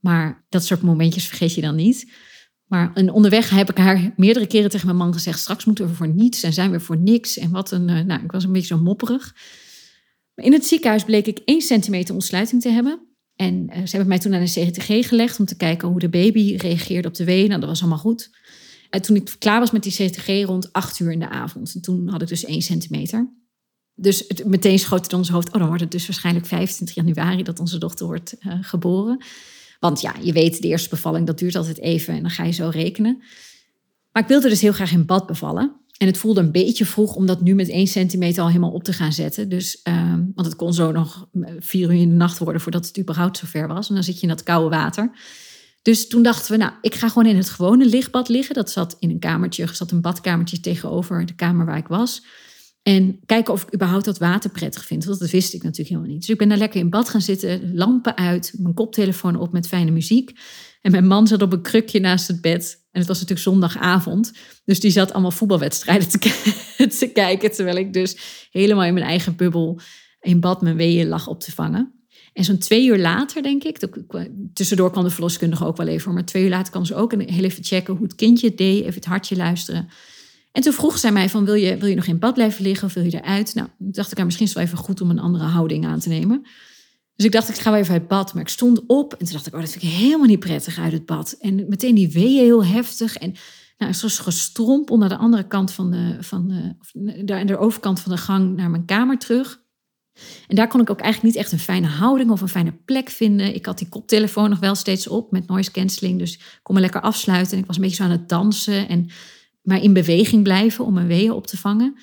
Maar 0.00 0.44
dat 0.48 0.64
soort 0.64 0.82
momentjes 0.82 1.26
vergeet 1.26 1.54
je 1.54 1.60
dan 1.60 1.74
niet. 1.74 2.12
Maar 2.66 2.90
en 2.94 3.10
onderweg 3.10 3.50
heb 3.50 3.70
ik 3.70 3.76
haar 3.76 4.12
meerdere 4.16 4.46
keren 4.46 4.70
tegen 4.70 4.86
mijn 4.86 4.98
man 4.98 5.12
gezegd, 5.12 5.38
straks 5.38 5.64
moeten 5.64 5.88
we 5.88 5.94
voor 5.94 6.08
niets 6.08 6.42
en 6.42 6.52
zijn 6.52 6.70
we 6.70 6.80
voor 6.80 6.98
niks. 6.98 7.38
En 7.38 7.50
wat 7.50 7.70
een, 7.70 7.88
eh, 7.88 8.04
nou, 8.04 8.22
ik 8.22 8.32
was 8.32 8.44
een 8.44 8.52
beetje 8.52 8.74
zo 8.74 8.78
mopperig. 8.78 9.34
In 10.34 10.52
het 10.52 10.66
ziekenhuis 10.66 11.04
bleek 11.04 11.26
ik 11.26 11.38
1 11.44 11.60
centimeter 11.60 12.14
ontsluiting 12.14 12.62
te 12.62 12.68
hebben. 12.68 13.00
En 13.36 13.54
uh, 13.54 13.74
ze 13.74 13.90
hebben 13.90 14.08
mij 14.08 14.18
toen 14.18 14.30
naar 14.30 14.40
een 14.40 14.70
CTG 14.70 15.08
gelegd 15.08 15.38
om 15.38 15.44
te 15.44 15.56
kijken 15.56 15.88
hoe 15.88 15.98
de 16.00 16.08
baby 16.08 16.56
reageerde 16.56 17.08
op 17.08 17.14
de 17.14 17.24
ween. 17.24 17.48
Nou, 17.48 17.60
dat 17.60 17.68
was 17.68 17.80
allemaal 17.80 17.98
goed. 17.98 18.30
En 18.90 19.02
toen 19.02 19.16
ik 19.16 19.34
klaar 19.38 19.60
was 19.60 19.70
met 19.70 19.82
die 19.82 19.92
CTG 19.92 20.44
rond 20.44 20.72
8 20.72 20.98
uur 20.98 21.12
in 21.12 21.18
de 21.18 21.28
avond. 21.28 21.74
En 21.74 21.80
toen 21.80 22.08
had 22.08 22.22
ik 22.22 22.28
dus 22.28 22.44
1 22.44 22.62
centimeter. 22.62 23.32
Dus 23.94 24.24
het, 24.28 24.44
meteen 24.44 24.78
schoot 24.78 25.02
het 25.02 25.12
in 25.12 25.18
ons 25.18 25.28
hoofd. 25.28 25.46
Oh, 25.52 25.58
dan 25.58 25.66
wordt 25.66 25.82
het 25.82 25.90
dus 25.90 26.06
waarschijnlijk 26.06 26.46
25 26.46 26.96
januari 26.96 27.42
dat 27.42 27.60
onze 27.60 27.78
dochter 27.78 28.06
wordt 28.06 28.36
uh, 28.40 28.54
geboren. 28.60 29.24
Want 29.80 30.00
ja, 30.00 30.14
je 30.22 30.32
weet, 30.32 30.62
de 30.62 30.68
eerste 30.68 30.88
bevalling, 30.88 31.26
dat 31.26 31.38
duurt 31.38 31.54
altijd 31.54 31.78
even. 31.78 32.14
En 32.14 32.20
dan 32.20 32.30
ga 32.30 32.44
je 32.44 32.52
zo 32.52 32.68
rekenen. 32.68 33.22
Maar 34.12 34.22
ik 34.22 34.28
wilde 34.28 34.48
dus 34.48 34.60
heel 34.60 34.72
graag 34.72 34.92
in 34.92 35.06
bad 35.06 35.26
bevallen. 35.26 35.83
En 35.98 36.06
het 36.06 36.18
voelde 36.18 36.40
een 36.40 36.52
beetje 36.52 36.84
vroeg 36.84 37.14
om 37.14 37.26
dat 37.26 37.40
nu 37.40 37.54
met 37.54 37.68
1 37.68 37.86
centimeter 37.86 38.42
al 38.42 38.48
helemaal 38.48 38.70
op 38.70 38.84
te 38.84 38.92
gaan 38.92 39.12
zetten. 39.12 39.48
Dus, 39.48 39.80
uh, 39.88 40.14
want 40.34 40.46
het 40.46 40.56
kon 40.56 40.74
zo 40.74 40.92
nog 40.92 41.28
vier 41.58 41.92
uur 41.92 42.00
in 42.00 42.08
de 42.08 42.14
nacht 42.14 42.38
worden 42.38 42.60
voordat 42.60 42.86
het 42.86 42.98
überhaupt 42.98 43.38
zover 43.38 43.68
was. 43.68 43.88
En 43.88 43.94
dan 43.94 44.04
zit 44.04 44.16
je 44.16 44.22
in 44.22 44.28
dat 44.28 44.42
koude 44.42 44.76
water. 44.76 45.10
Dus 45.82 46.08
toen 46.08 46.22
dachten 46.22 46.52
we, 46.52 46.58
nou, 46.58 46.72
ik 46.80 46.94
ga 46.94 47.08
gewoon 47.08 47.26
in 47.26 47.36
het 47.36 47.50
gewone 47.50 47.86
lichtbad 47.86 48.28
liggen. 48.28 48.54
Dat 48.54 48.70
zat 48.70 48.96
in 48.98 49.10
een 49.10 49.18
kamertje, 49.18 49.62
er 49.62 49.74
zat 49.74 49.90
een 49.90 50.00
badkamertje 50.00 50.60
tegenover 50.60 51.26
de 51.26 51.34
kamer 51.34 51.66
waar 51.66 51.76
ik 51.76 51.86
was. 51.86 52.24
En 52.84 53.20
kijken 53.26 53.52
of 53.52 53.62
ik 53.62 53.74
überhaupt 53.74 54.04
dat 54.04 54.18
water 54.18 54.50
prettig 54.50 54.84
vind. 54.84 55.04
Want 55.04 55.18
dat 55.18 55.30
wist 55.30 55.54
ik 55.54 55.62
natuurlijk 55.62 55.88
helemaal 55.88 56.10
niet. 56.10 56.20
Dus 56.20 56.30
ik 56.30 56.38
ben 56.38 56.48
daar 56.48 56.58
lekker 56.58 56.80
in 56.80 56.90
bad 56.90 57.08
gaan 57.08 57.20
zitten, 57.20 57.74
lampen 57.74 58.16
uit, 58.16 58.54
mijn 58.58 58.74
koptelefoon 58.74 59.36
op 59.36 59.52
met 59.52 59.68
fijne 59.68 59.90
muziek. 59.90 60.32
En 60.80 60.90
mijn 60.90 61.06
man 61.06 61.26
zat 61.26 61.42
op 61.42 61.52
een 61.52 61.62
krukje 61.62 62.00
naast 62.00 62.28
het 62.28 62.40
bed. 62.40 62.84
En 62.90 62.98
het 62.98 63.08
was 63.08 63.20
natuurlijk 63.20 63.46
zondagavond. 63.46 64.32
Dus 64.64 64.80
die 64.80 64.90
zat 64.90 65.12
allemaal 65.12 65.30
voetbalwedstrijden 65.30 66.08
te, 66.08 67.10
kijken. 67.14 67.52
Terwijl 67.52 67.76
ik 67.76 67.92
dus 67.92 68.16
helemaal 68.50 68.84
in 68.84 68.94
mijn 68.94 69.06
eigen 69.06 69.36
bubbel 69.36 69.80
in 70.20 70.40
bad 70.40 70.62
mijn 70.62 70.76
weeën 70.76 71.08
lag 71.08 71.28
op 71.28 71.40
te 71.40 71.52
vangen. 71.52 71.92
En 72.32 72.44
zo'n 72.44 72.58
twee 72.58 72.86
uur 72.86 72.98
later, 72.98 73.42
denk 73.42 73.64
ik, 73.64 73.88
tussendoor 74.52 74.90
kwam 74.90 75.04
de 75.04 75.10
verloskundige 75.10 75.64
ook 75.64 75.76
wel 75.76 75.86
even, 75.86 76.14
maar 76.14 76.24
twee 76.24 76.42
uur 76.42 76.50
later 76.50 76.70
kwam 76.70 76.84
ze 76.84 76.94
ook 76.94 77.12
heel 77.12 77.44
even 77.44 77.64
checken 77.64 77.94
hoe 77.94 78.06
het 78.06 78.14
kindje 78.14 78.46
het 78.46 78.58
deed, 78.58 78.80
even 78.80 78.94
het 78.94 79.04
hartje 79.04 79.36
luisteren. 79.36 79.88
En 80.54 80.62
toen 80.62 80.72
vroeg 80.72 80.98
zij 80.98 81.12
mij 81.12 81.28
van, 81.28 81.44
wil 81.44 81.54
je, 81.54 81.76
wil 81.76 81.88
je 81.88 81.94
nog 81.94 82.06
in 82.06 82.18
bad 82.18 82.34
blijven 82.34 82.64
liggen 82.64 82.86
of 82.86 82.94
wil 82.94 83.04
je 83.04 83.22
eruit? 83.22 83.54
Nou, 83.54 83.68
dacht 83.78 84.08
ik, 84.08 84.14
nou, 84.14 84.24
misschien 84.26 84.46
is 84.46 84.54
het 84.54 84.62
wel 84.62 84.68
even 84.68 84.84
goed 84.84 85.00
om 85.00 85.10
een 85.10 85.18
andere 85.18 85.44
houding 85.44 85.86
aan 85.86 85.98
te 85.98 86.08
nemen. 86.08 86.42
Dus 87.16 87.26
ik 87.26 87.32
dacht, 87.32 87.48
ik 87.48 87.54
ga 87.54 87.70
wel 87.70 87.80
even 87.80 87.92
uit 87.92 88.08
bad. 88.08 88.34
Maar 88.34 88.42
ik 88.42 88.48
stond 88.48 88.86
op 88.86 89.12
en 89.12 89.18
toen 89.24 89.32
dacht 89.32 89.46
ik, 89.46 89.54
oh, 89.54 89.60
dat 89.60 89.70
vind 89.70 89.82
ik 89.82 89.90
helemaal 89.90 90.26
niet 90.26 90.38
prettig 90.38 90.78
uit 90.78 90.92
het 90.92 91.06
bad. 91.06 91.36
En 91.40 91.68
meteen 91.68 91.94
die 91.94 92.12
weeën 92.12 92.44
heel 92.44 92.64
heftig. 92.64 93.16
En 93.16 93.34
nou, 93.78 93.94
zoals 93.94 94.18
gestrompel 94.18 94.96
naar 94.96 95.08
de 95.08 95.16
andere 95.16 95.46
kant 95.46 95.72
van 95.72 95.90
de, 95.90 96.16
van 96.20 96.48
de, 96.92 97.34
aan 97.34 97.46
de 97.46 97.58
overkant 97.58 98.00
van 98.00 98.12
de 98.12 98.18
gang 98.18 98.56
naar 98.56 98.70
mijn 98.70 98.84
kamer 98.84 99.18
terug. 99.18 99.62
En 100.48 100.56
daar 100.56 100.68
kon 100.68 100.80
ik 100.80 100.90
ook 100.90 101.00
eigenlijk 101.00 101.34
niet 101.34 101.44
echt 101.44 101.52
een 101.52 101.58
fijne 101.58 101.86
houding 101.86 102.30
of 102.30 102.40
een 102.40 102.48
fijne 102.48 102.72
plek 102.84 103.08
vinden. 103.10 103.54
Ik 103.54 103.66
had 103.66 103.78
die 103.78 103.88
koptelefoon 103.88 104.50
nog 104.50 104.58
wel 104.58 104.74
steeds 104.74 105.08
op 105.08 105.30
met 105.30 105.46
noise 105.46 105.70
cancelling. 105.70 106.18
Dus 106.18 106.34
ik 106.34 106.60
kon 106.62 106.74
me 106.74 106.80
lekker 106.80 107.00
afsluiten. 107.00 107.52
En 107.52 107.58
ik 107.58 107.66
was 107.66 107.76
een 107.76 107.82
beetje 107.82 107.96
zo 107.96 108.02
aan 108.02 108.10
het 108.10 108.28
dansen. 108.28 108.88
En 108.88 109.08
maar 109.64 109.82
in 109.82 109.92
beweging 109.92 110.42
blijven 110.42 110.84
om 110.84 110.94
mijn 110.94 111.06
weeën 111.06 111.32
op 111.32 111.46
te 111.46 111.56
vangen. 111.56 111.94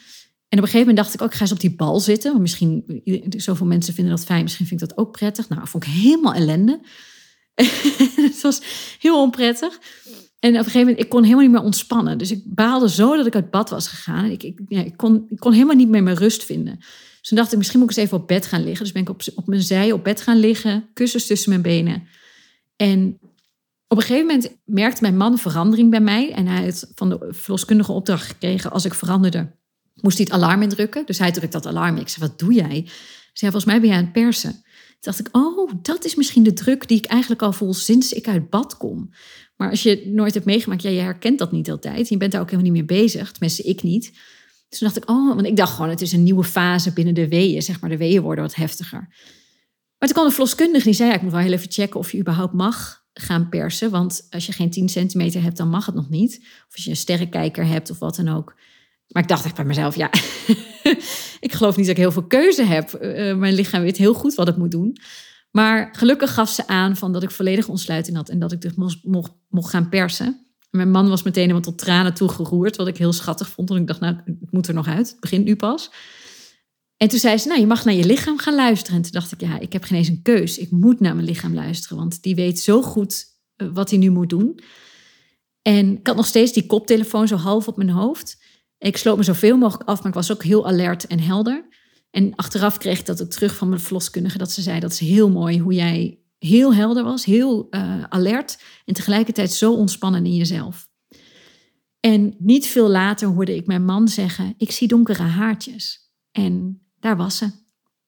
En 0.47 0.57
op 0.57 0.63
een 0.63 0.71
gegeven 0.71 0.79
moment 0.79 0.97
dacht 0.97 1.13
ik 1.13 1.21
ook, 1.21 1.29
ik 1.29 1.35
ga 1.35 1.41
eens 1.41 1.51
op 1.51 1.59
die 1.59 1.75
bal 1.75 1.99
zitten. 1.99 2.29
Want 2.29 2.41
misschien, 2.41 3.01
zoveel 3.29 3.65
mensen 3.65 3.93
vinden 3.93 4.15
dat 4.15 4.25
fijn. 4.25 4.43
Misschien 4.43 4.65
vind 4.65 4.81
ik 4.81 4.87
dat 4.87 4.97
ook 4.97 5.11
prettig. 5.11 5.49
Nou, 5.49 5.67
vond 5.67 5.85
ik 5.85 5.91
helemaal 5.91 6.33
ellende. 6.33 6.79
het 8.15 8.41
was 8.41 8.61
heel 8.99 9.21
onprettig. 9.21 9.79
En 10.39 10.49
op 10.49 10.57
een 10.57 10.63
gegeven 10.63 10.79
moment, 10.79 10.99
ik 10.99 11.09
kon 11.09 11.23
helemaal 11.23 11.43
niet 11.43 11.51
meer 11.51 11.63
ontspannen. 11.63 12.17
Dus 12.17 12.31
ik 12.31 12.43
baalde 12.45 12.89
zo 12.89 13.15
dat 13.15 13.25
ik 13.25 13.35
uit 13.35 13.51
bad 13.51 13.69
was 13.69 13.87
gegaan. 13.87 14.25
Ik, 14.25 14.43
ik, 14.43 14.59
ik, 14.67 14.97
kon, 14.97 15.25
ik 15.29 15.39
kon 15.39 15.53
helemaal 15.53 15.75
niet 15.75 15.89
meer 15.89 16.03
mijn 16.03 16.17
rust 16.17 16.43
vinden. 16.43 16.75
Dus 16.77 17.29
toen 17.29 17.37
dacht 17.37 17.51
ik, 17.51 17.57
misschien 17.57 17.79
moet 17.79 17.91
ik 17.91 17.97
eens 17.97 18.05
even 18.05 18.17
op 18.17 18.27
bed 18.27 18.45
gaan 18.45 18.63
liggen. 18.63 18.83
Dus 18.83 18.93
ben 18.93 19.01
ik 19.01 19.09
op, 19.09 19.21
op 19.35 19.47
mijn 19.47 19.61
zij 19.61 19.91
op 19.91 20.03
bed 20.03 20.21
gaan 20.21 20.39
liggen, 20.39 20.89
kussens 20.93 21.25
tussen 21.25 21.49
mijn 21.49 21.61
benen. 21.61 22.07
En 22.75 23.19
op 23.91 23.97
een 23.97 24.03
gegeven 24.03 24.25
moment 24.25 24.57
merkte 24.65 25.01
mijn 25.01 25.17
man 25.17 25.37
verandering 25.37 25.89
bij 25.89 25.99
mij. 25.99 26.31
En 26.33 26.47
hij 26.47 26.63
had 26.63 26.91
van 26.95 27.09
de 27.09 27.27
verloskundige 27.29 27.91
opdracht 27.91 28.25
gekregen, 28.25 28.71
als 28.71 28.85
ik 28.85 28.93
veranderde, 28.93 29.51
moest 30.01 30.17
hij 30.17 30.25
het 30.29 30.35
alarm 30.35 30.61
indrukken. 30.61 31.05
Dus 31.05 31.17
hij 31.17 31.31
drukt 31.31 31.51
dat 31.51 31.65
alarm. 31.65 31.97
Ik 31.97 32.07
zei, 32.07 32.27
wat 32.27 32.39
doe 32.39 32.53
jij? 32.53 32.63
Hij 32.63 32.89
zei, 33.33 33.51
volgens 33.51 33.65
mij 33.65 33.79
ben 33.79 33.89
jij 33.89 33.97
aan 33.97 34.03
het 34.03 34.13
persen. 34.13 34.51
Toen 34.51 34.61
dacht 34.99 35.19
ik, 35.19 35.27
oh, 35.31 35.71
dat 35.81 36.05
is 36.05 36.15
misschien 36.15 36.43
de 36.43 36.53
druk 36.53 36.87
die 36.87 36.97
ik 36.97 37.05
eigenlijk 37.05 37.41
al 37.41 37.53
voel 37.53 37.73
sinds 37.73 38.13
ik 38.13 38.27
uit 38.27 38.49
bad 38.49 38.77
kom. 38.77 39.09
Maar 39.55 39.69
als 39.69 39.83
je 39.83 40.11
nooit 40.13 40.33
hebt 40.33 40.45
meegemaakt, 40.45 40.81
ja, 40.81 40.89
je 40.89 40.99
herkent 40.99 41.39
dat 41.39 41.51
niet 41.51 41.71
altijd. 41.71 42.09
Je 42.09 42.17
bent 42.17 42.31
daar 42.31 42.41
ook 42.41 42.49
helemaal 42.49 42.71
niet 42.71 42.87
mee 42.87 42.99
bezig. 42.99 43.31
Tenminste, 43.31 43.63
ik 43.63 43.83
niet. 43.83 44.11
Dus 44.69 44.79
toen 44.79 44.87
dacht 44.87 44.97
ik, 44.97 45.09
oh, 45.09 45.35
want 45.35 45.47
ik 45.47 45.55
dacht 45.55 45.73
gewoon, 45.73 45.89
het 45.89 46.01
is 46.01 46.11
een 46.11 46.23
nieuwe 46.23 46.43
fase 46.43 46.93
binnen 46.93 47.13
de 47.13 47.27
weeën. 47.27 47.61
Zeg 47.61 47.81
maar, 47.81 47.89
de 47.89 47.97
weeën 47.97 48.21
worden 48.21 48.43
wat 48.43 48.55
heftiger. 48.55 49.07
Maar 49.97 50.09
toen 50.09 50.13
kwam 50.13 50.25
de 50.25 50.31
verloskundige, 50.31 50.85
die 50.85 50.93
zei, 50.93 51.13
ik 51.13 51.21
moet 51.21 51.31
wel 51.31 51.41
heel 51.41 51.51
even 51.51 51.71
checken 51.71 51.99
of 51.99 52.11
je 52.11 52.19
überhaupt 52.19 52.53
mag 52.53 53.00
gaan 53.13 53.49
persen. 53.49 53.91
Want 53.91 54.27
als 54.29 54.45
je 54.45 54.51
geen 54.51 54.69
10 54.69 54.89
centimeter 54.89 55.41
hebt, 55.41 55.57
dan 55.57 55.69
mag 55.69 55.85
het 55.85 55.95
nog 55.95 56.09
niet. 56.09 56.37
Of 56.67 56.75
als 56.75 56.83
je 56.83 56.89
een 56.89 56.95
sterrenkijker 56.95 57.65
hebt 57.65 57.89
of 57.89 57.99
wat 57.99 58.15
dan 58.15 58.27
ook. 58.27 58.55
Maar 59.07 59.21
ik 59.21 59.29
dacht 59.29 59.45
echt 59.45 59.55
bij 59.55 59.65
mezelf, 59.65 59.95
ja, 59.95 60.09
ik 61.39 61.51
geloof 61.51 61.75
niet 61.75 61.85
dat 61.85 61.95
ik 61.95 62.01
heel 62.01 62.11
veel 62.11 62.27
keuze 62.27 62.63
heb. 62.63 62.99
Uh, 63.01 63.35
mijn 63.35 63.53
lichaam 63.53 63.81
weet 63.81 63.97
heel 63.97 64.13
goed 64.13 64.35
wat 64.35 64.47
het 64.47 64.57
moet 64.57 64.71
doen. 64.71 64.97
Maar 65.51 65.89
gelukkig 65.91 66.33
gaf 66.33 66.49
ze 66.49 66.67
aan 66.67 66.95
van 66.97 67.13
dat 67.13 67.23
ik 67.23 67.31
volledige 67.31 67.69
ontsluiting 67.69 68.17
had 68.17 68.29
en 68.29 68.39
dat 68.39 68.51
ik 68.51 68.61
dus 68.61 68.73
mocht, 68.73 69.33
mocht, 69.49 69.69
gaan 69.69 69.89
persen. 69.89 70.45
Mijn 70.69 70.91
man 70.91 71.09
was 71.09 71.23
meteen 71.23 71.41
helemaal 71.41 71.61
tot 71.61 71.77
tranen 71.77 72.13
toegeroerd, 72.13 72.75
wat 72.75 72.87
ik 72.87 72.97
heel 72.97 73.13
schattig 73.13 73.49
vond. 73.49 73.69
Want 73.69 73.81
ik 73.81 73.87
dacht, 73.87 73.99
nou, 73.99 74.15
het 74.25 74.51
moet 74.51 74.67
er 74.67 74.73
nog 74.73 74.87
uit. 74.87 75.09
Het 75.09 75.19
begint 75.19 75.45
nu 75.45 75.55
pas. 75.55 75.91
En 77.01 77.07
toen 77.07 77.19
zei 77.19 77.37
ze, 77.37 77.47
nou, 77.47 77.59
je 77.59 77.67
mag 77.67 77.85
naar 77.85 77.93
je 77.93 78.05
lichaam 78.05 78.37
gaan 78.37 78.55
luisteren. 78.55 78.95
En 78.95 79.01
toen 79.01 79.11
dacht 79.11 79.31
ik, 79.31 79.41
ja, 79.41 79.59
ik 79.59 79.73
heb 79.73 79.83
geen 79.83 79.97
eens 79.97 80.07
een 80.07 80.21
keus. 80.21 80.57
Ik 80.57 80.71
moet 80.71 80.99
naar 80.99 81.15
mijn 81.15 81.27
lichaam 81.27 81.53
luisteren, 81.53 81.97
want 81.97 82.23
die 82.23 82.35
weet 82.35 82.59
zo 82.59 82.81
goed 82.81 83.25
eh, 83.55 83.67
wat 83.73 83.89
hij 83.89 83.99
nu 83.99 84.09
moet 84.09 84.29
doen. 84.29 84.59
En 85.61 85.97
ik 85.97 86.07
had 86.07 86.15
nog 86.15 86.25
steeds 86.25 86.53
die 86.53 86.65
koptelefoon 86.65 87.27
zo 87.27 87.35
half 87.35 87.67
op 87.67 87.77
mijn 87.77 87.89
hoofd. 87.89 88.43
Ik 88.77 88.97
sloot 88.97 89.17
me 89.17 89.23
zoveel 89.23 89.57
mogelijk 89.57 89.89
af, 89.89 89.97
maar 89.97 90.07
ik 90.07 90.13
was 90.13 90.31
ook 90.31 90.43
heel 90.43 90.67
alert 90.67 91.07
en 91.07 91.19
helder. 91.19 91.67
En 92.11 92.35
achteraf 92.35 92.77
kreeg 92.77 92.99
ik 92.99 93.05
dat 93.05 93.21
ook 93.21 93.29
terug 93.29 93.55
van 93.55 93.69
mijn 93.69 93.81
verloskundige, 93.81 94.37
dat 94.37 94.51
ze 94.51 94.61
zei, 94.61 94.79
dat 94.79 94.91
is 94.91 94.99
heel 94.99 95.29
mooi 95.29 95.59
hoe 95.59 95.73
jij 95.73 96.19
heel 96.37 96.73
helder 96.73 97.03
was, 97.03 97.25
heel 97.25 97.67
uh, 97.69 98.03
alert 98.03 98.63
en 98.85 98.93
tegelijkertijd 98.93 99.51
zo 99.51 99.73
ontspannen 99.73 100.25
in 100.25 100.35
jezelf. 100.35 100.89
En 101.99 102.35
niet 102.37 102.67
veel 102.67 102.89
later 102.89 103.27
hoorde 103.27 103.55
ik 103.55 103.65
mijn 103.65 103.85
man 103.85 104.07
zeggen, 104.07 104.53
ik 104.57 104.71
zie 104.71 104.87
donkere 104.87 105.23
haartjes. 105.23 106.09
En 106.31 106.81
daar 107.01 107.17
was 107.17 107.37
ze. 107.37 107.51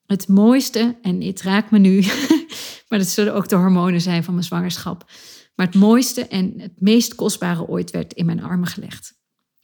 Het 0.06 0.27
mooiste, 0.27 0.97
en 1.01 1.21
het 1.21 1.41
raakt 1.41 1.71
me 1.71 1.79
nu, 1.79 2.01
maar 2.89 2.99
dat 2.99 3.08
zullen 3.08 3.34
ook 3.34 3.49
de 3.49 3.56
hormonen 3.56 4.01
zijn 4.01 4.23
van 4.23 4.34
mijn 4.34 4.45
zwangerschap. 4.45 5.12
Maar 5.56 5.65
het 5.65 5.75
mooiste 5.75 6.27
en 6.27 6.53
het 6.58 6.82
meest 6.82 7.15
kostbare 7.15 7.67
ooit 7.67 7.91
werd 7.91 8.13
in 8.13 8.25
mijn 8.25 8.43
armen 8.43 8.67
gelegd. 8.67 9.13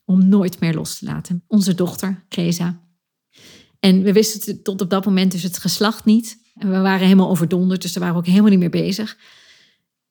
Om 0.05 0.27
nooit 0.27 0.59
meer 0.59 0.73
los 0.73 0.97
te 0.97 1.05
laten. 1.05 1.43
Onze 1.47 1.75
dochter, 1.75 2.25
Greza. 2.29 2.87
En 3.79 4.01
we 4.01 4.13
wisten 4.13 4.63
tot 4.63 4.81
op 4.81 4.89
dat 4.89 5.05
moment 5.05 5.31
dus 5.31 5.43
het 5.43 5.57
geslacht 5.57 6.05
niet. 6.05 6.37
En 6.55 6.71
we 6.71 6.79
waren 6.79 7.03
helemaal 7.03 7.29
overdonderd, 7.29 7.81
dus 7.81 7.93
daar 7.93 8.03
waren 8.03 8.17
we 8.17 8.21
ook 8.21 8.33
helemaal 8.33 8.51
niet 8.51 8.59
meer 8.59 8.83
bezig. 8.83 9.17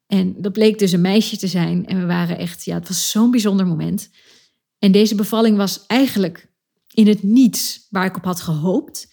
En 0.07 0.42
dat 0.42 0.52
bleek 0.52 0.78
dus 0.78 0.92
een 0.92 1.00
meisje 1.00 1.37
te 1.37 1.46
zijn. 1.46 1.87
En 1.87 2.00
we 2.00 2.07
waren 2.07 2.38
echt, 2.38 2.64
ja, 2.64 2.74
het 2.74 2.88
was 2.88 3.11
zo'n 3.11 3.31
bijzonder 3.31 3.66
moment. 3.66 4.11
En 4.78 4.92
deze 4.92 5.14
bevalling 5.14 5.57
was 5.57 5.87
eigenlijk 5.87 6.48
in 6.98 7.06
het 7.06 7.22
niets 7.22 7.87
waar 7.90 8.06
ik 8.06 8.16
op 8.16 8.24
had 8.24 8.40
gehoopt. 8.40 9.12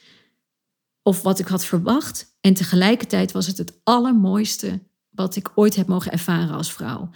Of 1.04 1.22
wat 1.22 1.40
ik 1.40 1.48
had 1.48 1.66
verwacht. 1.66 2.38
En 2.42 2.54
tegelijkertijd 2.54 3.32
was 3.32 3.48
het 3.48 3.58
het 3.58 3.80
allermooiste 3.84 4.84
wat 5.10 5.36
ik 5.36 5.52
ooit 5.56 5.76
heb 5.76 5.88
mogen 5.88 6.12
ervaren 6.12 6.56
als 6.56 6.74
vrouw. 6.74 7.10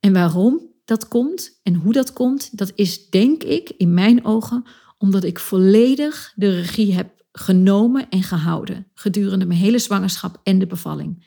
En 0.00 0.12
waarom 0.12 0.60
dat 0.84 1.08
komt 1.08 1.60
en 1.62 1.74
hoe 1.74 1.92
dat 1.92 2.12
komt, 2.12 2.58
dat 2.58 2.72
is 2.74 3.10
denk 3.10 3.42
ik 3.42 3.68
in 3.76 3.94
mijn 3.94 4.24
ogen 4.24 4.64
omdat 4.98 5.24
ik 5.24 5.38
volledig 5.38 6.32
de 6.36 6.50
regie 6.50 6.94
heb 6.94 7.24
genomen 7.32 8.08
en 8.08 8.22
gehouden 8.22 8.86
gedurende 8.94 9.46
mijn 9.46 9.60
hele 9.60 9.78
zwangerschap 9.78 10.40
en 10.42 10.58
de 10.58 10.66
bevalling. 10.66 11.26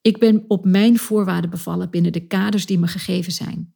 Ik 0.00 0.18
ben 0.18 0.44
op 0.48 0.64
mijn 0.64 0.98
voorwaarden 0.98 1.50
bevallen 1.50 1.90
binnen 1.90 2.12
de 2.12 2.26
kaders 2.26 2.66
die 2.66 2.78
me 2.78 2.86
gegeven 2.86 3.32
zijn. 3.32 3.74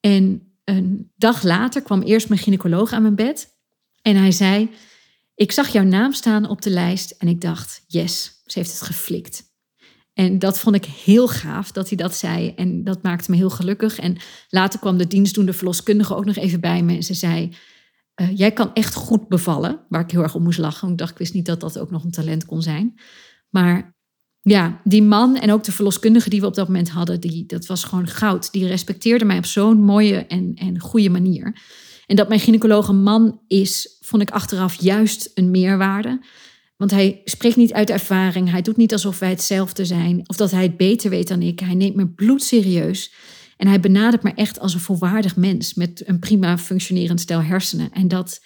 En 0.00 0.52
een 0.64 1.12
dag 1.16 1.42
later 1.42 1.82
kwam 1.82 2.02
eerst 2.02 2.28
mijn 2.28 2.40
gynaecoloog 2.40 2.92
aan 2.92 3.02
mijn 3.02 3.14
bed 3.14 3.54
en 4.06 4.16
hij 4.16 4.32
zei: 4.32 4.70
Ik 5.34 5.52
zag 5.52 5.68
jouw 5.68 5.84
naam 5.84 6.12
staan 6.12 6.48
op 6.48 6.62
de 6.62 6.70
lijst 6.70 7.10
en 7.10 7.28
ik 7.28 7.40
dacht: 7.40 7.84
Yes, 7.86 8.42
ze 8.44 8.58
heeft 8.58 8.70
het 8.70 8.82
geflikt. 8.82 9.44
En 10.12 10.38
dat 10.38 10.58
vond 10.58 10.76
ik 10.76 10.84
heel 10.84 11.28
gaaf 11.28 11.72
dat 11.72 11.88
hij 11.88 11.96
dat 11.96 12.16
zei. 12.16 12.52
En 12.56 12.84
dat 12.84 13.02
maakte 13.02 13.30
me 13.30 13.36
heel 13.36 13.50
gelukkig. 13.50 13.98
En 13.98 14.16
later 14.48 14.78
kwam 14.78 14.96
de 14.96 15.06
dienstdoende 15.06 15.52
verloskundige 15.52 16.14
ook 16.14 16.24
nog 16.24 16.36
even 16.36 16.60
bij 16.60 16.82
me. 16.82 16.94
En 16.94 17.02
ze 17.02 17.14
zei: 17.14 17.54
uh, 18.20 18.36
Jij 18.36 18.52
kan 18.52 18.74
echt 18.74 18.94
goed 18.94 19.28
bevallen. 19.28 19.80
Waar 19.88 20.00
ik 20.00 20.10
heel 20.10 20.22
erg 20.22 20.34
om 20.34 20.42
moest 20.42 20.58
lachen. 20.58 20.80
Want 20.80 20.92
ik 20.92 20.98
dacht, 20.98 21.10
ik 21.10 21.18
wist 21.18 21.34
niet 21.34 21.46
dat 21.46 21.60
dat 21.60 21.78
ook 21.78 21.90
nog 21.90 22.04
een 22.04 22.10
talent 22.10 22.44
kon 22.44 22.62
zijn. 22.62 23.00
Maar 23.50 23.96
ja, 24.40 24.80
die 24.84 25.02
man 25.02 25.36
en 25.36 25.52
ook 25.52 25.64
de 25.64 25.72
verloskundige 25.72 26.30
die 26.30 26.40
we 26.40 26.46
op 26.46 26.54
dat 26.54 26.66
moment 26.66 26.90
hadden, 26.90 27.20
die, 27.20 27.46
dat 27.46 27.66
was 27.66 27.84
gewoon 27.84 28.06
goud. 28.06 28.52
Die 28.52 28.66
respecteerde 28.66 29.24
mij 29.24 29.38
op 29.38 29.46
zo'n 29.46 29.82
mooie 29.82 30.26
en, 30.26 30.54
en 30.54 30.80
goede 30.80 31.10
manier. 31.10 31.56
En 32.06 32.16
dat 32.16 32.28
mijn 32.28 32.40
gynaecoloog 32.40 32.88
een 32.88 33.02
man 33.02 33.40
is, 33.46 33.96
vond 34.00 34.22
ik 34.22 34.30
achteraf 34.30 34.74
juist 34.74 35.30
een 35.34 35.50
meerwaarde. 35.50 36.20
Want 36.76 36.90
hij 36.90 37.20
spreekt 37.24 37.56
niet 37.56 37.72
uit 37.72 37.90
ervaring. 37.90 38.50
Hij 38.50 38.62
doet 38.62 38.76
niet 38.76 38.92
alsof 38.92 39.18
wij 39.18 39.28
hetzelfde 39.28 39.84
zijn. 39.84 40.22
Of 40.26 40.36
dat 40.36 40.50
hij 40.50 40.62
het 40.62 40.76
beter 40.76 41.10
weet 41.10 41.28
dan 41.28 41.42
ik. 41.42 41.60
Hij 41.60 41.74
neemt 41.74 41.94
me 41.94 42.08
bloedserieus. 42.08 43.12
En 43.56 43.66
hij 43.66 43.80
benadert 43.80 44.22
me 44.22 44.32
echt 44.34 44.60
als 44.60 44.74
een 44.74 44.80
volwaardig 44.80 45.36
mens. 45.36 45.74
Met 45.74 46.02
een 46.08 46.18
prima 46.18 46.58
functionerend 46.58 47.20
stel 47.20 47.42
hersenen. 47.42 47.92
En 47.92 48.08
dat 48.08 48.44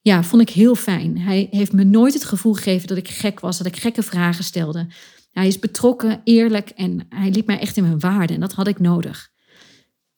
ja, 0.00 0.22
vond 0.22 0.42
ik 0.42 0.50
heel 0.50 0.74
fijn. 0.74 1.18
Hij 1.18 1.48
heeft 1.50 1.72
me 1.72 1.84
nooit 1.84 2.14
het 2.14 2.24
gevoel 2.24 2.54
gegeven 2.54 2.88
dat 2.88 2.96
ik 2.96 3.08
gek 3.08 3.40
was. 3.40 3.58
Dat 3.58 3.66
ik 3.66 3.76
gekke 3.76 4.02
vragen 4.02 4.44
stelde. 4.44 4.86
Hij 5.32 5.46
is 5.46 5.58
betrokken, 5.58 6.20
eerlijk. 6.24 6.68
En 6.68 7.06
hij 7.08 7.30
liet 7.30 7.46
mij 7.46 7.58
echt 7.58 7.76
in 7.76 7.82
mijn 7.82 8.00
waarde. 8.00 8.34
En 8.34 8.40
dat 8.40 8.52
had 8.52 8.68
ik 8.68 8.78
nodig. 8.78 9.30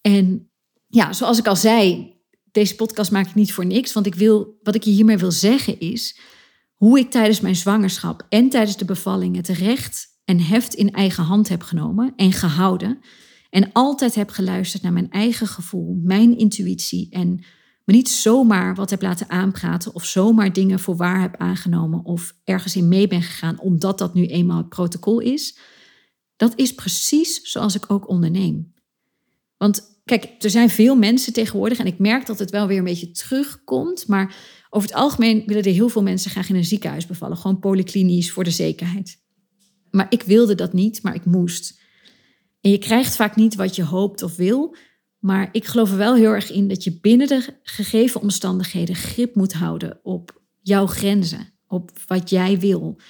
En 0.00 0.50
ja, 0.86 1.12
zoals 1.12 1.38
ik 1.38 1.46
al 1.46 1.56
zei. 1.56 2.14
Deze 2.52 2.74
podcast 2.74 3.10
maak 3.10 3.26
ik 3.26 3.34
niet 3.34 3.52
voor 3.52 3.66
niks. 3.66 3.92
Want 3.92 4.06
ik 4.06 4.14
wil, 4.14 4.58
wat 4.62 4.74
ik 4.74 4.82
je 4.82 4.90
hiermee 4.90 5.18
wil 5.18 5.32
zeggen 5.32 5.80
is 5.80 6.20
hoe 6.74 6.98
ik 6.98 7.10
tijdens 7.10 7.40
mijn 7.40 7.56
zwangerschap 7.56 8.26
en 8.28 8.48
tijdens 8.48 8.76
de 8.76 8.84
bevalling 8.84 9.36
het 9.36 9.48
recht 9.48 10.08
en 10.24 10.40
heft 10.40 10.74
in 10.74 10.92
eigen 10.92 11.24
hand 11.24 11.48
heb 11.48 11.62
genomen 11.62 12.12
en 12.16 12.32
gehouden. 12.32 12.98
En 13.50 13.72
altijd 13.72 14.14
heb 14.14 14.30
geluisterd 14.30 14.82
naar 14.82 14.92
mijn 14.92 15.10
eigen 15.10 15.46
gevoel, 15.46 16.00
mijn 16.02 16.38
intuïtie. 16.38 17.10
En 17.10 17.44
me 17.84 17.92
niet 17.92 18.08
zomaar 18.08 18.74
wat 18.74 18.90
heb 18.90 19.02
laten 19.02 19.30
aanpraten 19.30 19.94
of 19.94 20.04
zomaar 20.04 20.52
dingen 20.52 20.80
voor 20.80 20.96
waar 20.96 21.20
heb 21.20 21.36
aangenomen 21.36 22.04
of 22.04 22.34
ergens 22.44 22.76
in 22.76 22.88
mee 22.88 23.06
ben 23.06 23.22
gegaan 23.22 23.60
omdat 23.60 23.98
dat 23.98 24.14
nu 24.14 24.26
eenmaal 24.26 24.56
het 24.56 24.68
protocol 24.68 25.18
is. 25.20 25.58
Dat 26.36 26.52
is 26.56 26.74
precies 26.74 27.40
zoals 27.42 27.74
ik 27.74 27.90
ook 27.90 28.08
onderneem. 28.08 28.74
Want 29.56 29.99
kijk, 30.18 30.34
er 30.38 30.50
zijn 30.50 30.70
veel 30.70 30.96
mensen 30.96 31.32
tegenwoordig 31.32 31.78
en 31.78 31.86
ik 31.86 31.98
merk 31.98 32.26
dat 32.26 32.38
het 32.38 32.50
wel 32.50 32.66
weer 32.66 32.78
een 32.78 32.84
beetje 32.84 33.10
terugkomt. 33.10 34.06
Maar 34.06 34.36
over 34.70 34.88
het 34.88 34.98
algemeen 34.98 35.42
willen 35.46 35.62
er 35.62 35.72
heel 35.72 35.88
veel 35.88 36.02
mensen 36.02 36.30
graag 36.30 36.48
in 36.48 36.54
een 36.54 36.64
ziekenhuis 36.64 37.06
bevallen. 37.06 37.36
Gewoon 37.36 37.58
polyklinisch 37.58 38.30
voor 38.30 38.44
de 38.44 38.50
zekerheid. 38.50 39.18
Maar 39.90 40.06
ik 40.08 40.22
wilde 40.22 40.54
dat 40.54 40.72
niet, 40.72 41.02
maar 41.02 41.14
ik 41.14 41.24
moest. 41.24 41.80
En 42.60 42.70
je 42.70 42.78
krijgt 42.78 43.16
vaak 43.16 43.36
niet 43.36 43.54
wat 43.54 43.76
je 43.76 43.84
hoopt 43.84 44.22
of 44.22 44.36
wil. 44.36 44.76
Maar 45.18 45.48
ik 45.52 45.64
geloof 45.64 45.90
er 45.90 45.96
wel 45.96 46.14
heel 46.14 46.30
erg 46.30 46.52
in 46.52 46.68
dat 46.68 46.84
je 46.84 46.98
binnen 47.00 47.28
de 47.28 47.58
gegeven 47.62 48.20
omstandigheden 48.20 48.94
grip 48.94 49.34
moet 49.34 49.52
houden 49.52 50.00
op 50.02 50.42
jouw 50.60 50.86
grenzen, 50.86 51.52
op 51.66 51.90
wat 52.06 52.30
jij 52.30 52.58
wil. 52.58 53.00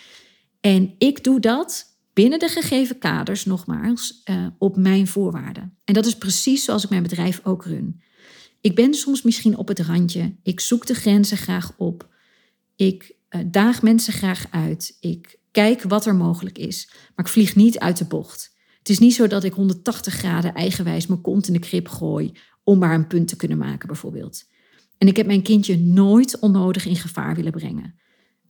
En 0.60 0.94
ik 0.98 1.24
doe 1.24 1.40
dat 1.40 1.89
binnen 2.12 2.38
de 2.38 2.48
gegeven 2.48 2.98
kaders, 2.98 3.44
nogmaals, 3.44 4.22
uh, 4.30 4.46
op 4.58 4.76
mijn 4.76 5.06
voorwaarden. 5.06 5.76
En 5.84 5.94
dat 5.94 6.06
is 6.06 6.18
precies 6.18 6.64
zoals 6.64 6.84
ik 6.84 6.90
mijn 6.90 7.02
bedrijf 7.02 7.40
ook 7.42 7.64
run. 7.64 8.02
Ik 8.60 8.74
ben 8.74 8.94
soms 8.94 9.22
misschien 9.22 9.56
op 9.56 9.68
het 9.68 9.78
randje. 9.78 10.36
Ik 10.42 10.60
zoek 10.60 10.86
de 10.86 10.94
grenzen 10.94 11.36
graag 11.36 11.72
op. 11.76 12.08
Ik 12.76 13.14
uh, 13.30 13.40
daag 13.46 13.82
mensen 13.82 14.12
graag 14.12 14.46
uit. 14.50 14.96
Ik 15.00 15.38
kijk 15.50 15.82
wat 15.82 16.06
er 16.06 16.14
mogelijk 16.14 16.58
is. 16.58 16.90
Maar 17.14 17.24
ik 17.26 17.32
vlieg 17.32 17.56
niet 17.56 17.78
uit 17.78 17.98
de 17.98 18.04
bocht. 18.04 18.58
Het 18.78 18.88
is 18.88 18.98
niet 18.98 19.14
zo 19.14 19.26
dat 19.26 19.44
ik 19.44 19.52
180 19.52 20.14
graden 20.14 20.54
eigenwijs 20.54 21.06
mijn 21.06 21.20
kont 21.20 21.46
in 21.46 21.52
de 21.52 21.58
krip 21.58 21.88
gooi 21.88 22.32
om 22.64 22.78
maar 22.78 22.94
een 22.94 23.06
punt 23.06 23.28
te 23.28 23.36
kunnen 23.36 23.58
maken, 23.58 23.86
bijvoorbeeld. 23.86 24.44
En 24.98 25.08
ik 25.08 25.16
heb 25.16 25.26
mijn 25.26 25.42
kindje 25.42 25.78
nooit 25.78 26.38
onnodig 26.38 26.86
in 26.86 26.96
gevaar 26.96 27.34
willen 27.34 27.52
brengen. 27.52 27.94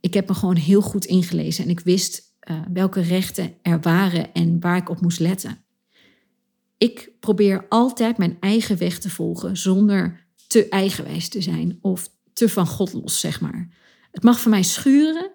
Ik 0.01 0.15
heb 0.15 0.29
me 0.29 0.35
gewoon 0.35 0.57
heel 0.57 0.81
goed 0.81 1.05
ingelezen 1.05 1.65
en 1.65 1.71
ik 1.71 1.81
wist 1.81 2.30
uh, 2.51 2.61
welke 2.73 3.01
rechten 3.01 3.55
er 3.63 3.81
waren 3.81 4.33
en 4.33 4.61
waar 4.61 4.77
ik 4.77 4.89
op 4.89 5.01
moest 5.01 5.21
letten 5.21 5.65
ik 6.81 7.11
probeer 7.21 7.67
altijd 7.69 8.19
mijn 8.19 8.37
eigen 8.41 8.79
weg 8.79 8.99
te 8.99 9.11
volgen 9.11 9.57
zonder 9.57 10.27
te 10.47 10.69
eigenwijs 10.69 11.29
te 11.29 11.43
zijn 11.43 11.79
of 11.81 12.11
te 12.33 12.49
van 12.49 12.67
God 12.67 12.93
los, 12.93 13.21
zeg 13.21 13.41
maar. 13.41 13.69
Het 14.11 14.23
mag 14.23 14.41
voor 14.41 14.51
mij 14.51 14.63
schuren 14.63 15.31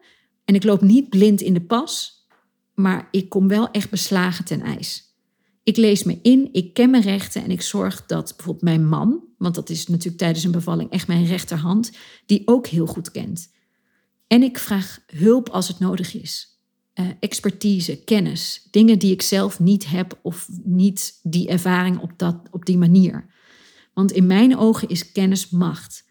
en 0.46 0.56
ik 0.56 0.63
loop 0.63 0.82
niet 0.82 1.10
blind 1.10 1.41
in 1.41 1.54
de 1.54 1.62
pas, 1.62 2.26
maar 2.74 3.08
ik 3.12 3.30
kom 3.30 3.48
wel 3.48 3.72
echt 3.72 3.89
beslagen 3.89 4.46
ten 4.46 4.62
ijs. 4.62 5.15
Ik 5.63 5.78
lees 5.78 6.04
me 6.04 6.20
in, 6.22 6.50
ik 6.52 6.74
ken 6.74 6.89
mijn 6.89 7.04
rechten 7.04 7.44
en 7.44 7.52
ik 7.52 7.62
zorg 7.62 8.06
dat 8.06 8.34
bijvoorbeeld 8.36 8.65
mijn 8.65 8.88
man, 8.88 9.24
want 9.38 9.56
dat 9.56 9.70
is 9.70 9.88
natuurlijk 9.88 10.18
tijdens 10.18 10.44
een 10.44 10.52
bevalling 10.52 10.89
echt 10.89 11.08
mijn 11.08 11.26
rechterhand, 11.26 11.91
die 12.26 12.41
ook 12.46 12.68
heel 12.68 12.86
goed 12.86 13.12
kent. 13.12 13.54
En 14.28 14.44
ik 14.44 14.60
vraag 14.60 15.00
hulp 15.08 15.50
als 15.50 15.68
het 15.68 15.80
nodig 15.80 16.13
is. 16.13 16.55
Eh, 16.95 17.05
expertise, 17.19 17.95
kennis, 17.95 18.67
dingen 18.71 18.99
die 18.99 19.12
ik 19.12 19.21
zelf 19.21 19.60
niet 19.60 19.88
heb 19.88 20.19
of 20.21 20.47
niet 20.63 21.19
die 21.23 21.47
ervaring 21.47 21.99
op, 21.99 22.12
dat, 22.17 22.38
op 22.51 22.65
die 22.65 22.77
manier. 22.77 23.25
Want 23.93 24.12
in 24.12 24.25
mijn 24.25 24.58
ogen 24.58 24.88
is 24.88 25.12
kennis 25.12 25.49
macht. 25.49 26.05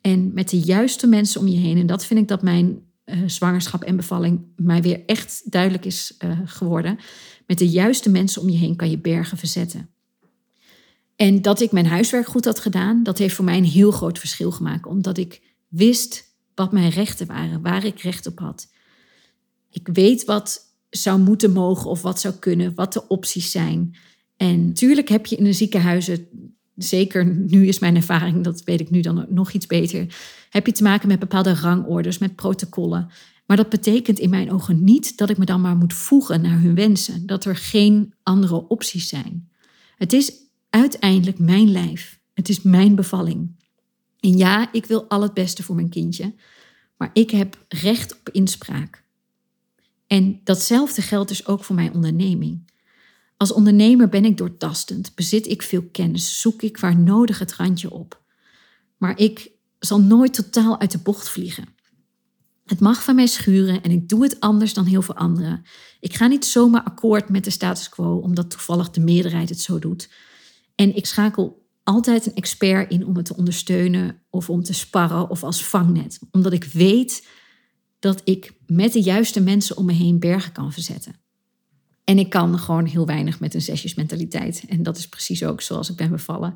En 0.00 0.34
met 0.34 0.48
de 0.48 0.58
juiste 0.58 1.06
mensen 1.06 1.40
om 1.40 1.48
je 1.48 1.56
heen, 1.56 1.78
en 1.78 1.86
dat 1.86 2.04
vind 2.04 2.20
ik 2.20 2.28
dat 2.28 2.42
mijn 2.42 2.82
uh, 3.04 3.22
zwangerschap 3.26 3.82
en 3.82 3.96
bevalling 3.96 4.40
mij 4.56 4.82
weer 4.82 5.02
echt 5.06 5.50
duidelijk 5.50 5.84
is 5.84 6.14
uh, 6.24 6.40
geworden. 6.44 6.98
Met 7.46 7.58
de 7.58 7.68
juiste 7.68 8.10
mensen 8.10 8.42
om 8.42 8.48
je 8.48 8.58
heen 8.58 8.76
kan 8.76 8.90
je 8.90 8.98
bergen 8.98 9.38
verzetten. 9.38 9.90
En 11.14 11.42
dat 11.42 11.60
ik 11.60 11.72
mijn 11.72 11.86
huiswerk 11.86 12.26
goed 12.26 12.44
had 12.44 12.60
gedaan, 12.60 13.02
dat 13.02 13.18
heeft 13.18 13.34
voor 13.34 13.44
mij 13.44 13.56
een 13.56 13.64
heel 13.64 13.90
groot 13.90 14.18
verschil 14.18 14.50
gemaakt. 14.50 14.86
Omdat 14.86 15.18
ik 15.18 15.42
wist 15.68 16.24
wat 16.54 16.72
mijn 16.72 16.90
rechten 16.90 17.26
waren, 17.26 17.62
waar 17.62 17.84
ik 17.84 18.00
recht 18.00 18.26
op 18.26 18.38
had. 18.38 18.74
Ik 19.76 19.88
weet 19.92 20.24
wat 20.24 20.74
zou 20.90 21.20
moeten 21.20 21.52
mogen 21.52 21.90
of 21.90 22.02
wat 22.02 22.20
zou 22.20 22.34
kunnen, 22.34 22.74
wat 22.74 22.92
de 22.92 23.08
opties 23.08 23.50
zijn. 23.50 23.96
En 24.36 24.66
natuurlijk 24.66 25.08
heb 25.08 25.26
je 25.26 25.36
in 25.36 25.46
een 25.46 25.54
ziekenhuizen, 25.54 26.26
zeker 26.76 27.26
nu 27.26 27.66
is 27.66 27.78
mijn 27.78 27.96
ervaring, 27.96 28.44
dat 28.44 28.62
weet 28.64 28.80
ik 28.80 28.90
nu 28.90 29.00
dan 29.00 29.26
nog 29.28 29.52
iets 29.52 29.66
beter, 29.66 30.14
heb 30.50 30.66
je 30.66 30.72
te 30.72 30.82
maken 30.82 31.08
met 31.08 31.18
bepaalde 31.18 31.54
rangorders, 31.54 32.18
met 32.18 32.36
protocollen. 32.36 33.10
Maar 33.46 33.56
dat 33.56 33.68
betekent 33.68 34.18
in 34.18 34.30
mijn 34.30 34.52
ogen 34.52 34.84
niet 34.84 35.16
dat 35.16 35.30
ik 35.30 35.38
me 35.38 35.44
dan 35.44 35.60
maar 35.60 35.76
moet 35.76 35.94
voegen 35.94 36.40
naar 36.40 36.60
hun 36.60 36.74
wensen, 36.74 37.26
dat 37.26 37.44
er 37.44 37.56
geen 37.56 38.14
andere 38.22 38.68
opties 38.68 39.08
zijn. 39.08 39.48
Het 39.96 40.12
is 40.12 40.32
uiteindelijk 40.70 41.38
mijn 41.38 41.70
lijf. 41.70 42.20
Het 42.34 42.48
is 42.48 42.62
mijn 42.62 42.94
bevalling. 42.94 43.56
En 44.20 44.36
ja, 44.36 44.72
ik 44.72 44.86
wil 44.86 45.04
al 45.08 45.22
het 45.22 45.34
beste 45.34 45.62
voor 45.62 45.74
mijn 45.74 45.88
kindje, 45.88 46.34
maar 46.96 47.10
ik 47.12 47.30
heb 47.30 47.64
recht 47.68 48.18
op 48.18 48.28
inspraak. 48.28 49.04
En 50.06 50.40
datzelfde 50.44 51.02
geldt 51.02 51.28
dus 51.28 51.46
ook 51.46 51.64
voor 51.64 51.74
mijn 51.74 51.94
onderneming. 51.94 52.70
Als 53.36 53.52
ondernemer 53.52 54.08
ben 54.08 54.24
ik 54.24 54.36
doortastend, 54.36 55.14
bezit 55.14 55.46
ik 55.46 55.62
veel 55.62 55.88
kennis, 55.92 56.40
zoek 56.40 56.62
ik 56.62 56.78
waar 56.78 56.98
nodig 56.98 57.38
het 57.38 57.54
randje 57.54 57.90
op. 57.90 58.22
Maar 58.96 59.18
ik 59.18 59.50
zal 59.78 60.00
nooit 60.00 60.34
totaal 60.34 60.80
uit 60.80 60.90
de 60.90 60.98
bocht 60.98 61.28
vliegen. 61.28 61.74
Het 62.64 62.80
mag 62.80 63.04
van 63.04 63.14
mij 63.14 63.26
schuren 63.26 63.82
en 63.82 63.90
ik 63.90 64.08
doe 64.08 64.22
het 64.22 64.40
anders 64.40 64.74
dan 64.74 64.84
heel 64.84 65.02
veel 65.02 65.16
anderen. 65.16 65.62
Ik 66.00 66.14
ga 66.14 66.26
niet 66.26 66.44
zomaar 66.44 66.82
akkoord 66.82 67.28
met 67.28 67.44
de 67.44 67.50
status 67.50 67.88
quo 67.88 68.16
omdat 68.16 68.50
toevallig 68.50 68.90
de 68.90 69.00
meerderheid 69.00 69.48
het 69.48 69.60
zo 69.60 69.78
doet. 69.78 70.10
En 70.74 70.96
ik 70.96 71.06
schakel 71.06 71.66
altijd 71.82 72.26
een 72.26 72.34
expert 72.34 72.90
in 72.90 73.06
om 73.06 73.16
het 73.16 73.24
te 73.24 73.36
ondersteunen 73.36 74.22
of 74.30 74.50
om 74.50 74.62
te 74.62 74.72
sparren 74.72 75.30
of 75.30 75.42
als 75.42 75.64
vangnet, 75.64 76.18
omdat 76.30 76.52
ik 76.52 76.64
weet 76.64 77.26
dat 77.98 78.20
ik 78.24 78.52
met 78.66 78.92
de 78.92 79.02
juiste 79.02 79.40
mensen 79.40 79.76
om 79.76 79.84
me 79.84 79.92
heen 79.92 80.18
bergen 80.18 80.52
kan 80.52 80.72
verzetten. 80.72 81.14
En 82.04 82.18
ik 82.18 82.30
kan 82.30 82.58
gewoon 82.58 82.84
heel 82.84 83.06
weinig 83.06 83.40
met 83.40 83.54
een 83.54 83.62
zesjesmentaliteit. 83.62 84.64
En 84.68 84.82
dat 84.82 84.96
is 84.96 85.08
precies 85.08 85.44
ook 85.44 85.60
zoals 85.60 85.90
ik 85.90 85.96
ben 85.96 86.10
bevallen. 86.10 86.54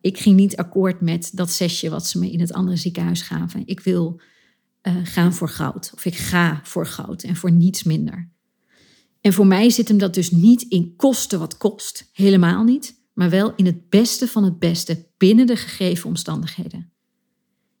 Ik 0.00 0.18
ging 0.18 0.36
niet 0.36 0.56
akkoord 0.56 1.00
met 1.00 1.30
dat 1.34 1.50
zesje 1.50 1.90
wat 1.90 2.06
ze 2.06 2.18
me 2.18 2.30
in 2.30 2.40
het 2.40 2.52
andere 2.52 2.76
ziekenhuis 2.76 3.22
gaven. 3.22 3.62
Ik 3.66 3.80
wil 3.80 4.20
uh, 4.82 4.96
gaan 5.02 5.34
voor 5.34 5.48
goud. 5.48 5.90
Of 5.94 6.04
ik 6.04 6.14
ga 6.14 6.60
voor 6.64 6.86
goud 6.86 7.22
en 7.22 7.36
voor 7.36 7.52
niets 7.52 7.82
minder. 7.82 8.30
En 9.20 9.32
voor 9.32 9.46
mij 9.46 9.70
zit 9.70 9.88
hem 9.88 9.98
dat 9.98 10.14
dus 10.14 10.30
niet 10.30 10.62
in 10.62 10.96
kosten 10.96 11.38
wat 11.38 11.56
kost. 11.56 12.10
Helemaal 12.12 12.64
niet. 12.64 13.04
Maar 13.12 13.30
wel 13.30 13.54
in 13.54 13.66
het 13.66 13.88
beste 13.88 14.28
van 14.28 14.44
het 14.44 14.58
beste 14.58 15.08
binnen 15.16 15.46
de 15.46 15.56
gegeven 15.56 16.08
omstandigheden. 16.08 16.92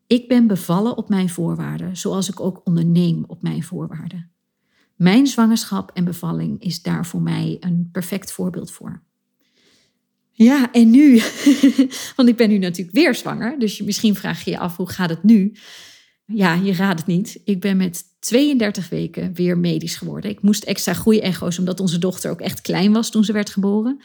Ik 0.06 0.28
ben 0.28 0.46
bevallen 0.46 0.96
op 0.96 1.08
mijn 1.08 1.28
voorwaarden, 1.28 1.96
zoals 1.96 2.28
ik 2.28 2.40
ook 2.40 2.60
onderneem 2.64 3.24
op 3.26 3.42
mijn 3.42 3.62
voorwaarden. 3.62 4.30
Mijn 4.96 5.26
zwangerschap 5.26 5.90
en 5.94 6.04
bevalling 6.04 6.62
is 6.62 6.82
daar 6.82 7.06
voor 7.06 7.22
mij 7.22 7.56
een 7.60 7.88
perfect 7.92 8.32
voorbeeld 8.32 8.70
voor. 8.70 9.02
Ja, 10.32 10.72
en 10.72 10.90
nu? 10.90 11.20
Want 12.16 12.28
ik 12.28 12.36
ben 12.36 12.48
nu 12.48 12.58
natuurlijk 12.58 12.96
weer 12.96 13.14
zwanger. 13.14 13.58
Dus 13.58 13.80
misschien 13.80 14.14
vraag 14.14 14.44
je 14.44 14.50
je 14.50 14.58
af, 14.58 14.76
hoe 14.76 14.90
gaat 14.90 15.10
het 15.10 15.22
nu? 15.22 15.56
Ja, 16.26 16.54
je 16.54 16.74
raadt 16.74 16.98
het 16.98 17.08
niet. 17.08 17.40
Ik 17.44 17.60
ben 17.60 17.76
met 17.76 18.04
32 18.18 18.88
weken 18.88 19.34
weer 19.34 19.58
medisch 19.58 19.96
geworden. 19.96 20.30
Ik 20.30 20.42
moest 20.42 20.64
extra 20.64 20.92
groeiecho's, 20.92 21.58
omdat 21.58 21.80
onze 21.80 21.98
dochter 21.98 22.30
ook 22.30 22.40
echt 22.40 22.60
klein 22.60 22.92
was 22.92 23.10
toen 23.10 23.24
ze 23.24 23.32
werd 23.32 23.50
geboren. 23.50 24.02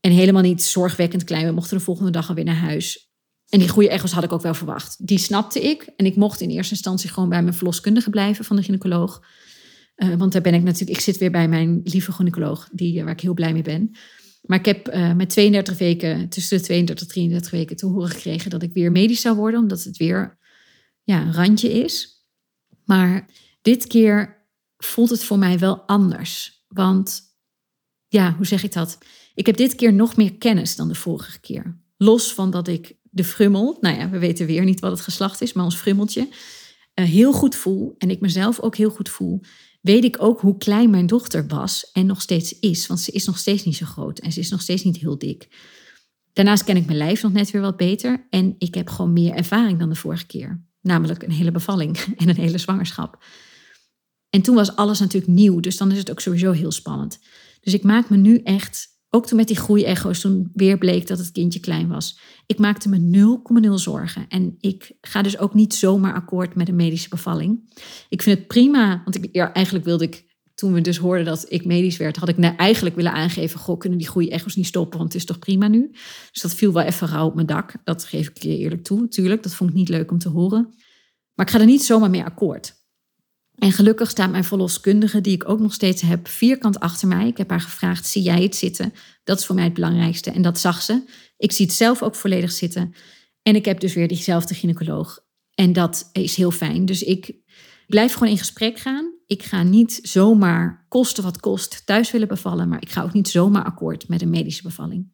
En 0.00 0.10
helemaal 0.10 0.42
niet 0.42 0.62
zorgwekkend 0.62 1.24
klein. 1.24 1.46
We 1.46 1.52
mochten 1.52 1.76
de 1.76 1.84
volgende 1.84 2.10
dag 2.10 2.28
alweer 2.28 2.44
naar 2.44 2.54
huis. 2.54 3.07
En 3.48 3.58
die 3.58 3.68
groeiecho's 3.68 4.12
had 4.12 4.24
ik 4.24 4.32
ook 4.32 4.42
wel 4.42 4.54
verwacht. 4.54 5.06
Die 5.06 5.18
snapte 5.18 5.60
ik. 5.60 5.88
En 5.96 6.06
ik 6.06 6.16
mocht 6.16 6.40
in 6.40 6.50
eerste 6.50 6.74
instantie 6.74 7.10
gewoon 7.10 7.28
bij 7.28 7.42
mijn 7.42 7.54
verloskundige 7.54 8.10
blijven 8.10 8.44
van 8.44 8.56
de 8.56 8.62
gynaecoloog. 8.62 9.22
Uh, 9.96 10.14
want 10.14 10.32
daar 10.32 10.42
ben 10.42 10.54
ik 10.54 10.62
natuurlijk, 10.62 10.98
ik 10.98 11.04
zit 11.04 11.18
weer 11.18 11.30
bij 11.30 11.48
mijn 11.48 11.80
lieve 11.84 12.12
gynaecoloog, 12.12 12.68
die, 12.72 13.04
waar 13.04 13.12
ik 13.12 13.20
heel 13.20 13.34
blij 13.34 13.52
mee 13.52 13.62
ben. 13.62 13.90
Maar 14.42 14.58
ik 14.58 14.64
heb 14.64 14.94
uh, 14.94 15.14
met 15.14 15.30
32 15.30 15.78
weken, 15.78 16.28
tussen 16.28 16.58
de 16.58 16.64
32 16.64 17.06
en 17.06 17.12
33 17.12 17.50
weken, 17.50 17.76
te 17.76 17.86
horen 17.86 18.08
gekregen 18.08 18.50
dat 18.50 18.62
ik 18.62 18.72
weer 18.72 18.92
medisch 18.92 19.20
zou 19.20 19.36
worden, 19.36 19.60
omdat 19.60 19.84
het 19.84 19.96
weer 19.96 20.38
ja, 21.02 21.20
een 21.20 21.34
randje 21.34 21.72
is. 21.72 22.26
Maar 22.84 23.28
dit 23.62 23.86
keer 23.86 24.46
voelt 24.76 25.10
het 25.10 25.24
voor 25.24 25.38
mij 25.38 25.58
wel 25.58 25.80
anders. 25.80 26.64
Want 26.68 27.20
ja, 28.08 28.34
hoe 28.36 28.46
zeg 28.46 28.62
ik 28.62 28.72
dat? 28.72 28.98
Ik 29.34 29.46
heb 29.46 29.56
dit 29.56 29.74
keer 29.74 29.92
nog 29.92 30.16
meer 30.16 30.36
kennis 30.36 30.76
dan 30.76 30.88
de 30.88 30.94
vorige 30.94 31.40
keer. 31.40 31.80
Los 31.96 32.34
van 32.34 32.50
dat 32.50 32.68
ik 32.68 32.97
de 33.18 33.24
frummel, 33.24 33.76
nou 33.80 33.96
ja, 33.96 34.10
we 34.10 34.18
weten 34.18 34.46
weer 34.46 34.64
niet 34.64 34.80
wat 34.80 34.90
het 34.90 35.00
geslacht 35.00 35.40
is, 35.40 35.52
maar 35.52 35.64
ons 35.64 35.76
frummeltje, 35.76 36.28
uh, 36.94 37.04
heel 37.04 37.32
goed 37.32 37.54
voel. 37.54 37.94
En 37.98 38.10
ik 38.10 38.20
mezelf 38.20 38.60
ook 38.60 38.76
heel 38.76 38.90
goed 38.90 39.08
voel 39.08 39.40
weet 39.80 40.04
ik 40.04 40.16
ook 40.18 40.40
hoe 40.40 40.56
klein 40.56 40.90
mijn 40.90 41.06
dochter 41.06 41.46
was 41.46 41.90
en 41.92 42.06
nog 42.06 42.20
steeds 42.20 42.58
is. 42.58 42.86
Want 42.86 43.00
ze 43.00 43.10
is 43.10 43.24
nog 43.24 43.38
steeds 43.38 43.64
niet 43.64 43.76
zo 43.76 43.86
groot 43.86 44.18
en 44.18 44.32
ze 44.32 44.40
is 44.40 44.50
nog 44.50 44.60
steeds 44.60 44.82
niet 44.82 44.96
heel 44.96 45.18
dik. 45.18 45.48
Daarnaast 46.32 46.64
ken 46.64 46.76
ik 46.76 46.86
mijn 46.86 46.98
lijf 46.98 47.22
nog 47.22 47.32
net 47.32 47.50
weer 47.50 47.62
wat 47.62 47.76
beter 47.76 48.26
en 48.30 48.54
ik 48.58 48.74
heb 48.74 48.88
gewoon 48.88 49.12
meer 49.12 49.34
ervaring 49.34 49.78
dan 49.78 49.88
de 49.88 49.94
vorige 49.94 50.26
keer. 50.26 50.66
Namelijk 50.80 51.22
een 51.22 51.30
hele 51.30 51.50
bevalling 51.50 51.98
en 52.16 52.28
een 52.28 52.36
hele 52.36 52.58
zwangerschap. 52.58 53.24
En 54.30 54.42
toen 54.42 54.54
was 54.54 54.76
alles 54.76 54.98
natuurlijk 54.98 55.32
nieuw, 55.32 55.60
dus 55.60 55.76
dan 55.76 55.92
is 55.92 55.98
het 55.98 56.10
ook 56.10 56.20
sowieso 56.20 56.52
heel 56.52 56.72
spannend. 56.72 57.18
Dus 57.60 57.74
ik 57.74 57.82
maak 57.82 58.10
me 58.10 58.16
nu 58.16 58.40
echt 58.42 58.88
ook 59.10 59.26
toen 59.26 59.36
met 59.36 59.46
die 59.46 59.56
groeiecho's, 59.56 60.20
toen 60.20 60.50
weer 60.54 60.78
bleek 60.78 61.06
dat 61.06 61.18
het 61.18 61.32
kindje 61.32 61.60
klein 61.60 61.88
was. 61.88 62.18
Ik 62.46 62.58
maakte 62.58 62.88
me 62.88 63.38
0,0 63.66 63.70
zorgen. 63.74 64.24
En 64.28 64.56
ik 64.60 64.92
ga 65.00 65.22
dus 65.22 65.38
ook 65.38 65.54
niet 65.54 65.74
zomaar 65.74 66.14
akkoord 66.14 66.54
met 66.54 66.68
een 66.68 66.76
medische 66.76 67.08
bevalling. 67.08 67.74
Ik 68.08 68.22
vind 68.22 68.38
het 68.38 68.46
prima, 68.46 69.02
want 69.04 69.24
ik, 69.24 69.36
eigenlijk 69.36 69.84
wilde 69.84 70.04
ik, 70.04 70.26
toen 70.54 70.72
we 70.72 70.80
dus 70.80 70.96
hoorden 70.96 71.24
dat 71.24 71.46
ik 71.48 71.64
medisch 71.64 71.96
werd, 71.96 72.16
had 72.16 72.28
ik 72.28 72.36
nou 72.36 72.56
eigenlijk 72.56 72.96
willen 72.96 73.12
aangeven, 73.12 73.60
goh, 73.60 73.78
kunnen 73.78 73.98
die 73.98 74.08
groeiecho's 74.08 74.56
niet 74.56 74.66
stoppen, 74.66 74.98
want 74.98 75.12
het 75.12 75.20
is 75.20 75.26
toch 75.26 75.38
prima 75.38 75.68
nu. 75.68 75.90
Dus 76.32 76.42
dat 76.42 76.54
viel 76.54 76.72
wel 76.72 76.82
even 76.82 77.08
rauw 77.08 77.26
op 77.26 77.34
mijn 77.34 77.46
dak. 77.46 77.74
Dat 77.84 78.04
geef 78.04 78.28
ik 78.28 78.42
je 78.42 78.58
eerlijk 78.58 78.84
toe, 78.84 79.00
natuurlijk. 79.00 79.42
Dat 79.42 79.54
vond 79.54 79.70
ik 79.70 79.76
niet 79.76 79.88
leuk 79.88 80.10
om 80.10 80.18
te 80.18 80.28
horen. 80.28 80.74
Maar 81.34 81.46
ik 81.46 81.52
ga 81.52 81.60
er 81.60 81.66
niet 81.66 81.84
zomaar 81.84 82.10
mee 82.10 82.24
akkoord. 82.24 82.77
En 83.58 83.72
gelukkig 83.72 84.10
staat 84.10 84.30
mijn 84.30 84.44
verloskundige, 84.44 85.20
die 85.20 85.34
ik 85.34 85.48
ook 85.48 85.60
nog 85.60 85.72
steeds 85.72 86.02
heb, 86.02 86.28
vierkant 86.28 86.80
achter 86.80 87.08
mij. 87.08 87.26
Ik 87.26 87.36
heb 87.36 87.50
haar 87.50 87.60
gevraagd: 87.60 88.06
zie 88.06 88.22
jij 88.22 88.42
het 88.42 88.56
zitten? 88.56 88.92
Dat 89.24 89.38
is 89.38 89.46
voor 89.46 89.54
mij 89.54 89.64
het 89.64 89.74
belangrijkste. 89.74 90.30
En 90.30 90.42
dat 90.42 90.58
zag 90.58 90.82
ze. 90.82 91.02
Ik 91.36 91.52
zie 91.52 91.66
het 91.66 91.74
zelf 91.74 92.02
ook 92.02 92.14
volledig 92.14 92.52
zitten. 92.52 92.94
En 93.42 93.54
ik 93.54 93.64
heb 93.64 93.80
dus 93.80 93.94
weer 93.94 94.08
diezelfde 94.08 94.54
gynaecoloog. 94.54 95.18
En 95.54 95.72
dat 95.72 96.08
is 96.12 96.36
heel 96.36 96.50
fijn. 96.50 96.84
Dus 96.84 97.02
ik 97.02 97.34
blijf 97.86 98.12
gewoon 98.12 98.28
in 98.28 98.38
gesprek 98.38 98.78
gaan. 98.78 99.12
Ik 99.26 99.42
ga 99.42 99.62
niet 99.62 99.98
zomaar 100.02 100.86
kosten 100.88 101.22
wat 101.22 101.40
kost 101.40 101.86
thuis 101.86 102.10
willen 102.10 102.28
bevallen, 102.28 102.68
maar 102.68 102.82
ik 102.82 102.90
ga 102.90 103.02
ook 103.02 103.12
niet 103.12 103.28
zomaar 103.28 103.64
akkoord 103.64 104.08
met 104.08 104.22
een 104.22 104.30
medische 104.30 104.62
bevalling. 104.62 105.12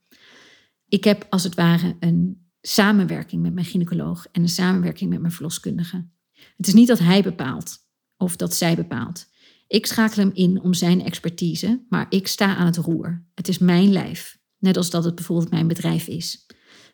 Ik 0.89 1.05
heb 1.05 1.27
als 1.31 1.43
het 1.45 1.55
ware 1.55 1.97
een 2.01 2.49
samenwerking 2.61 3.43
met 3.43 3.55
mijn 3.55 3.67
gynaecoloog 3.67 4.27
en 4.33 4.43
een 4.43 4.49
samenwerking 4.49 5.11
met 5.11 5.21
mijn 5.21 5.33
verloskundige. 5.33 6.09
Het 6.57 6.67
is 6.67 6.75
niet 6.75 6.89
dat 6.89 6.99
hij 6.99 7.23
bepaalt 7.23 7.84
of 8.17 8.37
dat 8.37 8.55
zij 8.55 8.75
bepaalt. 8.75 9.27
Ik 9.67 9.87
schakel 9.87 10.23
hem 10.23 10.31
in 10.35 10.61
om 10.63 10.75
zijn 10.75 11.05
expertise, 11.05 11.85
maar 11.89 12.07
ik 12.09 12.27
sta 12.27 12.57
aan 12.57 12.67
het 12.67 12.77
roer. 12.77 13.25
Het 13.35 13.49
is 13.49 13.59
mijn 13.59 13.93
lijf, 13.93 14.39
net 14.59 14.77
als 14.77 14.91
dat 14.91 15.05
het 15.05 15.15
bijvoorbeeld 15.15 15.51
mijn 15.51 15.69
bedrijf 15.69 16.07
is. 16.07 16.47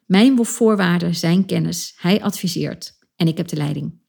Mijn 0.06 0.44
voorwaarden, 0.44 1.14
zijn 1.14 1.46
kennis, 1.46 1.94
hij 1.96 2.22
adviseert 2.22 2.98
en 3.16 3.28
ik 3.28 3.36
heb 3.36 3.48
de 3.48 3.56
leiding. 3.56 4.00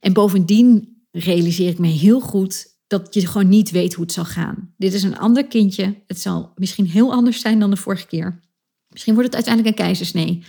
En 0.00 0.12
bovendien 0.12 0.96
realiseer 1.10 1.68
ik 1.68 1.78
me 1.78 1.88
heel 1.88 2.20
goed 2.20 2.72
dat 2.86 3.14
je 3.14 3.26
gewoon 3.26 3.48
niet 3.48 3.70
weet 3.70 3.94
hoe 3.94 4.04
het 4.04 4.12
zal 4.12 4.24
gaan. 4.24 4.74
Dit 4.76 4.92
is 4.92 5.02
een 5.02 5.18
ander 5.18 5.46
kindje. 5.46 6.02
Het 6.06 6.20
zal 6.20 6.52
misschien 6.54 6.86
heel 6.86 7.12
anders 7.12 7.40
zijn 7.40 7.58
dan 7.58 7.70
de 7.70 7.76
vorige 7.76 8.06
keer. 8.06 8.40
Misschien 8.88 9.14
wordt 9.14 9.28
het 9.28 9.34
uiteindelijk 9.34 9.78
een 9.78 9.84
keizersnee. 9.84 10.44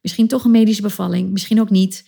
Misschien 0.00 0.28
toch 0.28 0.44
een 0.44 0.50
medische 0.50 0.82
bevalling, 0.82 1.30
misschien 1.30 1.60
ook 1.60 1.70
niet. 1.70 2.04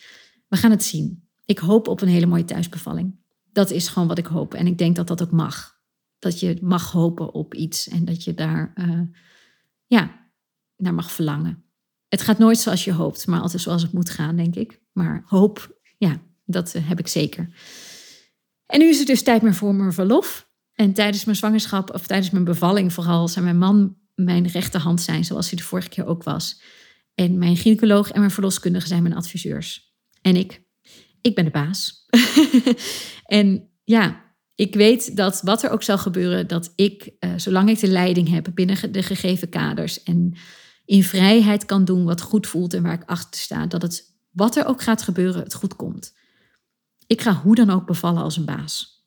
We 0.48 0.56
gaan 0.56 0.70
het 0.70 0.84
zien. 0.84 1.25
Ik 1.46 1.58
hoop 1.58 1.88
op 1.88 2.00
een 2.00 2.08
hele 2.08 2.26
mooie 2.26 2.44
thuisbevalling. 2.44 3.16
Dat 3.52 3.70
is 3.70 3.88
gewoon 3.88 4.08
wat 4.08 4.18
ik 4.18 4.26
hoop. 4.26 4.54
En 4.54 4.66
ik 4.66 4.78
denk 4.78 4.96
dat 4.96 5.06
dat 5.06 5.22
ook 5.22 5.30
mag. 5.30 5.80
Dat 6.18 6.40
je 6.40 6.58
mag 6.62 6.92
hopen 6.92 7.34
op 7.34 7.54
iets 7.54 7.88
en 7.88 8.04
dat 8.04 8.24
je 8.24 8.34
daar 8.34 8.72
uh, 8.74 9.00
ja, 9.86 10.30
naar 10.76 10.94
mag 10.94 11.12
verlangen. 11.12 11.64
Het 12.08 12.22
gaat 12.22 12.38
nooit 12.38 12.58
zoals 12.58 12.84
je 12.84 12.92
hoopt, 12.92 13.26
maar 13.26 13.40
altijd 13.40 13.62
zoals 13.62 13.82
het 13.82 13.92
moet 13.92 14.10
gaan, 14.10 14.36
denk 14.36 14.54
ik. 14.54 14.80
Maar 14.92 15.24
hoop, 15.26 15.78
ja, 15.98 16.20
dat 16.44 16.74
eh, 16.74 16.88
heb 16.88 16.98
ik 16.98 17.08
zeker. 17.08 17.48
En 18.66 18.78
nu 18.78 18.88
is 18.88 18.98
het 18.98 19.06
dus 19.06 19.22
tijd 19.22 19.42
meer 19.42 19.54
voor 19.54 19.74
mijn 19.74 19.92
verlof. 19.92 20.48
En 20.72 20.92
tijdens 20.92 21.24
mijn 21.24 21.36
zwangerschap, 21.36 21.94
of 21.94 22.06
tijdens 22.06 22.30
mijn 22.30 22.44
bevalling 22.44 22.92
vooral, 22.92 23.28
zijn 23.28 23.44
mijn 23.44 23.58
man 23.58 23.96
mijn 24.14 24.46
rechterhand 24.46 25.00
zijn, 25.00 25.24
zoals 25.24 25.48
hij 25.48 25.58
de 25.58 25.64
vorige 25.64 25.88
keer 25.88 26.06
ook 26.06 26.22
was. 26.22 26.60
En 27.14 27.38
mijn 27.38 27.56
gynaecoloog 27.56 28.10
en 28.10 28.18
mijn 28.18 28.30
verloskundige 28.30 28.86
zijn 28.86 29.02
mijn 29.02 29.14
adviseurs. 29.14 29.94
En 30.20 30.36
ik 30.36 30.65
ik 31.26 31.34
ben 31.34 31.44
de 31.44 31.50
baas. 31.50 32.06
en 33.40 33.68
ja, 33.84 34.24
ik 34.54 34.74
weet 34.74 35.16
dat 35.16 35.40
wat 35.42 35.62
er 35.62 35.70
ook 35.70 35.82
zal 35.82 35.98
gebeuren, 35.98 36.46
dat 36.46 36.72
ik, 36.76 37.10
uh, 37.20 37.32
zolang 37.36 37.68
ik 37.68 37.80
de 37.80 37.88
leiding 37.88 38.28
heb 38.28 38.48
binnen 38.54 38.92
de 38.92 39.02
gegeven 39.02 39.48
kaders 39.48 40.02
en 40.02 40.34
in 40.84 41.02
vrijheid 41.02 41.64
kan 41.64 41.84
doen 41.84 42.04
wat 42.04 42.20
goed 42.20 42.46
voelt 42.46 42.74
en 42.74 42.82
waar 42.82 43.00
ik 43.00 43.08
achter 43.08 43.40
sta, 43.40 43.66
dat 43.66 43.82
het, 43.82 44.16
wat 44.30 44.56
er 44.56 44.66
ook 44.66 44.82
gaat 44.82 45.02
gebeuren, 45.02 45.42
het 45.42 45.54
goed 45.54 45.76
komt. 45.76 46.14
Ik 47.06 47.20
ga 47.20 47.34
hoe 47.34 47.54
dan 47.54 47.70
ook 47.70 47.86
bevallen 47.86 48.22
als 48.22 48.36
een 48.36 48.44
baas. 48.44 49.04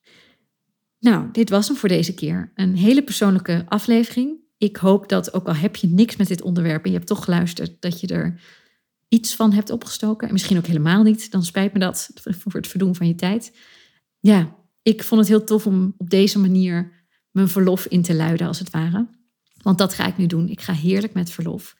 Nou, 1.00 1.32
dit 1.32 1.50
was 1.50 1.68
hem 1.68 1.78
voor 1.78 1.90
deze 1.90 2.14
keer. 2.14 2.52
Een 2.56 2.76
hele 2.76 3.04
persoonlijke 3.04 3.66
aflevering. 3.68 4.38
Ik 4.58 4.78
hoop 4.78 5.10
dat, 5.10 5.34
ook 5.34 5.48
al 5.48 5.56
heb 5.56 5.76
je 5.76 5.88
niks 5.88 6.16
met 6.16 6.28
dit 6.28 6.42
onderwerp 6.42 6.84
en 6.84 6.92
je 6.92 6.96
hebt 6.96 7.10
toch 7.10 7.24
geluisterd, 7.24 7.82
dat 7.82 8.00
je 8.00 8.08
er 8.08 8.42
iets 9.10 9.36
van 9.36 9.51
hebt 9.51 9.70
opgestoken. 9.70 10.28
En 10.28 10.34
misschien 10.34 10.57
ook 10.57 10.66
helemaal 10.66 11.03
niet. 11.03 11.32
Dan 11.32 11.43
spijt 11.43 11.74
me 11.74 11.80
dat 11.80 12.10
voor 12.43 12.53
het 12.53 12.68
verdoen 12.68 12.95
van 12.95 13.07
je 13.07 13.16
tijd. 13.16 13.57
Ja, 14.20 14.55
ik 14.82 15.03
vond 15.03 15.20
het 15.20 15.30
heel 15.30 15.43
tof 15.43 15.66
om 15.68 15.93
op 15.97 16.10
deze 16.10 16.39
manier 16.39 17.07
mijn 17.32 17.47
verlof 17.47 17.86
in 17.86 18.01
te 18.01 18.16
luiden, 18.16 18.47
als 18.47 18.60
het 18.60 18.70
ware. 18.70 19.07
Want 19.62 19.78
dat 19.78 19.93
ga 19.93 20.07
ik 20.07 20.18
nu 20.18 20.26
doen. 20.26 20.47
Ik 20.47 20.62
ga 20.62 20.74
heerlijk 20.74 21.14
met 21.14 21.32
verlof. 21.32 21.76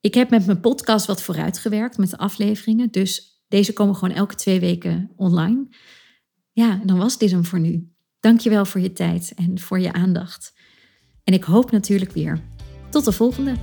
Ik 0.00 0.14
heb 0.14 0.30
met 0.30 0.46
mijn 0.46 0.60
podcast 0.60 1.06
wat 1.06 1.22
vooruitgewerkt 1.22 1.98
met 1.98 2.10
de 2.10 2.18
afleveringen. 2.18 2.90
Dus 2.90 3.42
deze 3.48 3.72
komen 3.72 3.96
gewoon 3.96 4.16
elke 4.16 4.34
twee 4.34 4.60
weken 4.60 5.10
online. 5.16 5.68
Ja, 6.52 6.80
dan 6.84 6.98
was 6.98 7.18
dit 7.18 7.30
hem 7.30 7.44
voor 7.44 7.60
nu. 7.60 7.90
Dankjewel 8.20 8.64
voor 8.64 8.80
je 8.80 8.92
tijd 8.92 9.32
en 9.36 9.58
voor 9.58 9.80
je 9.80 9.92
aandacht. 9.92 10.54
En 11.24 11.34
ik 11.34 11.44
hoop 11.44 11.70
natuurlijk 11.70 12.12
weer. 12.12 12.40
Tot 12.90 13.04
de 13.04 13.12
volgende. 13.12 13.54